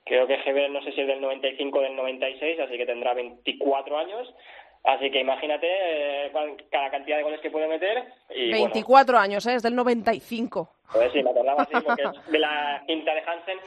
creo 0.03 0.27
que 0.27 0.33
Hegeberg 0.33 0.69
no 0.69 0.83
sé 0.83 0.91
si 0.91 0.99
es 0.99 1.07
del 1.07 1.21
95 1.21 1.79
o 1.79 1.81
del 1.81 1.95
96, 1.95 2.59
así 2.59 2.77
que 2.77 2.85
tendrá 2.85 3.13
24 3.13 3.97
años, 3.97 4.35
así 4.83 5.09
que 5.11 5.21
imagínate 5.21 5.67
eh, 5.67 6.31
cada 6.71 6.91
cantidad 6.91 7.17
de 7.17 7.23
goles 7.23 7.39
que 7.41 7.51
puede 7.51 7.67
meter 7.67 8.03
y 8.35 8.49
bueno, 8.49 8.65
24 8.65 9.17
años, 9.17 9.45
¿eh? 9.47 9.55
es 9.55 9.63
del 9.63 9.75
95. 9.75 10.69
pues 10.91 11.11
sí, 11.11 11.23
me 11.23 11.29
acordaba 11.31 11.63
así 11.63 11.73
porque 11.85 12.03
es 12.25 12.31
de 12.31 12.39
la 12.39 12.83
quinta 12.85 13.13
de 13.13 13.21
Hansen, 13.21 13.57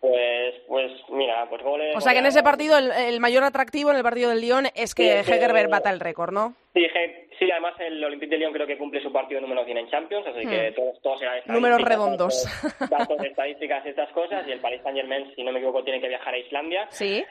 pues, 0.00 0.54
pues 0.66 0.92
mira, 1.10 1.46
pues 1.48 1.62
goles... 1.62 1.96
O 1.96 2.00
sea 2.00 2.12
que 2.12 2.18
en 2.18 2.26
ese 2.26 2.42
partido 2.42 2.76
el, 2.78 2.90
el 2.92 3.20
mayor 3.20 3.44
atractivo 3.44 3.90
en 3.90 3.96
el 3.96 4.02
partido 4.02 4.30
del 4.30 4.40
Lyon 4.40 4.66
es 4.74 4.94
que 4.94 5.22
Sí, 5.24 5.32
Hegerberg 5.32 5.70
bata 5.70 5.90
el 5.90 6.00
récord, 6.00 6.32
¿no? 6.32 6.54
Sí, 6.74 6.86
sí, 7.38 7.50
además 7.50 7.74
el 7.80 8.04
Olympique 8.04 8.30
de 8.30 8.38
Lyon 8.38 8.52
creo 8.52 8.66
que 8.66 8.78
cumple 8.78 9.02
su 9.02 9.10
partido 9.12 9.40
número 9.40 9.64
100 9.64 9.78
en 9.78 9.88
Champions, 9.90 10.26
así 10.28 10.46
que 10.46 10.72
todos, 10.72 11.00
todos 11.02 11.18
serán 11.18 11.40
Números 11.46 11.82
redondos. 11.82 12.44
Datos, 12.62 12.90
datos 12.90 13.18
de 13.18 13.28
estadísticas 13.28 13.84
y 13.86 13.88
estas 13.88 14.10
cosas, 14.10 14.46
y 14.46 14.52
el 14.52 14.60
Paris 14.60 14.80
Saint 14.82 14.96
Germain, 14.96 15.32
si 15.34 15.42
no 15.42 15.50
me 15.50 15.58
equivoco, 15.58 15.82
tiene 15.82 16.00
que 16.00 16.08
viajar 16.08 16.34
a 16.34 16.38
Islandia, 16.38 16.86
Sí. 16.90 17.24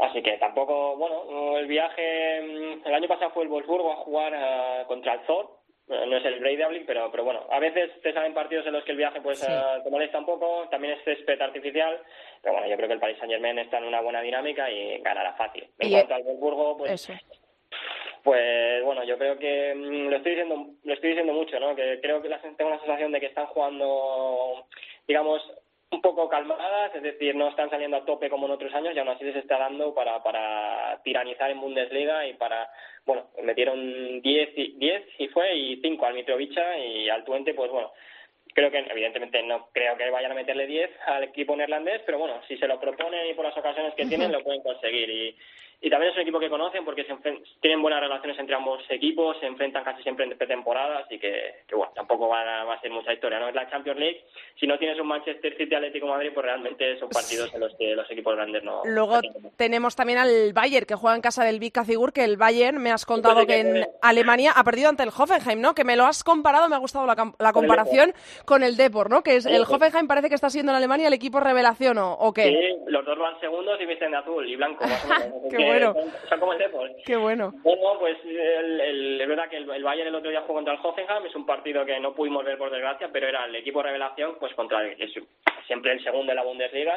Así 0.00 0.22
que 0.22 0.36
tampoco, 0.38 0.96
bueno, 0.96 1.58
el 1.58 1.66
viaje, 1.66 2.40
mm, 2.42 2.86
el 2.86 2.94
año 2.94 3.08
pasado 3.08 3.30
fue 3.30 3.44
el 3.44 3.48
Wolfsburgo 3.48 3.92
a 3.92 3.96
jugar 3.96 4.32
ah, 4.34 4.84
contra 4.86 5.14
el 5.14 5.20
Zor, 5.26 5.50
eh, 5.88 6.04
no 6.06 6.16
es 6.18 6.24
el 6.24 6.38
Breidablik, 6.40 6.84
pero, 6.86 7.10
pero 7.10 7.24
bueno, 7.24 7.46
a 7.50 7.58
veces 7.58 7.90
te 8.02 8.12
salen 8.12 8.34
partidos 8.34 8.66
en 8.66 8.74
los 8.74 8.84
que 8.84 8.92
el 8.92 8.98
viaje 8.98 9.20
pues 9.20 9.38
Sí. 9.38 9.46
ah, 9.48 9.80
te 9.82 9.90
molesta 9.90 10.18
un 10.18 10.26
poco, 10.26 10.68
también 10.70 10.94
es 10.94 11.04
césped 11.04 11.40
artificial, 11.40 11.98
pero 12.42 12.54
bueno, 12.54 12.68
yo 12.68 12.76
creo 12.76 12.88
que 12.88 12.94
el 12.94 13.00
Paris 13.00 13.16
Saint 13.18 13.32
Germain 13.32 13.58
está 13.58 13.78
en 13.78 13.84
una 13.84 14.00
buena 14.00 14.20
dinámica 14.20 14.70
y 14.70 14.98
ganará 14.98 15.32
fácil. 15.34 15.66
En 15.78 15.88
Y, 15.88 15.92
cuanto 15.92 16.12
eh, 16.12 16.16
al 16.16 16.22
Wolfsburgo, 16.24 16.76
pues 16.78 16.90
Eso. 16.92 17.12
pues 18.22 18.82
bueno, 18.84 19.04
yo 19.04 19.16
creo 19.18 19.38
que 19.38 19.74
mm, 19.74 20.08
lo 20.10 20.16
estoy 20.16 20.32
diciendo, 20.32 20.66
lo 20.84 20.94
estoy 20.94 21.10
diciendo 21.10 21.32
mucho, 21.32 21.58
¿no? 21.60 21.74
Que 21.74 22.00
creo 22.00 22.20
que 22.20 22.28
la, 22.28 22.38
tengo 22.40 22.70
la 22.70 22.78
sensación 22.78 23.12
de 23.12 23.20
que 23.20 23.26
están 23.26 23.46
jugando, 23.46 24.66
digamos, 25.06 25.40
un 25.90 26.02
poco 26.02 26.28
calmadas, 26.28 26.94
es 26.94 27.02
decir, 27.02 27.34
no 27.34 27.48
están 27.48 27.70
saliendo 27.70 27.96
a 27.96 28.04
tope 28.04 28.28
como 28.28 28.46
en 28.46 28.52
otros 28.52 28.74
años 28.74 28.94
y 28.94 28.98
aún 28.98 29.08
así 29.08 29.24
les 29.24 29.36
está 29.36 29.58
dando 29.58 29.94
para, 29.94 30.22
para 30.22 31.00
tiranizar 31.02 31.50
en 31.50 31.60
Bundesliga 31.60 32.26
y 32.26 32.34
para, 32.34 32.70
bueno, 33.06 33.28
metieron 33.42 34.20
10 34.20 34.50
y, 34.56 34.72
10 34.76 35.02
y 35.18 35.28
fue 35.28 35.54
y 35.56 35.80
5 35.80 36.06
al 36.06 36.14
Mitrovica 36.14 36.78
y 36.78 37.08
al 37.08 37.24
Twente, 37.24 37.54
pues 37.54 37.70
bueno, 37.70 37.90
creo 38.54 38.70
que 38.70 38.78
evidentemente 38.78 39.42
no 39.42 39.68
creo 39.72 39.96
que 39.96 40.10
vayan 40.10 40.32
a 40.32 40.34
meterle 40.34 40.66
10 40.66 40.90
al 41.06 41.24
equipo 41.24 41.56
neerlandés, 41.56 42.02
pero 42.04 42.18
bueno, 42.18 42.40
si 42.46 42.56
se 42.56 42.66
lo 42.66 42.80
proponen 42.80 43.26
y 43.26 43.34
por 43.34 43.44
las 43.44 43.56
ocasiones 43.56 43.94
que 43.94 44.06
tienen 44.06 44.32
lo 44.32 44.42
pueden 44.42 44.62
conseguir. 44.62 45.08
Y, 45.10 45.36
y 45.80 45.90
también 45.90 46.10
es 46.10 46.16
un 46.16 46.22
equipo 46.22 46.40
que 46.40 46.50
conocen 46.50 46.84
porque 46.84 47.04
se 47.04 47.14
tienen 47.60 47.80
buenas 47.80 48.00
relaciones 48.00 48.36
entre 48.38 48.56
ambos 48.56 48.82
equipos, 48.88 49.38
se 49.38 49.46
enfrentan 49.46 49.84
casi 49.84 50.02
siempre 50.02 50.24
en 50.24 50.36
pretemporada, 50.36 50.98
así 50.98 51.20
que, 51.20 51.62
que 51.68 51.76
bueno, 51.76 51.92
tampoco 51.94 52.28
va 52.28 52.40
a, 52.40 52.64
va 52.64 52.74
a 52.74 52.80
ser 52.80 52.90
mucha 52.90 53.12
historia, 53.12 53.38
¿no? 53.38 53.48
Es 53.48 53.54
la 53.54 53.70
Champions 53.70 54.00
League, 54.00 54.24
si 54.58 54.66
no 54.66 54.76
tienes 54.76 54.98
un 54.98 55.06
Manchester 55.06 55.56
City 55.56 55.72
Atlético 55.76 56.06
de 56.06 56.12
Madrid, 56.12 56.30
pues 56.34 56.44
realmente 56.44 56.98
son 56.98 57.08
partidos 57.08 57.54
en 57.54 57.60
los 57.60 57.76
que 57.76 57.94
los 57.94 58.10
equipos 58.10 58.34
grandes 58.34 58.64
no... 58.64 58.82
Luego 58.86 59.20
no 59.22 59.50
tenemos 59.56 59.94
también 59.94 60.18
al 60.18 60.52
Bayern, 60.52 60.84
que 60.84 60.96
juega 60.96 61.14
en 61.14 61.22
casa 61.22 61.44
del 61.44 61.60
Vika 61.60 61.84
Zigur, 61.84 62.12
que 62.12 62.24
el 62.24 62.36
Bayern, 62.36 62.82
me 62.82 62.90
has 62.90 63.06
contado 63.06 63.40
sí 63.42 63.46
que 63.46 63.52
que 63.52 63.60
en 63.60 63.86
Alemania 64.02 64.52
ha 64.56 64.64
perdido 64.64 64.88
ante 64.88 65.04
el 65.04 65.10
Hoffenheim, 65.16 65.60
¿no? 65.60 65.76
Que 65.76 65.84
me 65.84 65.94
lo 65.94 66.06
has 66.06 66.24
comparado, 66.24 66.68
me 66.68 66.74
ha 66.74 66.80
gustado 66.80 67.06
la, 67.06 67.14
la 67.38 67.52
comparación 67.52 68.12
con 68.44 68.62
el 68.62 68.76
Depor, 68.76 69.10
¿no? 69.10 69.22
Que 69.22 69.36
es, 69.36 69.46
el. 69.46 69.62
Hoffenheim 69.62 70.06
parece 70.06 70.28
que 70.28 70.34
está 70.34 70.50
siendo 70.50 70.72
en 70.72 70.76
Alemania 70.76 71.08
el 71.08 71.14
equipo 71.14 71.40
revelación, 71.40 71.98
¿o, 71.98 72.12
o 72.14 72.32
qué? 72.32 72.44
Sí, 72.44 72.76
los 72.86 73.04
dos 73.04 73.18
van 73.18 73.38
segundos 73.40 73.80
y 73.80 73.86
visten 73.86 74.10
de 74.10 74.16
azul 74.18 74.48
y 74.48 74.56
blanco, 74.56 74.84
más 74.86 75.04
o 75.04 75.08
menos. 75.08 75.24
así 75.46 75.56
Qué 75.56 75.64
bueno. 75.64 75.92
Son, 75.94 76.10
son 76.28 76.40
como 76.40 76.52
el 76.52 76.58
Depor. 76.58 76.90
Qué 77.04 77.16
bueno. 77.16 77.52
Bueno, 77.62 77.98
pues 77.98 78.16
el, 78.24 78.80
el- 78.80 79.20
es 79.20 79.28
verdad 79.28 79.48
que 79.48 79.56
el, 79.56 79.70
el 79.70 79.82
Bayern 79.84 80.08
el 80.08 80.14
otro 80.14 80.30
día 80.30 80.40
jugó 80.42 80.54
contra 80.54 80.74
el 80.74 80.80
Hoffenheim, 80.82 81.26
es 81.26 81.34
un 81.34 81.46
partido 81.46 81.84
que 81.84 81.98
no 82.00 82.14
pudimos 82.14 82.44
ver 82.44 82.58
por 82.58 82.70
desgracia, 82.70 83.08
pero 83.12 83.28
era 83.28 83.44
el 83.44 83.54
equipo 83.56 83.82
revelación 83.82 84.36
pues 84.38 84.54
contra 84.54 84.82
el, 84.82 85.00
es 85.00 85.10
siempre 85.66 85.92
el 85.92 86.02
segundo 86.02 86.30
de 86.30 86.34
la 86.36 86.42
Bundesliga 86.44 86.96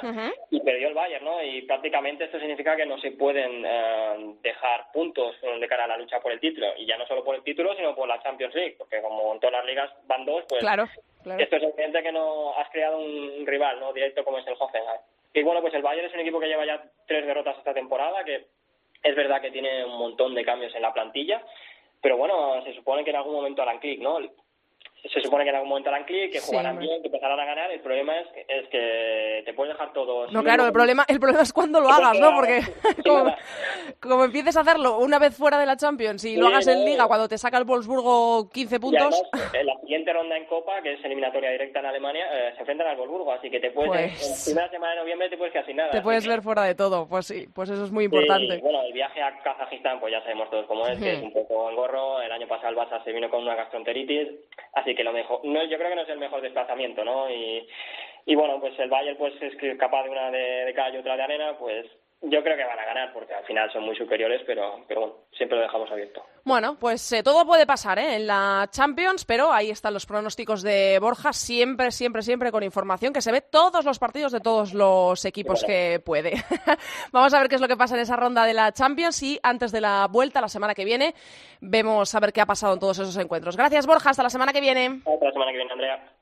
y 0.50 0.62
perdió 0.62 0.88
el 0.88 0.94
Bayern, 0.94 1.26
¿no? 1.26 1.44
Y 1.44 1.62
prácticamente 1.64 2.24
esto 2.24 2.40
significa 2.40 2.76
que 2.78 2.86
no 2.86 2.98
se 3.00 3.12
pueden 3.12 3.66
eh, 3.66 4.36
dejar 4.42 4.86
puntos 4.94 5.36
de 5.42 5.68
cara 5.68 5.84
a 5.84 5.88
la 5.88 5.98
lucha 5.98 6.22
por 6.22 6.32
el 6.32 6.40
título, 6.40 6.68
y 6.78 6.86
ya 6.86 6.98
no 6.98 7.06
solo 7.06 7.22
por 7.24 7.36
el 7.36 7.44
título, 7.44 7.76
sino 7.76 7.94
por 7.94 8.08
la 8.08 8.22
Champions 8.24 8.56
League, 8.56 8.76
porque 8.78 9.02
como 9.02 9.34
en 9.34 9.40
todas 9.42 9.54
las 9.54 9.66
ligas 9.66 9.92
van 10.08 10.26
dos, 10.26 10.46
pues 10.48 10.62
Claro, 10.62 10.88
esto 11.26 11.56
es 11.56 11.64
evidente 11.64 12.04
que 12.04 12.12
no 12.12 12.56
has 12.58 12.70
creado 12.70 12.98
un 13.00 13.46
rival 13.46 13.80
no 13.80 13.94
directo 13.94 14.24
como 14.24 14.40
es 14.40 14.48
el 14.48 14.56
Hoffenheim. 14.58 15.02
Y 15.34 15.44
bueno, 15.44 15.62
pues 15.62 15.74
el 15.74 15.82
Bayern 15.82 16.08
es 16.08 16.14
un 16.14 16.20
equipo 16.20 16.40
que 16.40 16.48
lleva 16.48 16.66
ya 16.66 16.84
tres 17.08 17.26
derrotas 17.26 17.58
esta 17.58 17.74
temporada, 17.74 18.24
que 18.24 18.48
es 19.04 19.16
verdad 19.16 19.42
que 19.42 19.52
tiene 19.52 19.86
un 19.86 19.98
montón 19.98 20.36
de 20.36 20.44
cambios 20.44 20.76
en 20.76 20.82
la 20.82 20.94
plantilla, 20.94 21.42
pero 22.02 22.18
bueno, 22.18 22.64
se 22.64 22.74
supone 22.74 23.04
que 23.04 23.12
en 23.12 23.16
algún 23.16 23.34
momento 23.34 23.62
harán 23.62 23.80
clic, 23.80 24.02
¿no? 24.02 24.20
Se 25.04 25.20
supone 25.20 25.44
que 25.44 25.50
en 25.50 25.56
algún 25.56 25.70
momento 25.70 25.90
harán 25.90 26.04
clic, 26.04 26.32
que 26.32 26.40
Sí, 26.40 26.52
jugarán 26.52 26.78
bien, 26.78 27.02
que 27.02 27.08
empezarán 27.08 27.40
a 27.40 27.46
ganar. 27.46 27.72
El 27.72 27.80
problema 27.82 28.18
es, 28.20 28.28
es 28.48 28.68
que 28.70 29.42
te 29.46 29.54
puedes 29.54 29.74
dejar 29.74 29.92
todos. 29.94 30.32
No, 30.32 30.44
claro, 30.44 30.66
el 30.66 30.72
problema, 30.72 31.04
el 31.08 31.20
problema 31.20 31.42
es 31.42 31.52
cuando 31.52 31.80
lo 31.80 31.90
hagas, 31.90 32.20
¿no? 32.20 32.36
Porque 32.36 32.62
Sí, 33.04 33.10
como, 34.00 34.24
empieces 34.26 34.56
a 34.58 34.62
hacerlo 34.62 35.00
una 35.00 35.18
vez 35.20 35.36
fuera 35.36 35.58
de 35.60 35.66
la 35.66 35.76
Champions 35.76 36.24
y 36.26 36.36
lo 36.36 36.46
Sí, 36.48 36.52
hagas 36.52 36.68
en. 36.68 36.86
Liga 36.86 37.08
cuando 37.08 37.28
te 37.28 37.38
saca 37.38 37.58
el 37.58 37.64
Wolfsburgo 37.64 38.50
15 38.52 38.76
Y 38.76 38.80
puntos, 38.80 39.24
además, 39.34 39.54
en 39.56 39.66
la 39.66 39.80
siguiente 39.82 40.14
ronda 40.14 40.38
en 40.38 40.46
Copa, 40.46 40.82
que 40.82 40.94
es 40.94 41.04
eliminatoria 41.04 41.50
directa 41.52 41.80
en 41.80 41.86
Alemania, 41.88 42.26
eh, 42.32 42.54
se 42.54 42.60
enfrentan 42.60 42.88
al 42.88 42.98
Wolfsburgo, 42.98 43.32
así 43.34 43.50
que 43.50 43.60
te 43.60 43.72
puedes, 43.72 43.92
Pues- 43.92 44.40
en 44.48 44.54
primera 44.54 44.70
semana 44.72 44.94
de 44.94 45.00
noviembre 45.00 45.30
te 45.30 45.38
puedes 45.38 45.52
quedar 45.52 45.66
sin 45.66 45.78
nada. 45.78 45.92
te 45.92 46.02
puedes 46.02 46.24
que- 46.24 46.30
ver 46.30 46.42
fuera 46.42 46.64
de 46.64 46.76
todo. 46.76 47.08
Pues 47.08 47.26
sí, 47.28 47.48
pues 47.54 47.70
eso 47.70 47.84
es 47.86 47.92
muy 47.92 48.04
Sí, 48.04 48.06
importante. 48.06 48.58
bueno, 48.60 48.82
el 48.84 48.94
viaje 48.94 49.22
a 49.22 49.36
Kazajistán, 49.42 50.00
pues 50.00 50.12
ya 50.12 50.22
sabemos 50.22 50.50
todos 50.52 50.66
cómo 50.68 50.86
es, 50.88 51.00
que 51.00 51.14
es 51.14 51.22
un 51.24 51.34
poco 51.34 51.70
engorro. 51.72 52.22
El 52.22 52.32
año 52.32 52.48
pasado 52.48 52.70
el 52.70 52.76
Barça 52.78 53.04
se 53.04 53.12
vino 53.12 53.30
con 53.30 53.42
una 53.42 53.56
gastroenteritis, 53.56 54.28
así 54.74 54.91
que 54.96 55.04
lo 55.04 55.14
mejor, 55.14 55.42
no, 55.44 55.64
yo 55.64 55.78
creo 55.78 55.90
que 55.90 55.96
no 55.96 56.02
es 56.02 56.10
el 56.10 56.20
mejor 56.20 56.42
desplazamiento, 56.42 57.04
¿no? 57.04 57.30
Y, 57.30 57.68
y 58.26 58.36
bueno, 58.36 58.60
pues 58.60 58.78
el 58.80 58.90
Bayern 58.90 59.18
pues 59.18 59.34
es 59.42 59.56
capaz 59.78 60.04
de 60.04 60.10
una 60.10 60.32
de, 60.32 60.66
de 60.66 60.74
cal 60.74 60.94
y 60.94 60.98
otra 60.98 61.18
de 61.18 61.24
arena, 61.24 61.58
pues 61.58 61.86
yo 62.22 62.44
creo 62.44 62.56
que 62.56 62.64
van 62.64 62.80
a 62.80 62.86
ganar 62.86 63.14
porque 63.14 63.34
al 63.34 63.44
final 63.46 63.72
son 63.72 63.84
muy 63.84 63.96
superiores, 63.96 64.42
pero, 64.46 64.84
pero 64.88 65.02
bueno, 65.02 65.16
siempre 65.36 65.58
lo 65.58 65.64
dejamos 65.64 65.90
abierto. 65.92 66.24
Bueno, 66.44 66.78
pues 66.80 67.12
eh, 67.14 67.24
todo 67.24 67.46
puede 67.46 67.66
pasar 67.66 67.98
¿eh? 67.98 68.16
en 68.16 68.28
la 68.28 68.68
Champions, 68.70 69.26
pero 69.26 69.52
ahí 69.52 69.72
están 69.72 69.94
los 69.94 70.06
pronósticos 70.06 70.62
de 70.62 71.00
Borja, 71.00 71.34
siempre, 71.34 71.92
siempre, 71.92 72.22
siempre 72.22 72.52
con 72.52 72.64
información 72.64 73.12
que 73.12 73.22
se 73.22 73.32
ve 73.32 73.42
todos 73.42 73.86
los 73.86 73.98
partidos 73.98 74.32
de 74.32 74.40
todos 74.40 74.74
los 74.74 75.26
equipos 75.26 75.64
que 75.64 76.00
puede. 76.06 76.34
Vamos 77.12 77.34
a 77.34 77.40
ver 77.40 77.50
qué 77.50 77.56
es 77.56 77.62
lo 77.62 77.68
que 77.68 77.78
pasa 77.78 77.96
en 77.96 78.02
esa 78.02 78.16
ronda 78.16 78.46
de 78.46 78.54
la 78.54 78.72
Champions 78.72 79.22
y 79.24 79.40
antes 79.42 79.72
de 79.72 79.82
la 79.82 80.08
vuelta, 80.08 80.42
la 80.42 80.48
semana 80.48 80.76
que 80.76 80.86
viene, 80.86 81.16
vemos 81.60 82.14
a 82.14 82.20
ver 82.20 82.34
qué 82.34 82.42
ha 82.42 82.46
pasado 82.46 82.74
en 82.74 82.80
todos 82.80 83.00
esos 83.00 83.18
encuentros. 83.18 83.58
Gracias, 83.58 83.88
Borja, 83.88 84.12
hasta 84.12 84.24
la 84.24 84.30
semana 84.30 84.54
que 84.54 84.62
viene. 84.62 85.02
Hasta 85.06 85.26
la 85.26 85.32
semana 85.32 85.52
que 85.52 85.58
viene, 85.58 85.72
Andrea. 85.72 86.21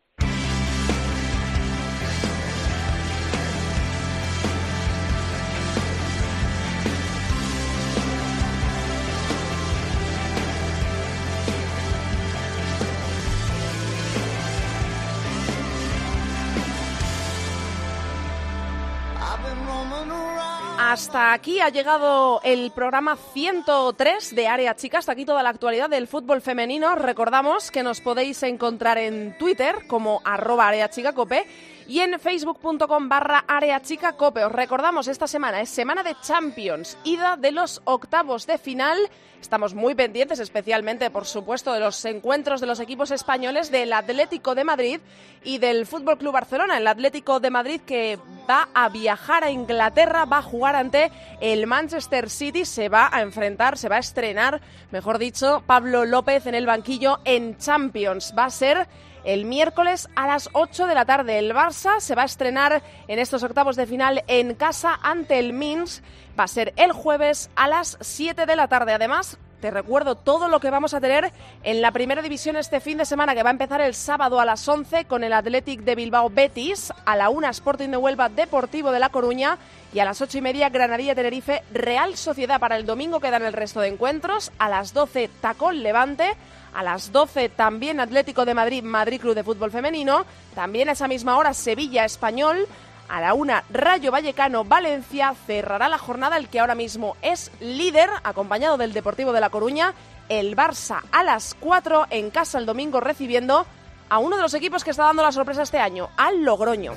Hasta 20.91 21.33
aquí 21.33 21.59
ha 21.59 21.69
llegado 21.69 22.41
el 22.43 22.71
programa 22.71 23.15
103 23.15 24.33
de 24.33 24.47
Área 24.47 24.75
Chica. 24.75 24.97
Hasta 24.97 25.11
aquí 25.11 25.23
toda 25.23 25.43
la 25.43 25.49
actualidad 25.49 25.87
del 25.87 26.07
fútbol 26.07 26.41
femenino. 26.41 26.95
Recordamos 26.95 27.69
que 27.69 27.83
nos 27.83 28.01
podéis 28.01 28.41
encontrar 28.41 28.97
en 28.97 29.37
Twitter 29.37 29.85
como 29.85 30.19
arroba 30.25 30.67
areachicacope 30.67 31.45
y 31.89 32.01
en 32.01 32.19
facebook.com 32.19 33.09
barra 33.09 33.43
areachicacope. 33.47 34.45
Os 34.45 34.51
recordamos, 34.51 35.07
esta 35.07 35.25
semana 35.25 35.59
es 35.59 35.69
semana 35.69 36.03
de 36.03 36.15
Champions, 36.21 36.99
ida 37.03 37.35
de 37.35 37.51
los 37.51 37.81
octavos 37.85 38.45
de 38.45 38.59
final. 38.59 38.95
Estamos 39.41 39.73
muy 39.73 39.95
pendientes, 39.95 40.39
especialmente, 40.39 41.09
por 41.09 41.25
supuesto, 41.25 41.73
de 41.73 41.79
los 41.79 42.05
encuentros 42.05 42.61
de 42.61 42.67
los 42.67 42.79
equipos 42.79 43.09
españoles 43.09 43.71
del 43.71 43.91
Atlético 43.91 44.53
de 44.53 44.65
Madrid 44.65 44.99
y 45.43 45.57
del 45.57 45.87
Fútbol 45.87 46.19
Club 46.19 46.33
Barcelona. 46.33 46.77
El 46.77 46.85
Atlético 46.85 47.39
de 47.39 47.49
Madrid 47.49 47.81
que 47.81 48.19
va 48.47 48.69
a 48.75 48.89
viajar 48.89 49.43
a 49.43 49.49
Inglaterra, 49.49 50.25
va 50.25 50.39
a 50.39 50.43
jugar 50.43 50.75
ante 50.75 51.11
el 51.41 51.65
Manchester 51.65 52.29
City, 52.29 52.65
se 52.65 52.89
va 52.89 53.09
a 53.11 53.21
enfrentar, 53.21 53.79
se 53.79 53.89
va 53.89 53.95
a 53.95 53.99
estrenar, 53.99 54.61
mejor 54.91 55.17
dicho, 55.17 55.63
Pablo 55.65 56.05
López 56.05 56.45
en 56.45 56.53
el 56.53 56.67
banquillo 56.67 57.17
en 57.25 57.57
Champions. 57.57 58.35
Va 58.37 58.45
a 58.45 58.51
ser 58.51 58.87
el 59.23 59.45
miércoles 59.45 60.09
a 60.15 60.27
las 60.27 60.49
8 60.53 60.87
de 60.87 60.95
la 60.95 61.05
tarde. 61.05 61.39
El 61.39 61.53
Barça 61.53 61.99
se 61.99 62.15
va 62.15 62.23
a 62.23 62.25
estrenar 62.25 62.81
en 63.07 63.19
estos 63.19 63.43
octavos 63.43 63.75
de 63.75 63.85
final 63.85 64.23
en 64.27 64.55
casa 64.55 64.99
ante 65.01 65.39
el 65.39 65.53
Minsk. 65.53 66.03
Va 66.39 66.45
a 66.45 66.47
ser 66.47 66.73
el 66.77 66.91
jueves 66.91 67.49
a 67.55 67.67
las 67.67 67.97
7 68.01 68.45
de 68.45 68.55
la 68.55 68.67
tarde. 68.67 68.93
Además, 68.93 69.37
te 69.59 69.71
recuerdo 69.71 70.15
todo 70.15 70.47
lo 70.47 70.61
que 70.61 70.69
vamos 70.69 70.93
a 70.93 71.01
tener 71.01 71.33
en 71.63 71.81
la 71.81 71.91
primera 71.91 72.21
división 72.21 72.55
este 72.55 72.79
fin 72.79 72.97
de 72.97 73.05
semana, 73.05 73.35
que 73.35 73.43
va 73.43 73.49
a 73.49 73.51
empezar 73.51 73.81
el 73.81 73.93
sábado 73.93 74.39
a 74.39 74.45
las 74.45 74.65
11 74.65 75.03
con 75.05 75.23
el 75.23 75.33
Athletic 75.33 75.81
de 75.81 75.95
Bilbao 75.95 76.29
Betis, 76.29 76.93
a 77.05 77.17
la 77.17 77.29
1 77.29 77.49
Sporting 77.49 77.89
de 77.89 77.97
Huelva 77.97 78.29
Deportivo 78.29 78.91
de 78.91 78.99
La 78.99 79.09
Coruña 79.09 79.57
y 79.93 79.99
a 79.99 80.05
las 80.05 80.21
8 80.21 80.37
y 80.37 80.41
media 80.41 80.69
Granadilla 80.69 81.13
Tenerife 81.13 81.63
Real 81.73 82.15
Sociedad. 82.15 82.59
Para 82.59 82.77
el 82.77 82.85
domingo 82.85 83.19
quedan 83.19 83.43
el 83.43 83.51
resto 83.51 83.81
de 83.81 83.89
encuentros. 83.89 84.51
A 84.59 84.69
las 84.69 84.93
12 84.93 85.29
Tacón 85.41 85.83
Levante. 85.83 86.37
A 86.73 86.83
las 86.83 87.11
12 87.11 87.49
también 87.49 87.99
Atlético 87.99 88.45
de 88.45 88.53
Madrid, 88.53 88.83
Madrid 88.83 89.19
Club 89.19 89.35
de 89.35 89.43
Fútbol 89.43 89.71
Femenino. 89.71 90.25
También 90.55 90.89
a 90.89 90.93
esa 90.93 91.07
misma 91.07 91.37
hora 91.37 91.53
Sevilla 91.53 92.05
Español. 92.05 92.67
A 93.07 93.21
la 93.21 93.33
una, 93.33 93.63
Rayo 93.71 94.11
Vallecano 94.11 94.63
Valencia 94.63 95.33
cerrará 95.47 95.89
la 95.89 95.97
jornada 95.97 96.37
el 96.37 96.47
que 96.47 96.59
ahora 96.59 96.75
mismo 96.75 97.17
es 97.23 97.51
líder, 97.59 98.09
acompañado 98.23 98.77
del 98.77 98.93
Deportivo 98.93 99.33
de 99.33 99.41
La 99.41 99.49
Coruña. 99.49 99.93
El 100.29 100.55
Barça 100.55 101.01
a 101.11 101.23
las 101.23 101.55
4 101.59 102.05
en 102.11 102.29
casa 102.29 102.59
el 102.59 102.67
domingo 102.67 102.99
recibiendo 102.99 103.65
a 104.09 104.19
uno 104.19 104.35
de 104.35 104.43
los 104.43 104.53
equipos 104.53 104.83
que 104.83 104.91
está 104.91 105.03
dando 105.03 105.23
la 105.23 105.31
sorpresa 105.31 105.63
este 105.63 105.79
año, 105.79 106.09
al 106.17 106.43
Logroño. 106.43 106.93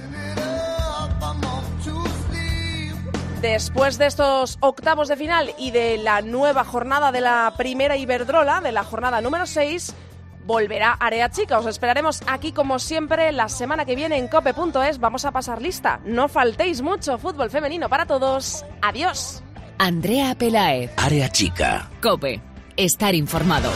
Después 3.42 3.98
de 3.98 4.06
estos 4.06 4.56
octavos 4.60 5.08
de 5.08 5.16
final 5.16 5.52
y 5.58 5.72
de 5.72 5.98
la 5.98 6.22
nueva 6.22 6.64
jornada 6.64 7.10
de 7.10 7.20
la 7.20 7.52
primera 7.56 7.96
Iberdrola, 7.96 8.60
de 8.60 8.70
la 8.70 8.84
jornada 8.84 9.20
número 9.20 9.46
6, 9.46 9.94
volverá 10.46 10.92
Área 10.92 11.28
Chica. 11.28 11.58
Os 11.58 11.66
esperaremos 11.66 12.22
aquí 12.28 12.52
como 12.52 12.78
siempre 12.78 13.32
la 13.32 13.48
semana 13.48 13.84
que 13.84 13.96
viene 13.96 14.16
en 14.16 14.28
cope.es. 14.28 15.00
Vamos 15.00 15.24
a 15.24 15.32
pasar 15.32 15.60
lista. 15.60 16.00
No 16.04 16.28
faltéis 16.28 16.82
mucho. 16.82 17.18
Fútbol 17.18 17.50
femenino 17.50 17.88
para 17.88 18.06
todos. 18.06 18.64
Adiós. 18.80 19.42
Andrea 19.76 20.36
Pelaez, 20.36 20.92
Área 20.96 21.28
chica. 21.28 21.90
Cope, 22.00 22.40
estar 22.76 23.12
informado. 23.12 23.72